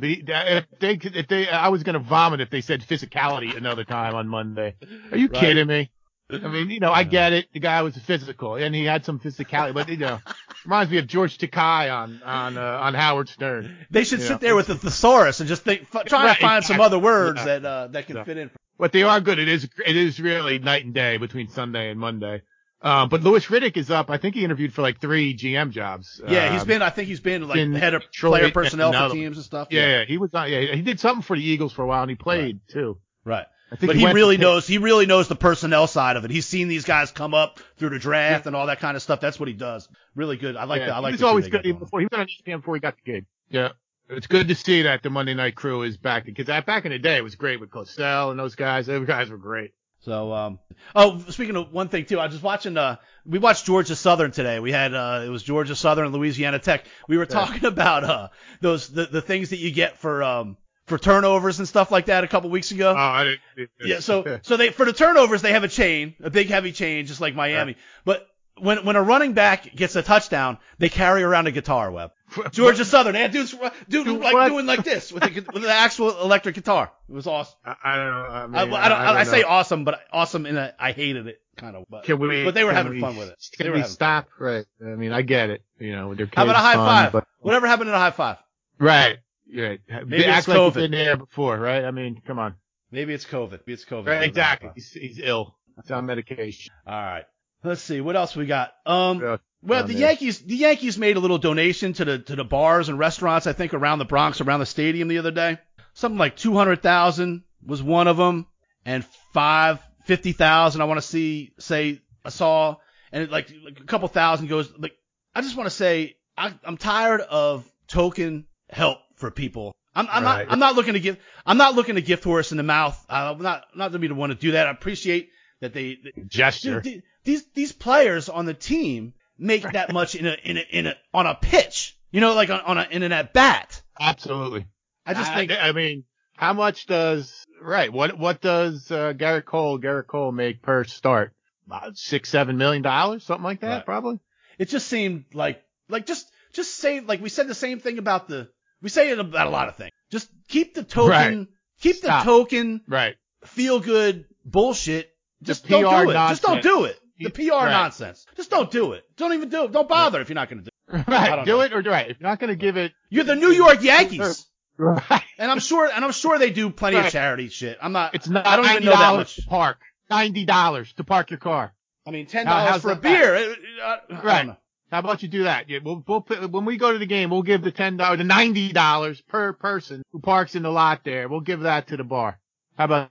they, 0.80 0.98
if 1.02 1.26
they, 1.28 1.48
I 1.48 1.68
was 1.68 1.82
gonna 1.82 1.98
vomit 1.98 2.40
if 2.40 2.50
they 2.50 2.60
said 2.60 2.82
physicality 2.82 3.56
another 3.56 3.84
time 3.84 4.14
on 4.14 4.28
Monday. 4.28 4.76
Are 5.10 5.16
you 5.18 5.28
Right. 5.28 5.40
kidding 5.40 5.66
me? 5.66 5.90
I 6.30 6.36
mean, 6.48 6.70
you 6.70 6.78
know, 6.78 6.92
I 6.92 7.04
get 7.04 7.32
it. 7.32 7.46
The 7.52 7.58
guy 7.60 7.82
was 7.82 7.96
physical 7.96 8.54
and 8.56 8.74
he 8.74 8.84
had 8.84 9.04
some 9.04 9.18
physicality, 9.18 9.74
but 9.74 9.88
you 9.88 9.96
know, 9.96 10.20
reminds 10.64 10.90
me 10.92 10.98
of 10.98 11.06
George 11.06 11.38
Takei 11.38 11.92
on 11.92 12.20
on 12.24 12.56
uh, 12.58 12.60
on 12.82 12.94
Howard 12.94 13.28
Stern. 13.28 13.76
They 13.90 14.04
should 14.04 14.22
sit 14.22 14.40
there 14.40 14.54
with 14.54 14.66
the 14.68 14.74
thesaurus 14.76 15.40
and 15.40 15.48
just 15.48 15.62
think, 15.64 15.86
f- 15.92 16.04
try 16.04 16.26
Right, 16.26 16.34
to 16.36 16.40
find 16.40 16.64
some 16.64 16.80
other 16.80 16.98
words 16.98 17.38
Yeah. 17.38 17.44
that 17.58 17.64
uh, 17.64 17.86
that 17.88 18.06
can 18.06 18.24
fit 18.24 18.36
in. 18.36 18.50
But 18.78 18.92
they 18.92 19.02
are 19.02 19.20
good. 19.20 19.38
It 19.40 19.48
is 19.48 19.68
it 19.84 19.96
is 19.96 20.20
really 20.20 20.58
night 20.60 20.84
and 20.84 20.94
day 20.94 21.16
between 21.16 21.48
Sunday 21.48 21.90
and 21.90 21.98
Monday. 21.98 22.42
Um, 22.80 23.08
but 23.08 23.22
Louis 23.22 23.44
Riddick 23.46 23.76
is 23.76 23.90
up. 23.90 24.08
I 24.08 24.18
think 24.18 24.36
he 24.36 24.44
interviewed 24.44 24.72
for 24.72 24.82
like 24.82 25.00
three 25.00 25.36
GM 25.36 25.70
jobs. 25.70 26.20
Yeah, 26.26 26.52
he's 26.52 26.64
been. 26.64 26.80
I 26.80 26.90
think 26.90 27.08
he's 27.08 27.20
been 27.20 27.48
like 27.48 27.56
been 27.56 27.74
head 27.74 27.94
of 27.94 28.04
player 28.12 28.50
personnel 28.50 28.92
for 28.92 29.14
teams 29.14 29.36
and 29.36 29.44
stuff. 29.44 29.68
Yeah, 29.70 29.98
yeah, 29.98 30.04
he 30.04 30.16
was 30.16 30.32
on. 30.34 30.50
Yeah, 30.50 30.74
he 30.74 30.82
did 30.82 31.00
something 31.00 31.22
for 31.22 31.36
the 31.36 31.42
Eagles 31.42 31.72
for 31.72 31.82
a 31.82 31.86
while, 31.86 32.02
and 32.02 32.10
he 32.10 32.16
played 32.16 32.60
too. 32.68 32.98
right. 33.24 33.46
I 33.70 33.76
think 33.76 33.90
But 33.90 33.96
he 33.96 34.06
to 34.06 34.12
really 34.14 34.38
knows 34.38 34.66
he 34.66 34.78
really 34.78 35.04
knows 35.04 35.28
the 35.28 35.36
personnel 35.36 35.86
side 35.86 36.16
of 36.16 36.24
it. 36.24 36.30
He's 36.30 36.46
seen 36.46 36.68
these 36.68 36.84
guys 36.84 37.10
come 37.10 37.34
up 37.34 37.60
through 37.76 37.90
the 37.90 37.98
draft 37.98 38.46
and 38.46 38.56
all 38.56 38.66
that 38.66 38.80
kind 38.80 38.96
of 38.96 39.02
stuff. 39.02 39.20
That's 39.20 39.38
what 39.38 39.48
he 39.48 39.54
does. 39.54 39.88
Really 40.14 40.38
good. 40.38 40.56
I 40.56 40.64
like 40.64 40.80
yeah, 40.80 40.86
that. 40.86 40.94
I 40.94 40.98
like 41.00 41.10
he 41.10 41.14
was 41.14 41.22
always 41.22 41.48
good 41.48 41.66
even 41.66 41.78
before 41.78 42.00
he 42.00 42.06
was 42.10 42.18
on 42.18 42.26
ESPN 42.26 42.60
before 42.60 42.76
he 42.76 42.80
got 42.80 42.94
the 42.96 43.12
gig. 43.12 43.26
Yeah, 43.50 43.72
it's 44.08 44.26
good 44.26 44.48
to 44.48 44.54
see 44.54 44.82
that 44.82 45.02
the 45.02 45.10
Monday 45.10 45.34
Night 45.34 45.54
Crew 45.54 45.82
is 45.82 45.98
back 45.98 46.24
because 46.24 46.46
that 46.46 46.64
back 46.64 46.86
in 46.86 46.92
the 46.92 46.98
day 46.98 47.16
it 47.16 47.24
was 47.24 47.34
great 47.34 47.60
with 47.60 47.70
Cosell 47.70 48.30
and 48.30 48.40
those 48.40 48.54
guys. 48.54 48.86
Those 48.86 49.06
guys 49.06 49.28
were 49.28 49.36
great. 49.36 49.72
So 50.08 50.32
um 50.32 50.58
oh 50.96 51.22
speaking 51.28 51.54
of 51.56 51.70
one 51.70 51.88
thing 51.88 52.06
too, 52.06 52.18
I 52.18 52.24
was 52.24 52.32
just 52.32 52.42
watching 52.42 52.78
uh 52.78 52.96
we 53.26 53.38
watched 53.38 53.66
Georgia 53.66 53.94
Southern 53.94 54.30
today. 54.30 54.58
We 54.58 54.72
had 54.72 54.94
uh 54.94 55.22
it 55.26 55.28
was 55.28 55.42
Georgia 55.42 55.76
Southern 55.76 56.06
and 56.06 56.14
Louisiana 56.14 56.58
Tech. 56.58 56.86
We 57.08 57.18
were 57.18 57.26
talking 57.26 57.64
about 57.66 58.04
uh 58.04 58.28
those 58.62 58.88
the, 58.88 59.04
the 59.04 59.20
things 59.20 59.50
that 59.50 59.58
you 59.58 59.70
get 59.70 59.98
for 59.98 60.22
um 60.22 60.56
for 60.86 60.96
turnovers 60.96 61.58
and 61.58 61.68
stuff 61.68 61.90
like 61.90 62.06
that 62.06 62.24
a 62.24 62.26
couple 62.26 62.48
weeks 62.48 62.70
ago. 62.70 62.90
Oh, 62.90 62.96
I 62.96 63.36
didn't. 63.54 63.70
Yeah, 63.84 64.00
so 64.00 64.38
so 64.42 64.56
they 64.56 64.70
for 64.70 64.86
the 64.86 64.94
turnovers 64.94 65.42
they 65.42 65.52
have 65.52 65.64
a 65.64 65.68
chain, 65.68 66.14
a 66.22 66.30
big 66.30 66.48
heavy 66.48 66.72
chain, 66.72 67.04
just 67.04 67.20
like 67.20 67.34
Miami. 67.34 67.76
But 68.06 68.26
when 68.60 68.84
when 68.84 68.96
a 68.96 69.02
running 69.02 69.32
back 69.32 69.74
gets 69.74 69.96
a 69.96 70.02
touchdown, 70.02 70.58
they 70.78 70.88
carry 70.88 71.22
around 71.22 71.46
a 71.46 71.50
guitar. 71.50 71.90
Web. 71.90 72.10
Georgia 72.50 72.84
Southern, 72.84 73.14
dudes 73.30 73.52
dude 73.88 74.04
Dude, 74.04 74.20
like 74.20 74.34
what? 74.34 74.48
doing 74.48 74.66
like 74.66 74.84
this 74.84 75.10
with 75.10 75.22
the 75.22 75.46
with 75.52 75.62
the 75.62 75.70
actual 75.70 76.20
electric 76.20 76.54
guitar. 76.54 76.92
It 77.08 77.12
was 77.12 77.26
awesome. 77.26 77.58
I, 77.64 77.74
I 77.84 77.96
don't 77.96 78.06
know. 78.06 78.12
I, 78.12 78.46
mean, 78.46 78.54
I, 78.74 78.84
I, 78.84 78.88
don't, 78.88 79.00
I, 79.00 79.24
say 79.24 79.40
know. 79.40 79.48
awesome, 79.48 79.84
but 79.84 80.00
awesome 80.12 80.44
in 80.44 80.56
a 80.56 80.74
I 80.78 80.92
hated 80.92 81.26
it 81.26 81.40
kind 81.56 81.74
of. 81.74 81.84
But, 81.88 82.04
Can 82.04 82.18
we? 82.18 82.44
but 82.44 82.54
they 82.54 82.64
were 82.64 82.72
having 82.72 82.94
we- 82.94 83.00
fun 83.00 83.16
with 83.16 83.28
it. 83.28 83.38
Can 83.56 83.72
we 83.72 83.82
stop? 83.82 84.28
Right. 84.38 84.66
I 84.82 84.90
mean, 84.90 85.12
I 85.12 85.22
get 85.22 85.50
it. 85.50 85.62
You 85.78 85.96
know, 85.96 86.08
with 86.08 86.18
their 86.18 86.26
kids. 86.26 86.36
How 86.36 86.44
about 86.44 86.56
a 86.56 86.58
high 86.58 86.74
fun, 86.74 86.86
five? 86.86 87.12
But, 87.12 87.26
Whatever 87.40 87.66
happened 87.66 87.88
in 87.88 87.94
a 87.94 87.98
high 87.98 88.10
five? 88.10 88.36
right. 88.78 89.18
Right. 89.50 89.80
Maybe 89.88 90.26
Act 90.26 90.40
it's 90.40 90.48
like 90.48 90.58
COVID. 90.58 90.74
been 90.74 90.90
there 90.90 91.16
before, 91.16 91.58
right? 91.58 91.82
I 91.82 91.90
mean, 91.90 92.20
come 92.26 92.38
on. 92.38 92.56
Maybe 92.90 93.14
it's 93.14 93.24
COVID. 93.24 93.52
Maybe 93.52 93.72
it's 93.72 93.84
COVID. 93.86 94.06
Right, 94.06 94.22
exactly. 94.22 94.70
He's, 94.74 94.92
he's 94.92 95.18
ill. 95.22 95.56
He's 95.80 95.90
on 95.90 96.04
medication. 96.04 96.72
right. 96.86 97.24
Let's 97.64 97.82
see 97.82 98.00
what 98.00 98.16
else 98.16 98.36
we 98.36 98.46
got. 98.46 98.72
Um, 98.86 99.20
Yeah. 99.20 99.36
well, 99.62 99.84
the 99.86 99.92
there. 99.94 100.08
Yankees, 100.08 100.40
the 100.40 100.56
Yankees 100.56 100.96
made 100.98 101.16
a 101.16 101.20
little 101.20 101.38
donation 101.38 101.92
to 101.94 102.04
the 102.04 102.18
to 102.20 102.36
the 102.36 102.44
bars 102.44 102.88
and 102.88 102.98
restaurants. 102.98 103.46
I 103.46 103.52
think 103.52 103.74
around 103.74 103.98
the 103.98 104.04
Bronx, 104.04 104.40
around 104.40 104.60
the 104.60 104.66
stadium 104.66 105.08
the 105.08 105.18
other 105.18 105.30
day. 105.32 105.58
Something 105.94 106.18
like 106.18 106.36
two 106.36 106.54
hundred 106.54 106.82
thousand 106.82 107.42
was 107.64 107.82
one 107.82 108.06
of 108.06 108.16
them, 108.16 108.46
and 108.84 109.04
five 109.34 109.80
fifty 110.04 110.32
thousand. 110.32 110.80
I 110.80 110.84
want 110.84 110.98
to 111.00 111.06
see 111.06 111.52
say 111.58 112.00
I 112.24 112.28
saw, 112.28 112.76
and 113.10 113.24
it, 113.24 113.30
like, 113.30 113.50
like 113.64 113.80
a 113.80 113.84
couple 113.84 114.06
thousand 114.08 114.46
goes. 114.46 114.72
Like 114.78 114.92
I 115.34 115.40
just 115.40 115.56
want 115.56 115.66
to 115.68 115.74
say 115.74 116.16
I, 116.36 116.54
I'm 116.64 116.76
tired 116.76 117.20
of 117.22 117.68
token 117.88 118.46
help 118.70 118.98
for 119.16 119.30
people. 119.32 119.74
I'm, 119.94 120.06
I'm 120.08 120.22
Right. 120.22 120.44
not 120.46 120.52
I'm 120.52 120.58
not 120.60 120.76
looking 120.76 120.92
to 120.94 121.00
give 121.00 121.16
I'm 121.44 121.56
not 121.58 121.74
looking 121.74 121.96
to 121.96 122.02
gift 122.02 122.22
horse 122.22 122.52
in 122.52 122.56
the 122.58 122.62
mouth. 122.62 123.04
Uh, 123.10 123.34
I'm 123.36 123.42
not 123.42 123.64
not 123.74 123.90
to 123.92 123.98
be 123.98 124.06
the 124.06 124.14
one 124.14 124.28
to 124.28 124.36
do 124.36 124.52
that. 124.52 124.68
I 124.68 124.70
appreciate 124.70 125.30
that 125.60 125.74
they 125.74 125.96
Gesture. 126.28 126.74
Dude, 126.80 126.84
th- 126.84 127.02
these 127.28 127.44
these 127.52 127.72
players 127.72 128.30
on 128.30 128.46
the 128.46 128.54
team 128.54 129.12
make 129.38 129.62
that 129.72 129.92
much 129.92 130.14
in 130.14 130.26
a 130.26 130.36
in 130.42 130.56
a 130.56 130.60
in 130.70 130.86
a 130.86 130.94
on 131.12 131.26
a 131.26 131.34
pitch. 131.34 131.94
You 132.10 132.22
know, 132.22 132.34
like 132.34 132.48
on, 132.48 132.60
on 132.62 132.78
a 132.78 132.88
in 132.90 133.02
an 133.02 133.12
at 133.12 133.34
bat. 133.34 133.82
Absolutely. 134.00 134.66
I 135.04 135.12
just 135.12 135.30
I, 135.30 135.34
think 135.34 135.52
I 135.52 135.72
mean, 135.72 136.04
how 136.36 136.54
much 136.54 136.86
does 136.86 137.44
right? 137.60 137.92
What 137.92 138.18
what 138.18 138.40
does 138.40 138.90
uh, 138.90 139.12
Gerrit 139.14 139.44
Cole 139.44 139.78
Gerrit 139.78 140.06
Cole 140.06 140.32
make 140.32 140.62
per 140.62 140.84
start? 140.84 141.34
About 141.66 141.98
six 141.98 142.30
seven 142.30 142.56
million 142.56 142.80
dollars, 142.82 143.24
something 143.24 143.44
like 143.44 143.60
that, 143.60 143.68
Right. 143.68 143.84
probably. 143.84 144.20
it 144.58 144.70
just 144.70 144.86
seemed 144.88 145.26
like 145.34 145.62
like 145.90 146.06
just 146.06 146.30
just 146.54 146.76
say 146.76 147.00
like 147.00 147.20
we 147.20 147.28
said 147.28 147.46
the 147.46 147.54
same 147.54 147.78
thing 147.78 147.98
about 147.98 148.26
the 148.26 148.48
we 148.80 148.88
say 148.88 149.10
it 149.10 149.18
about 149.18 149.46
a 149.46 149.50
lot 149.50 149.68
of 149.68 149.76
things. 149.76 149.92
Just 150.10 150.30
keep 150.48 150.74
the 150.74 150.82
token 150.82 151.38
Right. 151.40 151.46
keep 151.82 151.96
Stop. 151.96 152.24
the 152.24 152.30
token 152.30 152.80
Right. 152.88 153.16
feel 153.44 153.80
good 153.80 154.24
bullshit. 154.46 155.10
Just 155.42 155.68
don't 155.68 155.82
do 156.04 156.10
it. 156.10 156.14
Just 156.14 156.42
don't 156.42 156.62
do 156.62 156.84
it. 156.84 156.98
The 157.18 157.30
PR 157.30 157.52
right. 157.52 157.70
nonsense. 157.70 158.26
Just 158.36 158.50
don't 158.50 158.70
do 158.70 158.92
it. 158.92 159.04
Don't 159.16 159.32
even 159.32 159.48
do 159.48 159.64
it. 159.64 159.72
Don't 159.72 159.88
bother 159.88 160.20
if 160.20 160.28
you're 160.28 160.34
not 160.34 160.48
going 160.48 160.64
to 160.64 160.64
do 160.64 160.70
it. 160.70 161.08
Right. 161.08 161.34
don't 161.36 161.46
know. 161.46 161.60
it 161.60 161.72
or 161.72 161.82
do 161.82 161.90
right. 161.90 162.10
If 162.10 162.18
you're 162.20 162.28
not 162.30 162.38
going 162.38 162.48
to 162.50 162.56
give 162.56 162.76
it, 162.76 162.92
You're 163.10 163.24
the 163.24 163.34
New 163.36 163.50
York 163.52 163.82
Yankees. 163.82 164.46
right. 164.78 165.22
And 165.38 165.50
I'm 165.50 165.58
sure 165.58 165.86
and 165.92 166.04
I'm 166.04 166.12
sure 166.12 166.38
they 166.38 166.50
do 166.50 166.70
plenty 166.70 166.96
of 166.96 167.10
charity 167.10 167.48
shit. 167.48 167.78
I'm 167.82 167.92
not 167.92 168.14
It's 168.14 168.28
not. 168.28 168.46
I 168.46 168.56
don't 168.56 168.64
even 168.70 168.84
know 168.84 168.92
that 168.92 169.16
much. 169.16 169.36
to 169.36 169.42
park. 169.42 169.78
Ninety 170.08 170.44
dollars 170.46 170.92
to 170.94 171.04
park 171.04 171.30
your 171.30 171.38
car. 171.38 171.72
I 172.06 172.10
mean, 172.10 172.26
ten 172.26 172.46
Now, 172.46 172.58
dollars 172.58 172.70
how's 172.70 172.82
for 172.82 172.92
a 172.92 172.96
beer. 172.96 173.34
it- 173.34 173.58
uh, 173.84 173.96
I, 174.10 174.14
I 174.14 174.22
Right. 174.22 174.56
How 174.90 175.00
about 175.00 175.22
you 175.22 175.28
do 175.28 175.42
that? 175.44 175.68
Yeah, 175.68 175.80
we'll, 175.84 176.02
we'll 176.08 176.22
put, 176.22 176.50
when 176.50 176.64
we 176.64 176.78
go 176.78 176.90
to 176.92 176.98
the 176.98 177.04
game, 177.04 177.28
we'll 177.28 177.42
give 177.42 177.60
the 177.62 177.70
ten 177.70 177.98
dollars, 177.98 178.16
the 178.18 178.24
ninety 178.24 178.72
dollars 178.72 179.20
per 179.20 179.52
person 179.52 180.02
who 180.12 180.20
parks 180.20 180.54
in 180.54 180.62
the 180.62 180.70
lot 180.70 181.02
there. 181.04 181.28
We'll 181.28 181.40
give 181.42 181.60
that 181.60 181.88
to 181.88 181.98
the 181.98 182.04
bar. 182.04 182.38
How 182.78 182.84
about 182.86 183.10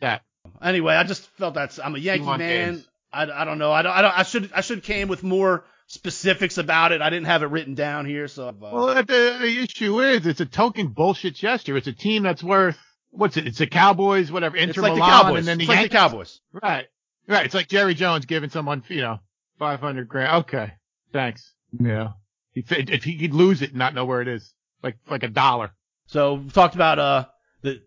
that? 0.00 0.22
Anyway, 0.60 0.94
I 0.94 1.04
just 1.04 1.26
felt 1.38 1.54
that's 1.54 1.78
I'm 1.78 1.94
a 1.94 1.98
Yankee 1.98 2.26
man. 2.26 2.38
games. 2.38 2.88
I, 3.12 3.22
I 3.30 3.44
don't 3.44 3.58
know. 3.58 3.72
I 3.72 3.82
don't, 3.82 3.92
I 3.92 4.02
don't. 4.02 4.18
I 4.18 4.22
should 4.22 4.50
I 4.54 4.60
should 4.60 4.82
came 4.82 5.08
with 5.08 5.22
more 5.22 5.64
specifics 5.86 6.58
about 6.58 6.92
it. 6.92 7.02
I 7.02 7.10
didn't 7.10 7.26
have 7.26 7.42
it 7.42 7.46
written 7.46 7.74
down 7.74 8.06
here, 8.06 8.28
so. 8.28 8.48
Uh, 8.48 8.52
Well, 8.60 8.94
the, 8.94 9.02
the 9.04 9.58
issue 9.62 10.00
is 10.00 10.26
it's 10.26 10.40
a 10.40 10.46
token 10.46 10.88
bullshit 10.88 11.34
gesture. 11.34 11.76
It's 11.76 11.88
a 11.88 11.92
team 11.92 12.22
that's 12.22 12.42
worth 12.42 12.78
what's 13.10 13.36
it? 13.36 13.46
It's 13.46 13.58
the 13.58 13.66
Cowboys, 13.66 14.30
whatever. 14.30 14.56
Inter 14.56 14.70
it's 14.70 14.78
like 14.78 14.94
the 14.94 15.00
Cowboys. 15.00 15.38
and 15.40 15.48
then 15.48 15.58
the 15.58 15.64
it's 15.64 15.68
like 15.68 15.82
the 15.82 15.96
Cowboys. 15.96 16.40
Right, 16.52 16.86
right. 17.26 17.44
It's 17.46 17.54
like 17.54 17.68
Jerry 17.68 17.94
Jones 17.94 18.26
giving 18.26 18.50
someone, 18.50 18.84
you 18.88 19.02
know, 19.02 19.18
five 19.58 19.80
hundred 19.80 20.08
grand. 20.08 20.42
Okay, 20.44 20.72
thanks. 21.12 21.52
Yeah, 21.78 22.10
if, 22.54 22.70
if 22.72 23.04
he 23.04 23.18
could 23.18 23.34
lose 23.34 23.62
it 23.62 23.70
and 23.70 23.78
not 23.78 23.94
know 23.94 24.04
where 24.04 24.22
it 24.22 24.28
is, 24.28 24.54
like 24.82 24.96
like 25.08 25.22
a 25.24 25.28
dollar. 25.28 25.72
So 26.06 26.34
we 26.34 26.50
talked 26.50 26.74
about 26.76 26.98
uh 26.98 27.26
the 27.62 27.80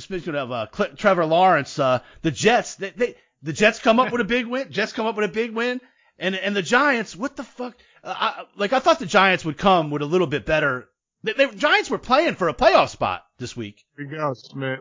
speaking 0.00 0.34
of 0.34 0.52
uh 0.52 0.66
Cl- 0.72 0.94
Trevor 0.96 1.26
Lawrence, 1.26 1.78
uh 1.78 2.00
the 2.22 2.30
Jets. 2.30 2.76
They, 2.76 2.90
they 2.90 3.14
the 3.42 3.52
Jets 3.52 3.78
come 3.78 3.98
up 4.00 4.12
with 4.12 4.20
a 4.20 4.24
big 4.24 4.46
win. 4.46 4.70
Jets 4.70 4.92
come 4.92 5.06
up 5.06 5.16
with 5.16 5.28
a 5.28 5.32
big 5.32 5.52
win, 5.52 5.80
and 6.18 6.34
and 6.34 6.54
the 6.54 6.62
Giants. 6.62 7.14
What 7.16 7.36
the 7.36 7.44
fuck? 7.44 7.74
Uh, 8.02 8.14
I, 8.16 8.44
like 8.56 8.72
I 8.72 8.78
thought 8.78 8.98
the 8.98 9.06
Giants 9.06 9.44
would 9.44 9.58
come 9.58 9.90
with 9.90 10.02
a 10.02 10.06
little 10.06 10.26
bit 10.26 10.46
better. 10.46 10.88
The, 11.22 11.34
the 11.34 11.46
Giants 11.48 11.90
were 11.90 11.98
playing 11.98 12.34
for 12.36 12.48
a 12.48 12.54
playoff 12.54 12.88
spot 12.88 13.24
this 13.38 13.54
week. 13.54 13.84
Here 13.96 14.08
we 14.08 14.16
go, 14.16 14.32
Smith. 14.34 14.80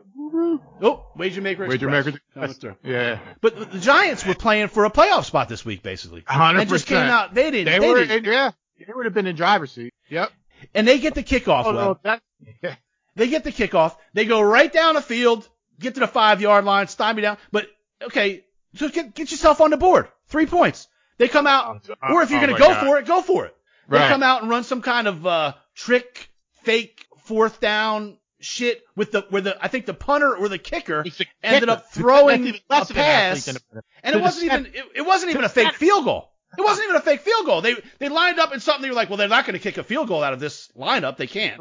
Oh, 0.82 1.08
wager 1.18 1.42
maker 1.42 1.68
Wager 1.68 1.90
Maker 1.90 2.12
coming 2.34 2.50
Express. 2.52 2.58
through. 2.58 2.76
Yeah, 2.84 3.20
But 3.42 3.72
the 3.72 3.80
Giants 3.80 4.26
were 4.26 4.36
playing 4.36 4.68
for 4.70 4.86
a 4.86 4.90
playoff 4.90 5.26
spot 5.26 5.50
this 5.50 5.66
week, 5.66 5.84
basically. 5.84 6.24
hundred 6.26 6.62
And 6.62 6.70
just 6.70 6.86
came 6.88 6.98
out. 6.98 7.34
They 7.34 7.52
didn't. 7.52 7.66
They, 7.66 7.80
They, 7.80 7.90
were, 7.90 8.06
didn't. 8.06 8.24
yeah, 8.32 8.52
they 8.78 8.94
would 8.94 9.06
have 9.06 9.14
been 9.14 9.28
in 9.28 9.36
driver's 9.36 9.72
seat. 9.72 9.92
Yep. 10.10 10.32
And 10.74 10.88
they 10.88 11.00
get 11.00 11.16
the 11.16 11.24
kickoff. 11.24 11.64
Oh 11.66 11.74
Webb. 11.74 11.76
no, 11.76 12.00
that. 12.04 12.22
Yeah. 12.64 12.76
They 13.16 13.28
get 13.28 13.44
the 13.44 13.52
kickoff. 13.52 13.98
They 14.14 14.24
go 14.26 14.40
right 14.42 14.72
down 14.72 14.96
the 14.96 15.02
field, 15.02 15.48
get 15.80 15.96
to 15.96 16.00
the 16.00 16.08
five 16.08 16.40
yard 16.42 16.64
line, 16.64 16.88
stymie 16.88 17.22
down. 17.22 17.38
But 17.52 17.68
okay, 18.02 18.46
just 18.74 18.94
get 18.94 19.14
get 19.16 19.32
yourself 19.32 19.62
on 19.62 19.72
the 19.72 19.78
board. 19.78 20.08
Three 20.28 20.46
points. 20.46 20.88
They 21.18 21.28
come 21.28 21.48
out, 21.48 21.88
Oh, 22.04 22.14
or 22.14 22.22
if 22.24 22.30
you're 22.32 22.40
oh 22.40 22.46
gonna 22.48 22.58
go 22.58 22.68
God. 22.70 22.86
for 22.86 22.98
it, 23.00 23.06
go 23.06 23.22
for 23.22 23.46
it. 23.46 23.56
They 23.90 23.98
Right. 23.98 24.10
come 24.10 24.24
out 24.24 24.42
and 24.42 24.50
run 24.50 24.64
some 24.64 24.82
kind 24.82 25.08
of 25.08 25.26
uh, 25.26 25.54
trick, 25.76 26.30
fake 26.64 27.06
fourth 27.24 27.60
down 27.60 28.18
shit 28.40 28.84
with 28.96 29.12
the 29.12 29.26
where 29.30 29.42
the 29.42 29.58
I 29.64 29.68
think 29.68 29.86
the 29.86 29.94
punter 29.94 30.34
or 30.36 30.48
the 30.48 30.58
kicker 30.58 31.02
a 31.06 31.12
ended 31.44 31.68
up 31.70 31.92
throwing 31.92 32.44
That's 32.44 32.48
even 32.50 32.62
less 32.70 32.90
a 32.90 32.94
an 32.94 32.96
pass, 32.96 33.48
a- 33.48 33.60
and 34.04 34.16
it 34.16 34.22
wasn't 34.22 34.46
even 34.46 34.66
it, 34.68 34.86
it 34.96 35.02
wasn't 35.06 35.32
even 35.32 35.44
a 35.44 35.50
fake 35.50 35.74
field 35.74 36.06
goal. 36.06 36.32
It 36.58 36.62
wasn't 36.64 36.86
even 36.86 36.96
a 36.96 37.02
fake 37.02 37.22
field 37.22 37.46
goal. 37.46 37.62
They 37.62 37.76
they 38.00 38.10
lined 38.10 38.40
up 38.40 38.54
in 38.54 38.60
something. 38.60 38.82
They 38.84 38.90
were 38.90 38.96
like, 38.96 39.10
well, 39.10 39.18
they're 39.18 39.28
not 39.28 39.46
going 39.46 39.54
to 39.54 39.60
kick 39.60 39.78
a 39.78 39.84
field 39.84 40.08
goal 40.08 40.24
out 40.24 40.34
of 40.34 40.40
this 40.40 40.72
lineup. 40.78 41.18
They 41.18 41.28
can't. 41.28 41.60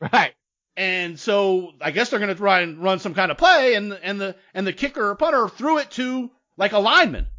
Right. 0.00 0.34
And 0.76 1.18
so 1.18 1.72
I 1.80 1.90
guess 1.92 2.10
they're 2.10 2.18
going 2.18 2.30
to 2.30 2.34
try 2.34 2.60
and 2.60 2.82
run 2.82 2.98
some 2.98 3.14
kind 3.14 3.30
of 3.30 3.38
play, 3.38 3.74
and 3.74 3.92
and 3.92 4.20
the 4.20 4.36
and 4.54 4.66
the 4.66 4.72
kicker 4.72 5.10
or 5.10 5.14
punter 5.14 5.48
threw 5.48 5.78
it 5.78 5.90
to 5.92 6.30
like 6.56 6.72
a 6.72 6.78
lineman. 6.78 7.26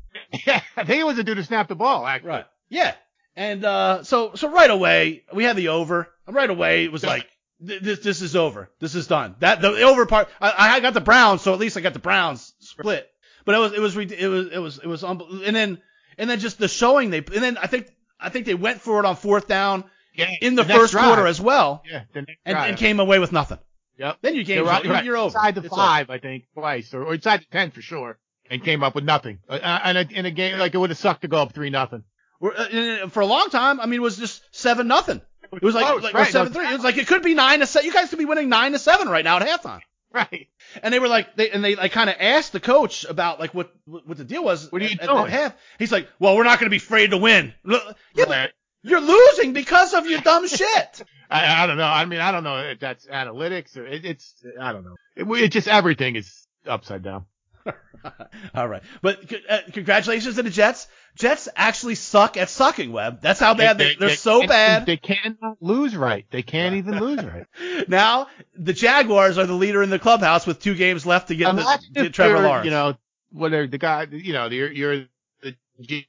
Yeah, 0.48 0.62
I 0.78 0.86
think 0.86 1.02
it 1.02 1.06
was 1.06 1.19
a 1.19 1.24
dude 1.24 1.38
who 1.38 1.43
snapped 1.43 1.69
the 1.69 1.76
ball. 1.76 2.06
Actually. 2.06 2.45
Yeah. 2.69 2.95
And 3.36 3.63
uh, 3.65 4.04
so 4.04 4.32
so 4.36 4.50
right 4.50 4.69
away 4.69 5.24
we 5.34 5.43
had 5.43 5.58
the 5.58 5.69
over. 5.69 6.10
And 6.26 6.36
right 6.36 6.50
away 6.50 6.86
it 6.86 6.91
was 6.91 7.04
like 7.04 7.28
this 7.60 8.00
this 8.00 8.21
is 8.21 8.36
over. 8.36 8.69
This 8.80 8.95
is 8.95 9.08
done. 9.08 9.36
That 9.39 9.62
the 9.62 9.82
over 9.84 10.06
part. 10.06 10.30
I, 10.41 10.76
I 10.76 10.80
got 10.80 10.93
the 10.93 11.02
Browns, 11.02 11.41
so 11.41 11.54
at 11.54 11.60
least 11.60 11.78
I 11.78 11.82
got 11.82 11.93
the 11.93 12.00
Browns 12.00 12.54
split. 12.60 13.10
But 13.45 13.56
it 13.56 13.60
was 13.60 13.74
it 13.74 13.80
was 13.82 13.95
it 13.98 14.28
was 14.28 14.48
it 14.48 14.58
was 14.58 14.80
it 14.80 14.88
was 14.88 15.04
unbel- 15.04 15.45
and 15.45 15.56
then 15.56 15.82
and 16.17 16.30
then 16.30 16.39
just 16.39 16.58
the 16.58 16.67
showing 16.67 17.10
they 17.10 17.17
and 17.19 17.43
then 17.43 17.58
I 17.58 17.67
think 17.67 17.88
I 18.19 18.30
think 18.30 18.45
they 18.45 18.56
went 18.56 18.82
for 18.82 19.00
it 19.00 19.06
on 19.06 19.15
fourth 19.15 19.48
down 19.48 19.84
Yeah. 20.17 20.30
in 20.41 20.56
the, 20.56 20.63
next 20.63 20.80
first 20.80 20.91
drive. 20.93 21.06
quarter 21.06 21.28
as 21.28 21.39
well, 21.41 21.84
Yeah. 21.89 22.04
The 22.13 22.19
and, 22.45 22.58
and 22.58 22.78
came 22.78 22.99
away 22.99 23.19
with 23.19 23.32
nothing. 23.32 23.60
Yep. 23.97 24.17
Then 24.21 24.34
game's 24.34 24.47
were- 24.47 24.56
You're, 24.56 24.65
right, 24.93 25.06
you're 25.06 25.17
over. 25.17 25.28
Inside 25.38 25.56
the 25.56 25.62
It's 25.62 25.71
over. 25.73 25.82
five, 25.82 26.10
I 26.10 26.19
think, 26.19 26.45
twice, 26.54 26.93
or, 26.93 27.04
or 27.04 27.13
inside 27.13 27.41
the 27.41 27.45
ten 27.51 27.71
for 27.71 27.82
sure, 27.82 28.17
and 28.49 28.63
came 28.63 28.84
up 28.84 28.93
with 28.95 29.04
nothing. 29.06 29.39
Uh, 29.47 29.58
and 29.84 29.97
a, 29.97 30.08
in 30.12 30.25
a 30.25 30.32
game 30.32 30.58
like 30.60 30.73
it 30.75 30.78
would 30.78 30.89
have 30.89 30.97
sucked 30.99 31.21
to 31.21 31.28
go 31.28 31.38
up 31.38 31.54
three 31.54 31.69
nothing. 31.69 32.04
Uh, 32.43 33.08
For 33.08 33.21
a 33.21 33.25
long 33.25 33.49
time, 33.49 33.80
I 33.80 33.86
mean, 33.86 33.99
it 33.99 34.04
was 34.04 34.17
just 34.17 34.43
seven 34.51 34.88
nothing. 34.88 35.21
It 35.54 35.62
was 35.63 35.73
like, 35.75 35.86
close, 35.86 36.04
like 36.04 36.13
right, 36.13 36.28
seven 36.28 36.51
three. 36.51 36.67
It 36.67 36.73
was 36.73 36.84
like 36.84 36.97
it 36.97 37.08
could 37.08 37.21
be 37.23 37.34
nine 37.36 37.60
to 37.60 37.67
seven. 37.67 37.86
You 37.88 37.93
guys 37.93 38.10
could 38.10 38.19
be 38.19 38.25
winning 38.25 38.49
nine 38.49 38.73
to 38.73 38.80
seven 38.80 39.08
right 39.08 39.23
now 39.23 39.38
at 39.38 39.47
halftime. 39.47 39.80
Right. 40.12 40.47
And 40.82 40.93
they 40.93 40.99
were 40.99 41.08
like, 41.08 41.36
they 41.36 41.49
and 41.51 41.63
they 41.63 41.75
like 41.75 41.91
kind 41.91 42.10
of 42.10 42.15
asked 42.19 42.51
the 42.54 42.60
coach 42.60 43.06
about 43.06 43.39
like 43.39 43.54
what 43.54 43.71
what 43.86 44.17
the 44.17 44.23
deal 44.23 44.43
was. 44.43 44.71
What 44.71 44.82
are 44.82 44.86
you 44.86 44.97
at, 44.99 45.08
doing? 45.08 45.25
At 45.25 45.30
half, 45.30 45.56
he's 45.80 45.91
like, 45.91 46.08
well, 46.19 46.36
we're 46.36 46.43
not 46.45 46.60
going 46.60 46.67
to 46.67 46.71
be 46.71 46.78
afraid 46.78 47.12
to 47.12 47.17
win. 47.17 47.54
Yeah, 47.65 47.80
but 48.15 48.30
Right. 48.30 48.49
You're 48.86 49.02
losing 49.02 49.54
because 49.54 49.93
of 49.93 50.08
your 50.08 50.21
dumb 50.21 50.48
shit. 50.48 51.04
I, 51.30 51.63
I 51.63 51.67
don't 51.67 51.78
know. 51.78 51.86
I 51.86 52.06
mean, 52.06 52.19
I 52.19 52.32
don't 52.32 52.43
know 52.43 52.60
if 52.60 52.80
that's 52.80 53.08
analytics 53.08 53.76
or 53.78 53.86
it, 53.86 54.06
it's, 54.06 54.34
I 54.60 54.71
don't 54.71 54.86
know. 54.86 54.95
It, 55.15 55.43
it 55.43 55.52
just 55.52 55.67
everything 55.67 56.15
is 56.15 56.48
upside 56.67 57.04
down. 57.04 57.26
All 58.54 58.67
right, 58.67 58.84
but 59.02 59.19
uh, 59.50 59.60
congratulations 59.74 60.36
to 60.36 60.43
the 60.43 60.52
Jets. 60.52 60.88
Jets 61.15 61.50
actually 61.56 61.95
suck 61.95 62.38
at 62.38 62.50
sucking. 62.50 62.91
Web. 62.91 63.21
That's 63.21 63.39
how 63.39 63.56
bad 63.56 63.80
they, 63.80 63.95
they, 63.95 64.06
are 64.06 64.15
so 64.15 64.39
can't- 64.41 64.50
bad. 64.50 64.86
They 64.86 64.98
cannot 64.98 65.58
lose 65.62 65.95
right. 65.95 66.28
They 66.30 66.43
can't 66.43 66.76
even 66.76 67.00
lose 67.00 67.24
right. 67.24 67.48
now 67.89 68.28
the 68.56 68.74
Jaguars 68.74 69.39
are 69.39 69.48
the 69.48 69.54
leader 69.54 69.82
in 69.82 69.89
the 69.89 69.98
clubhouse 69.98 70.45
with 70.45 70.60
two 70.60 70.76
games 70.76 71.08
left 71.08 71.30
to 71.30 71.36
get, 71.36 71.56
the, 71.56 71.62
Imagine 71.62 71.93
get 71.93 72.13
Trevor 72.13 72.36
you're, 72.36 72.43
Lawrence. 72.43 72.65
You 72.65 72.71
know, 72.71 72.98
whatever 73.32 73.65
the 73.65 73.80
guy, 73.80 74.06
you 74.12 74.34
know, 74.34 74.45
you're, 74.45 74.71
you're 74.71 75.06
the 75.41 75.56
G 75.82 76.08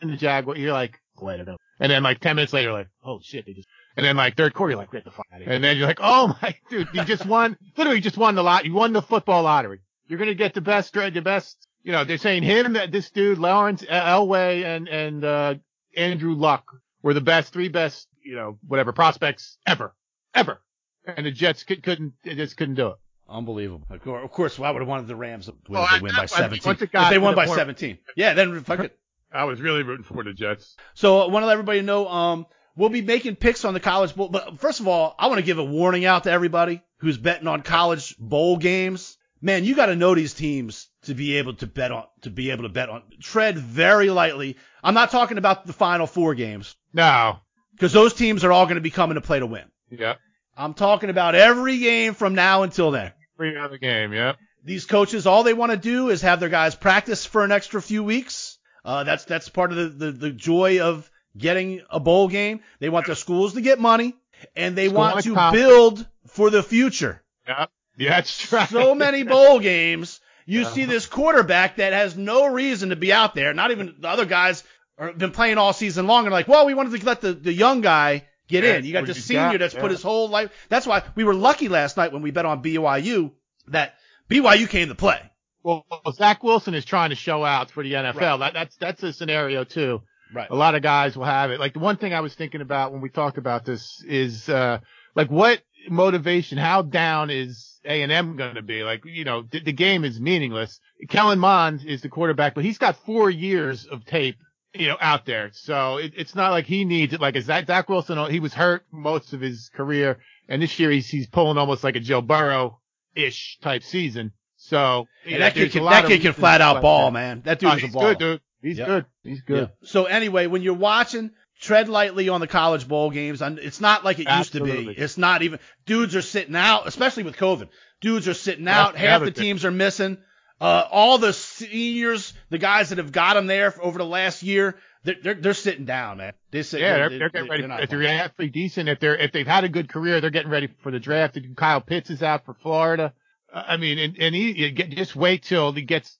the 0.00 0.16
Jaguar, 0.16 0.56
you're 0.56 0.72
like, 0.72 0.98
let 1.20 1.40
it 1.40 1.46
go. 1.46 1.56
And 1.82 1.90
then 1.90 2.04
like 2.04 2.20
10 2.20 2.36
minutes 2.36 2.52
later, 2.52 2.72
like, 2.72 2.86
oh 3.04 3.18
shit, 3.20 3.44
they 3.44 3.54
just, 3.54 3.66
and 3.96 4.06
then 4.06 4.16
like 4.16 4.36
third 4.36 4.54
quarter, 4.54 4.70
you're 4.70 4.78
like, 4.78 4.92
get 4.92 5.04
the 5.04 5.10
fuck 5.10 5.26
out 5.32 5.40
of 5.40 5.46
here. 5.46 5.52
And 5.54 5.64
then 5.64 5.76
you're 5.76 5.88
like, 5.88 5.98
oh 6.00 6.36
my, 6.40 6.54
dude, 6.70 6.86
you 6.92 7.04
just 7.04 7.26
won, 7.26 7.58
literally 7.76 8.00
just 8.00 8.16
won 8.16 8.36
the 8.36 8.42
lot, 8.44 8.64
you 8.64 8.72
won 8.72 8.92
the 8.92 9.02
football 9.02 9.42
lottery. 9.42 9.80
You're 10.06 10.18
going 10.18 10.28
to 10.28 10.36
get 10.36 10.54
the 10.54 10.60
best, 10.60 10.92
the 10.94 11.20
best, 11.20 11.66
you 11.82 11.90
know, 11.90 12.04
they're 12.04 12.18
saying 12.18 12.44
him, 12.44 12.74
that 12.74 12.92
this 12.92 13.10
dude, 13.10 13.38
Lawrence 13.38 13.82
Elway 13.82 14.64
and, 14.64 14.86
and, 14.88 15.24
uh, 15.24 15.54
Andrew 15.96 16.34
Luck 16.34 16.64
were 17.02 17.14
the 17.14 17.20
best, 17.20 17.52
three 17.52 17.68
best, 17.68 18.06
you 18.24 18.36
know, 18.36 18.58
whatever 18.68 18.92
prospects 18.92 19.58
ever, 19.66 19.92
ever. 20.34 20.60
And 21.04 21.26
the 21.26 21.32
Jets 21.32 21.64
could, 21.64 21.82
couldn't, 21.82 22.12
they 22.22 22.36
just 22.36 22.56
couldn't 22.56 22.76
do 22.76 22.88
it. 22.88 22.96
Unbelievable. 23.28 23.84
Of 23.90 24.02
course, 24.02 24.24
of 24.24 24.30
course, 24.30 24.58
well, 24.58 24.68
I 24.68 24.72
would 24.72 24.82
have 24.82 24.88
wanted 24.88 25.08
the 25.08 25.16
Rams 25.16 25.46
to 25.46 25.54
win 25.68 25.80
Oh, 25.80 25.84
if 25.84 25.90
they 25.90 25.96
I- 25.96 26.00
win 26.00 26.12
I- 26.12 26.16
by 26.18 26.22
I- 26.22 26.26
17. 26.26 26.62
once 26.64 26.82
If 26.82 26.92
they 26.92 27.18
won 27.18 27.32
the 27.32 27.36
by 27.36 27.46
point- 27.46 27.58
17. 27.58 27.98
Yeah, 28.14 28.34
then 28.34 28.62
fuck 28.62 28.80
it. 28.80 28.96
I 29.34 29.44
was 29.44 29.60
really 29.60 29.82
rooting 29.82 30.04
for 30.04 30.22
the 30.24 30.32
Jets. 30.32 30.76
So 30.94 31.20
I 31.20 31.26
want 31.30 31.42
to 31.42 31.46
let 31.46 31.52
everybody 31.54 31.80
know, 31.82 32.08
um, 32.08 32.46
we'll 32.76 32.88
be 32.90 33.02
making 33.02 33.36
picks 33.36 33.64
on 33.64 33.74
the 33.74 33.80
college 33.80 34.14
bowl. 34.14 34.28
But 34.28 34.58
first 34.60 34.80
of 34.80 34.88
all, 34.88 35.14
I 35.18 35.28
want 35.28 35.38
to 35.38 35.44
give 35.46 35.58
a 35.58 35.64
warning 35.64 36.04
out 36.04 36.24
to 36.24 36.30
everybody 36.30 36.82
who's 36.98 37.18
betting 37.18 37.46
on 37.48 37.62
college 37.62 38.16
bowl 38.18 38.56
games. 38.58 39.16
Man, 39.40 39.64
you 39.64 39.74
got 39.74 39.86
to 39.86 39.96
know 39.96 40.14
these 40.14 40.34
teams 40.34 40.88
to 41.02 41.14
be 41.14 41.38
able 41.38 41.54
to 41.54 41.66
bet 41.66 41.90
on, 41.90 42.04
to 42.20 42.30
be 42.30 42.50
able 42.52 42.62
to 42.62 42.68
bet 42.68 42.88
on. 42.88 43.02
Tread 43.20 43.58
very 43.58 44.08
lightly. 44.10 44.56
I'm 44.84 44.94
not 44.94 45.10
talking 45.10 45.38
about 45.38 45.66
the 45.66 45.72
final 45.72 46.06
four 46.06 46.34
games 46.34 46.76
No. 46.92 47.38
because 47.72 47.92
those 47.92 48.14
teams 48.14 48.44
are 48.44 48.52
all 48.52 48.66
going 48.66 48.76
to 48.76 48.80
be 48.82 48.90
coming 48.90 49.16
to 49.16 49.20
play 49.20 49.40
to 49.40 49.46
win. 49.46 49.64
Yep. 49.90 50.18
I'm 50.56 50.74
talking 50.74 51.10
about 51.10 51.34
every 51.34 51.78
game 51.78 52.14
from 52.14 52.34
now 52.34 52.62
until 52.62 52.90
then. 52.92 53.12
Free 53.36 53.56
other 53.56 53.78
game. 53.78 54.12
Yep. 54.12 54.36
These 54.64 54.86
coaches, 54.86 55.26
all 55.26 55.42
they 55.42 55.54
want 55.54 55.72
to 55.72 55.78
do 55.78 56.10
is 56.10 56.22
have 56.22 56.38
their 56.38 56.48
guys 56.48 56.76
practice 56.76 57.26
for 57.26 57.42
an 57.42 57.50
extra 57.50 57.82
few 57.82 58.04
weeks. 58.04 58.51
Uh, 58.84 59.04
that's 59.04 59.24
that's 59.24 59.48
part 59.48 59.70
of 59.72 59.76
the, 59.76 59.88
the, 60.06 60.12
the 60.12 60.30
joy 60.30 60.80
of 60.80 61.10
getting 61.36 61.82
a 61.90 62.00
bowl 62.00 62.28
game. 62.28 62.60
They 62.80 62.88
want 62.88 63.06
their 63.06 63.14
schools 63.14 63.54
to 63.54 63.60
get 63.60 63.78
money, 63.78 64.14
and 64.56 64.76
they 64.76 64.88
School 64.88 64.98
want 64.98 65.24
to 65.24 65.34
conference. 65.34 65.64
build 65.66 66.06
for 66.28 66.50
the 66.50 66.62
future. 66.62 67.22
Yep. 67.46 67.70
Yeah, 67.98 68.10
that's 68.10 68.52
right. 68.52 68.68
So 68.68 68.94
many 68.94 69.22
bowl 69.34 69.60
games. 69.60 70.20
You 70.46 70.62
Yeah. 70.62 70.68
see 70.68 70.84
this 70.86 71.06
quarterback 71.06 71.76
that 71.76 71.92
has 71.92 72.16
no 72.16 72.46
reason 72.46 72.88
to 72.90 72.96
be 72.96 73.12
out 73.12 73.34
there. 73.34 73.54
Not 73.54 73.70
even 73.70 73.94
the 74.00 74.08
other 74.08 74.24
guys 74.26 74.64
are 74.98 75.12
been 75.12 75.30
playing 75.30 75.58
all 75.58 75.72
season 75.72 76.06
long 76.06 76.24
and 76.26 76.32
like, 76.32 76.48
well, 76.48 76.66
we 76.66 76.74
wanted 76.74 76.98
to 76.98 77.06
let 77.06 77.20
the, 77.20 77.32
the 77.32 77.52
young 77.52 77.80
guy 77.80 78.26
get 78.48 78.64
Yeah, 78.64 78.74
in. 78.76 78.84
You 78.84 78.92
got 78.92 79.06
this 79.06 79.16
you 79.18 79.22
senior 79.22 79.52
got, 79.52 79.58
that's 79.60 79.74
put 79.74 79.90
his 79.90 80.02
whole 80.02 80.28
life. 80.28 80.50
That's 80.68 80.86
why 80.86 81.02
we 81.14 81.22
were 81.24 81.34
lucky 81.34 81.68
last 81.68 81.96
night 81.96 82.12
when 82.12 82.22
we 82.22 82.32
bet 82.32 82.44
on 82.46 82.62
BYU 82.62 83.30
that 83.68 83.94
BYU 84.28 84.68
came 84.68 84.88
to 84.88 84.94
play. 84.96 85.20
Well, 85.62 85.84
Zach 86.12 86.42
Wilson 86.42 86.74
is 86.74 86.84
trying 86.84 87.10
to 87.10 87.16
show 87.16 87.44
out 87.44 87.70
for 87.70 87.82
the 87.82 87.92
NFL. 87.92 88.14
Right. 88.14 88.38
That, 88.38 88.54
that's 88.54 88.76
that's 88.76 89.02
a 89.02 89.12
scenario 89.12 89.64
too. 89.64 90.02
Right. 90.34 90.48
A 90.50 90.54
lot 90.54 90.74
of 90.74 90.82
guys 90.82 91.16
will 91.16 91.24
have 91.24 91.50
it. 91.50 91.60
Like 91.60 91.74
the 91.74 91.78
one 91.78 91.96
thing 91.96 92.14
I 92.14 92.20
was 92.20 92.34
thinking 92.34 92.60
about 92.60 92.92
when 92.92 93.00
we 93.00 93.10
talked 93.10 93.38
about 93.38 93.64
this 93.64 94.02
is 94.06 94.48
uh 94.48 94.78
like 95.14 95.30
what 95.30 95.60
motivation, 95.88 96.58
how 96.58 96.82
down 96.82 97.30
is 97.30 97.80
A 97.84 98.02
and 98.02 98.10
M 98.10 98.36
going 98.36 98.54
to 98.54 98.62
be? 98.62 98.82
Like 98.82 99.04
you 99.04 99.24
know 99.24 99.42
the, 99.42 99.60
the 99.60 99.72
game 99.72 100.04
is 100.04 100.20
meaningless. 100.20 100.80
Kellen 101.08 101.38
Mond 101.38 101.84
is 101.84 102.00
the 102.02 102.08
quarterback, 102.08 102.54
but 102.54 102.64
he's 102.64 102.78
got 102.78 102.96
four 103.04 103.30
years 103.30 103.86
of 103.86 104.04
tape. 104.04 104.36
You 104.74 104.88
know, 104.88 104.96
out 104.98 105.26
there. 105.26 105.50
So 105.52 105.98
it, 105.98 106.14
it's 106.16 106.34
not 106.34 106.50
like 106.50 106.64
he 106.64 106.86
needs 106.86 107.12
it. 107.12 107.20
Like 107.20 107.36
a 107.36 107.42
Zach, 107.42 107.66
Zach 107.66 107.90
Wilson, 107.90 108.30
he 108.30 108.40
was 108.40 108.54
hurt 108.54 108.86
most 108.90 109.34
of 109.34 109.42
his 109.42 109.68
career. 109.68 110.18
And 110.48 110.62
this 110.62 110.78
year 110.78 110.90
he's, 110.90 111.08
he's 111.08 111.26
pulling 111.26 111.58
almost 111.58 111.84
like 111.84 111.96
a 111.96 112.00
Joe 112.00 112.22
Burrow-ish 112.22 113.58
type 113.60 113.82
season. 113.82 114.32
So 114.64 115.08
know, 115.28 115.38
that 115.38 115.54
kid 115.54 115.72
can 115.72 115.84
that 115.84 116.06
kid 116.06 116.20
can 116.22 116.32
flat 116.34 116.60
out 116.60 116.82
ball, 116.82 117.06
that. 117.06 117.12
man. 117.12 117.42
That 117.44 117.58
dude 117.58 117.70
Oh, 117.70 117.74
is 117.76 117.82
a 117.84 117.88
baller. 117.88 118.00
good, 118.00 118.18
dude. 118.18 118.40
He's 118.62 118.78
Yep. 118.78 118.86
good. 118.86 119.04
He's 119.24 119.40
good. 119.42 119.70
Yeah. 119.80 119.88
So 119.88 120.04
anyway, 120.04 120.46
when 120.46 120.62
you're 120.62 120.74
watching, 120.74 121.32
tread 121.60 121.88
lightly 121.88 122.28
on 122.28 122.40
the 122.40 122.46
college 122.46 122.86
bowl 122.86 123.10
games. 123.10 123.42
It's 123.42 123.80
not 123.80 124.04
like 124.04 124.18
it 124.20 124.28
used 124.30 124.52
to 124.52 124.62
be. 124.62 124.88
It's 124.96 125.18
not 125.18 125.42
even. 125.42 125.58
Dudes 125.84 126.14
are 126.14 126.22
sitting 126.22 126.54
out, 126.54 126.86
especially 126.86 127.24
with 127.24 127.36
COVID. 127.36 127.68
Dudes 128.00 128.28
are 128.28 128.34
sitting 128.34 128.64
That's 128.64 128.88
out. 128.90 128.92
the 128.94 128.98
Half 129.00 129.20
the 129.22 129.26
thing. 129.32 129.34
teams 129.42 129.64
are 129.64 129.70
missing. 129.72 130.18
Uh, 130.60 130.86
all 130.92 131.18
the 131.18 131.32
seniors, 131.32 132.32
the 132.50 132.58
guys 132.58 132.90
that 132.90 132.98
have 132.98 133.10
got 133.10 133.34
them 133.34 133.48
there 133.48 133.72
for, 133.72 133.82
over 133.82 133.98
the 133.98 134.06
last 134.06 134.44
year, 134.44 134.76
they're, 135.02 135.16
they're 135.20 135.34
they're 135.34 135.54
sitting 135.54 135.84
down, 135.84 136.18
man. 136.18 136.34
They're 136.52 136.62
sitting, 136.62 136.86
Yeah, 136.86 137.08
they're, 137.08 137.18
they're 137.18 137.28
getting 137.30 137.50
ready. 137.50 137.66
not 137.66 137.82
if 137.82 137.90
they're 137.90 138.06
actually 138.06 138.50
decent, 138.50 138.88
if 138.88 139.00
they're 139.00 139.16
if 139.16 139.32
they've 139.32 139.46
had 139.46 139.64
a 139.64 139.68
good 139.68 139.88
career, 139.88 140.20
they're 140.20 140.30
getting 140.30 140.52
ready 140.52 140.68
for 140.84 140.92
the 140.92 141.00
draft. 141.00 141.36
Kyle 141.56 141.80
Pitts 141.80 142.10
is 142.10 142.22
out 142.22 142.44
for 142.44 142.54
Florida. 142.54 143.12
Uh, 143.52 143.62
I 143.68 143.76
mean, 143.76 143.98
and, 143.98 144.16
and 144.18 144.34
he 144.34 144.52
you 144.52 144.70
get, 144.70 144.90
just 144.90 145.14
wait 145.16 145.42
till 145.44 145.72
he 145.72 145.82
gets 145.82 146.18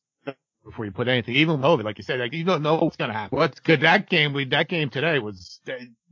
before 0.65 0.85
you 0.85 0.93
put 0.93 1.09
anything. 1.09 1.35
Even 1.37 1.61
COVID, 1.61 1.85
like 1.85 1.99
you 1.99 2.05
said, 2.05 2.21
like 2.21 2.33
you 2.33 2.45
don't 2.45 2.63
know 2.63 2.77
what's 2.77 2.97
gonna 2.97 3.13
happen. 3.13 3.39
What's 3.39 3.61
good? 3.61 3.81
That 3.81 4.09
game, 4.09 4.33
we 4.33 4.45
that 4.47 4.69
game 4.69 4.91
today 4.91 5.19
was 5.19 5.61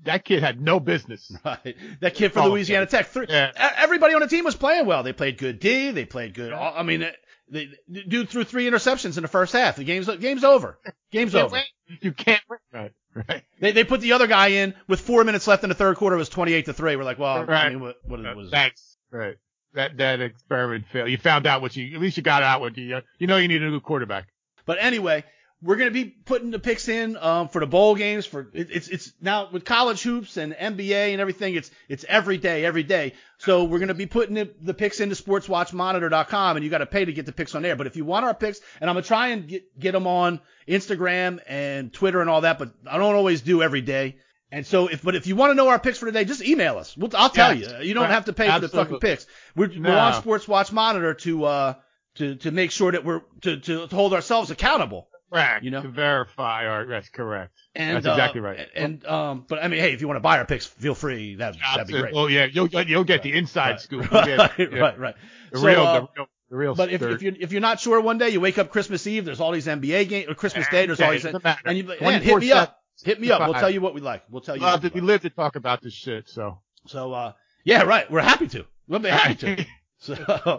that 0.05 0.25
kid 0.25 0.43
had 0.43 0.61
no 0.61 0.81
business. 0.81 1.31
Right. 1.45 1.77
That 2.01 2.15
kid 2.15 2.33
for 2.33 2.41
Oh, 2.41 2.49
Louisiana 2.49 2.87
Tech. 2.87 3.07
Three, 3.09 3.27
Yeah. 3.29 3.51
Everybody 3.77 4.15
on 4.15 4.21
the 4.21 4.27
team 4.29 4.45
was 4.45 4.57
playing 4.57 4.87
well. 4.87 5.03
They 5.03 5.13
played 5.13 5.39
good 5.39 5.61
D. 5.61 5.91
They 5.91 6.05
played 6.05 6.35
good. 6.35 6.53
I 6.53 6.83
mean, 6.83 7.07
they, 7.49 7.69
the 7.89 8.03
dude 8.05 8.29
threw 8.29 8.45
three 8.45 8.69
interceptions 8.69 9.17
in 9.17 9.23
the 9.23 9.29
first 9.29 9.53
half. 9.53 9.77
The 9.77 9.85
game's 9.85 10.07
game's 10.17 10.45
over. 10.45 10.79
Game's 11.11 11.35
over. 11.35 11.53
win. 11.53 11.99
You 12.01 12.13
can't 12.13 12.43
win. 12.49 12.59
Right. 12.73 12.93
Right. 13.29 13.43
They 13.59 13.73
they 13.73 13.83
put 13.85 14.01
the 14.01 14.13
other 14.13 14.29
guy 14.29 14.49
in 14.49 14.75
with 14.87 15.01
four 15.01 15.25
minutes 15.25 15.47
left 15.49 15.65
in 15.65 15.69
the 15.69 15.75
third 15.75 15.97
quarter. 15.97 16.15
It 16.15 16.21
was 16.21 16.29
28 16.29 16.67
to 16.67 16.73
three. 16.73 16.95
We're 16.97 17.03
like, 17.05 17.19
well, 17.19 17.45
I 17.51 17.69
mean, 17.71 17.81
what 17.81 17.97
what 18.05 18.25
Uh, 18.25 18.35
was 18.37 18.49
it? 18.49 18.51
Thanks. 18.53 18.97
Right. 19.11 19.37
That 19.75 19.97
that 19.99 20.21
experiment 20.21 20.87
failed. 20.89 21.11
You 21.11 21.19
found 21.19 21.47
out 21.47 21.63
what 21.63 21.77
you 21.77 21.95
at 21.95 22.01
least 22.01 22.17
you 22.17 22.23
got 22.23 22.43
out 22.43 22.61
what 22.61 22.77
you 22.77 23.03
you 23.19 23.27
know 23.27 23.37
you 23.37 23.49
need 23.49 23.63
a 23.63 23.71
new 23.71 23.81
quarterback. 23.81 24.27
But 24.67 24.79
anyway, 24.81 25.25
we're 25.63 25.77
gonna 25.77 25.91
be 25.91 26.07
putting 26.07 26.51
the 26.51 26.59
picks 26.59 26.89
in 26.89 27.17
um, 27.17 27.49
for 27.49 27.61
the 27.61 27.67
bowl 27.67 27.95
games. 27.95 28.25
For 28.25 28.51
it, 28.53 28.71
it's 28.71 28.89
it's 28.89 29.13
now 29.21 29.49
with 29.51 29.65
college 29.65 30.03
hoops 30.03 30.37
and 30.37 30.55
NBA 30.55 31.13
and 31.13 31.21
everything. 31.21 31.55
It's 31.55 31.71
it's 31.89 32.05
every 32.09 32.39
day, 32.39 32.65
every 32.65 32.83
day. 32.83 33.13
So 33.39 33.65
we're 33.65 33.79
gonna 33.79 33.95
be 33.95 34.07
putting 34.07 34.35
the, 34.35 34.51
the 34.61 34.75
picks 34.75 35.01
into 35.01 35.15
SportsWatchMonitor.com, 35.15 36.57
and 36.57 36.65
you 36.65 36.71
got 36.71 36.79
to 36.79 36.87
pay 36.87 37.05
to 37.05 37.13
get 37.13 37.27
the 37.27 37.33
picks 37.33 37.55
on 37.55 37.63
there. 37.63 37.77
But 37.77 37.87
if 37.87 37.97
you 37.97 38.05
want 38.05 38.25
our 38.25 38.35
picks, 38.35 38.61
and 38.81 38.89
I'm 38.89 38.95
gonna 38.95 39.07
try 39.07 39.29
and 39.29 39.47
get 39.47 39.79
get 39.79 39.93
them 39.93 40.07
on 40.07 40.41
Instagram 40.67 41.41
and 41.47 41.93
Twitter 41.93 42.21
and 42.21 42.31
all 42.31 42.41
that, 42.41 42.59
but 42.59 42.73
I 42.91 42.97
don't 42.97 43.15
always 43.15 43.43
do 43.43 43.63
every 43.63 43.83
day. 43.83 44.17
And 44.53 44.67
so, 44.67 44.89
if 44.89 45.03
but 45.03 45.15
if 45.15 45.27
you 45.27 45.37
want 45.37 45.51
to 45.51 45.55
know 45.55 45.69
our 45.69 45.79
picks 45.79 45.99
for 45.99 46.07
today, 46.07 46.25
just 46.25 46.43
email 46.43 46.77
us. 46.79 46.97
We'll, 46.97 47.11
I'll 47.15 47.31
tell 47.31 47.55
Yes. 47.55 47.71
you. 47.81 47.87
You 47.89 47.95
don't 47.95 48.11
have 48.11 48.25
to 48.25 48.33
pay 48.33 48.51
for 48.51 48.59
the 48.61 48.69
fucking 48.69 48.99
picks. 48.99 49.27
We're, 49.55 49.71
we're 49.79 49.97
on 49.97 50.15
Sports 50.21 50.49
Watch 50.49 50.73
Monitor 50.73 51.15
to 51.15 51.45
uh 51.45 51.75
to 52.17 52.35
to 52.37 52.51
make 52.51 52.71
sure 52.73 52.91
that 52.93 53.05
we're 53.05 53.21
to 53.43 53.59
to, 53.61 53.87
to 53.87 53.95
hold 53.95 54.13
ourselves 54.15 54.51
accountable. 54.51 55.09
Correct. 55.33 55.63
You 55.63 55.71
know? 55.71 55.83
to 55.83 55.89
verify. 55.89 56.65
Or 56.65 56.87
that's 56.87 57.09
correct. 57.09 57.53
And 57.77 57.97
That's 57.99 58.07
uh, 58.07 58.11
exactly 58.11 58.41
right. 58.41 58.67
And 58.75 59.07
um, 59.07 59.45
but 59.49 59.63
I 59.63 59.69
mean, 59.69 59.79
hey, 59.79 59.93
if 59.93 60.01
you 60.01 60.09
want 60.09 60.17
to 60.17 60.21
buy 60.23 60.39
our 60.39 60.45
picks, 60.45 60.67
feel 60.67 60.97
free. 60.97 61.37
That 61.37 61.55
that'd 61.61 61.87
be 61.87 61.93
great. 61.93 62.15
Oh 62.17 62.27
yeah, 62.27 62.47
you'll 62.51 62.67
you'll 62.67 63.05
get 63.05 63.23
the 63.23 63.33
inside 63.33 63.71
Right. 63.71 63.81
scoop. 63.81 64.11
Right, 64.13 64.27
get- 64.57 64.73
yeah, 64.73 64.79
right, 64.81 64.99
right. 64.99 65.15
The 65.53 65.59
So, 65.61 65.67
real, 65.69 65.83
uh, 65.83 66.07
the 66.51 66.57
real, 66.57 66.75
but 66.75 66.91
if, 66.91 67.01
if 67.03 67.23
you 67.23 67.37
if 67.39 67.53
you're 67.53 67.61
not 67.61 67.79
sure, 67.79 68.01
one 68.01 68.19
day 68.19 68.31
you 68.31 68.41
wake 68.41 68.59
up 68.59 68.73
Christmas 68.73 69.07
Eve, 69.07 69.25
there's 69.25 69.39
all 69.39 69.53
these 69.53 69.69
NBA 69.69 70.09
games, 70.09 70.29
or 70.29 70.35
Christmas 70.35 70.67
Day, 70.69 70.87
there's 70.87 71.01
all 71.01 71.13
these, 71.13 71.25
and 71.25 71.79
you 71.79 71.87
hit 71.87 72.39
me 72.39 72.51
up, 72.51 72.80
hit 73.05 73.21
me 73.21 73.31
up. 73.31 73.41
We'll 73.41 73.55
tell 73.55 73.71
you 73.71 73.81
what 73.81 73.95
we 73.95 74.01
like. 74.01 74.23
We'll 74.31 74.41
tell 74.43 74.57
you. 74.57 74.63
What 74.63 74.83
we 74.83 74.91
we 74.95 75.01
live 75.01 75.23
to 75.23 75.31
talk 75.31 75.57
about 75.57 75.83
this 75.83 75.93
shit. 75.95 76.29
So 76.29 76.59
So 76.87 77.13
uh, 77.13 77.33
yeah, 77.65 77.83
right. 77.83 78.11
We're 78.11 78.21
happy 78.23 78.49
to. 78.49 78.65
We'll 78.89 79.01
be 79.01 79.09
happy 79.09 79.35
to. 79.37 79.67
So, 80.03 80.15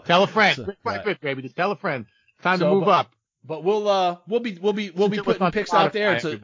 tell 0.06 0.22
a 0.22 0.28
friend, 0.28 0.54
So, 0.54 0.62
quick, 0.62 0.76
right. 0.84 1.02
quick, 1.02 1.20
baby. 1.20 1.42
Just 1.42 1.56
tell 1.56 1.72
a 1.72 1.76
friend. 1.76 2.06
Time 2.44 2.60
So, 2.60 2.66
to 2.66 2.70
move 2.76 2.84
but- 2.84 2.90
up. 2.92 3.10
but 3.44 3.64
we'll 3.64 3.88
uh 3.88 4.18
we'll 4.28 4.38
be 4.38 4.56
we'll 4.62 4.72
be 4.72 4.90
we'll 4.90 5.08
be 5.08 5.18
putting 5.20 5.50
picks 5.50 5.74
out 5.74 5.92
there. 5.92 6.14
It's 6.14 6.24
a. 6.24 6.38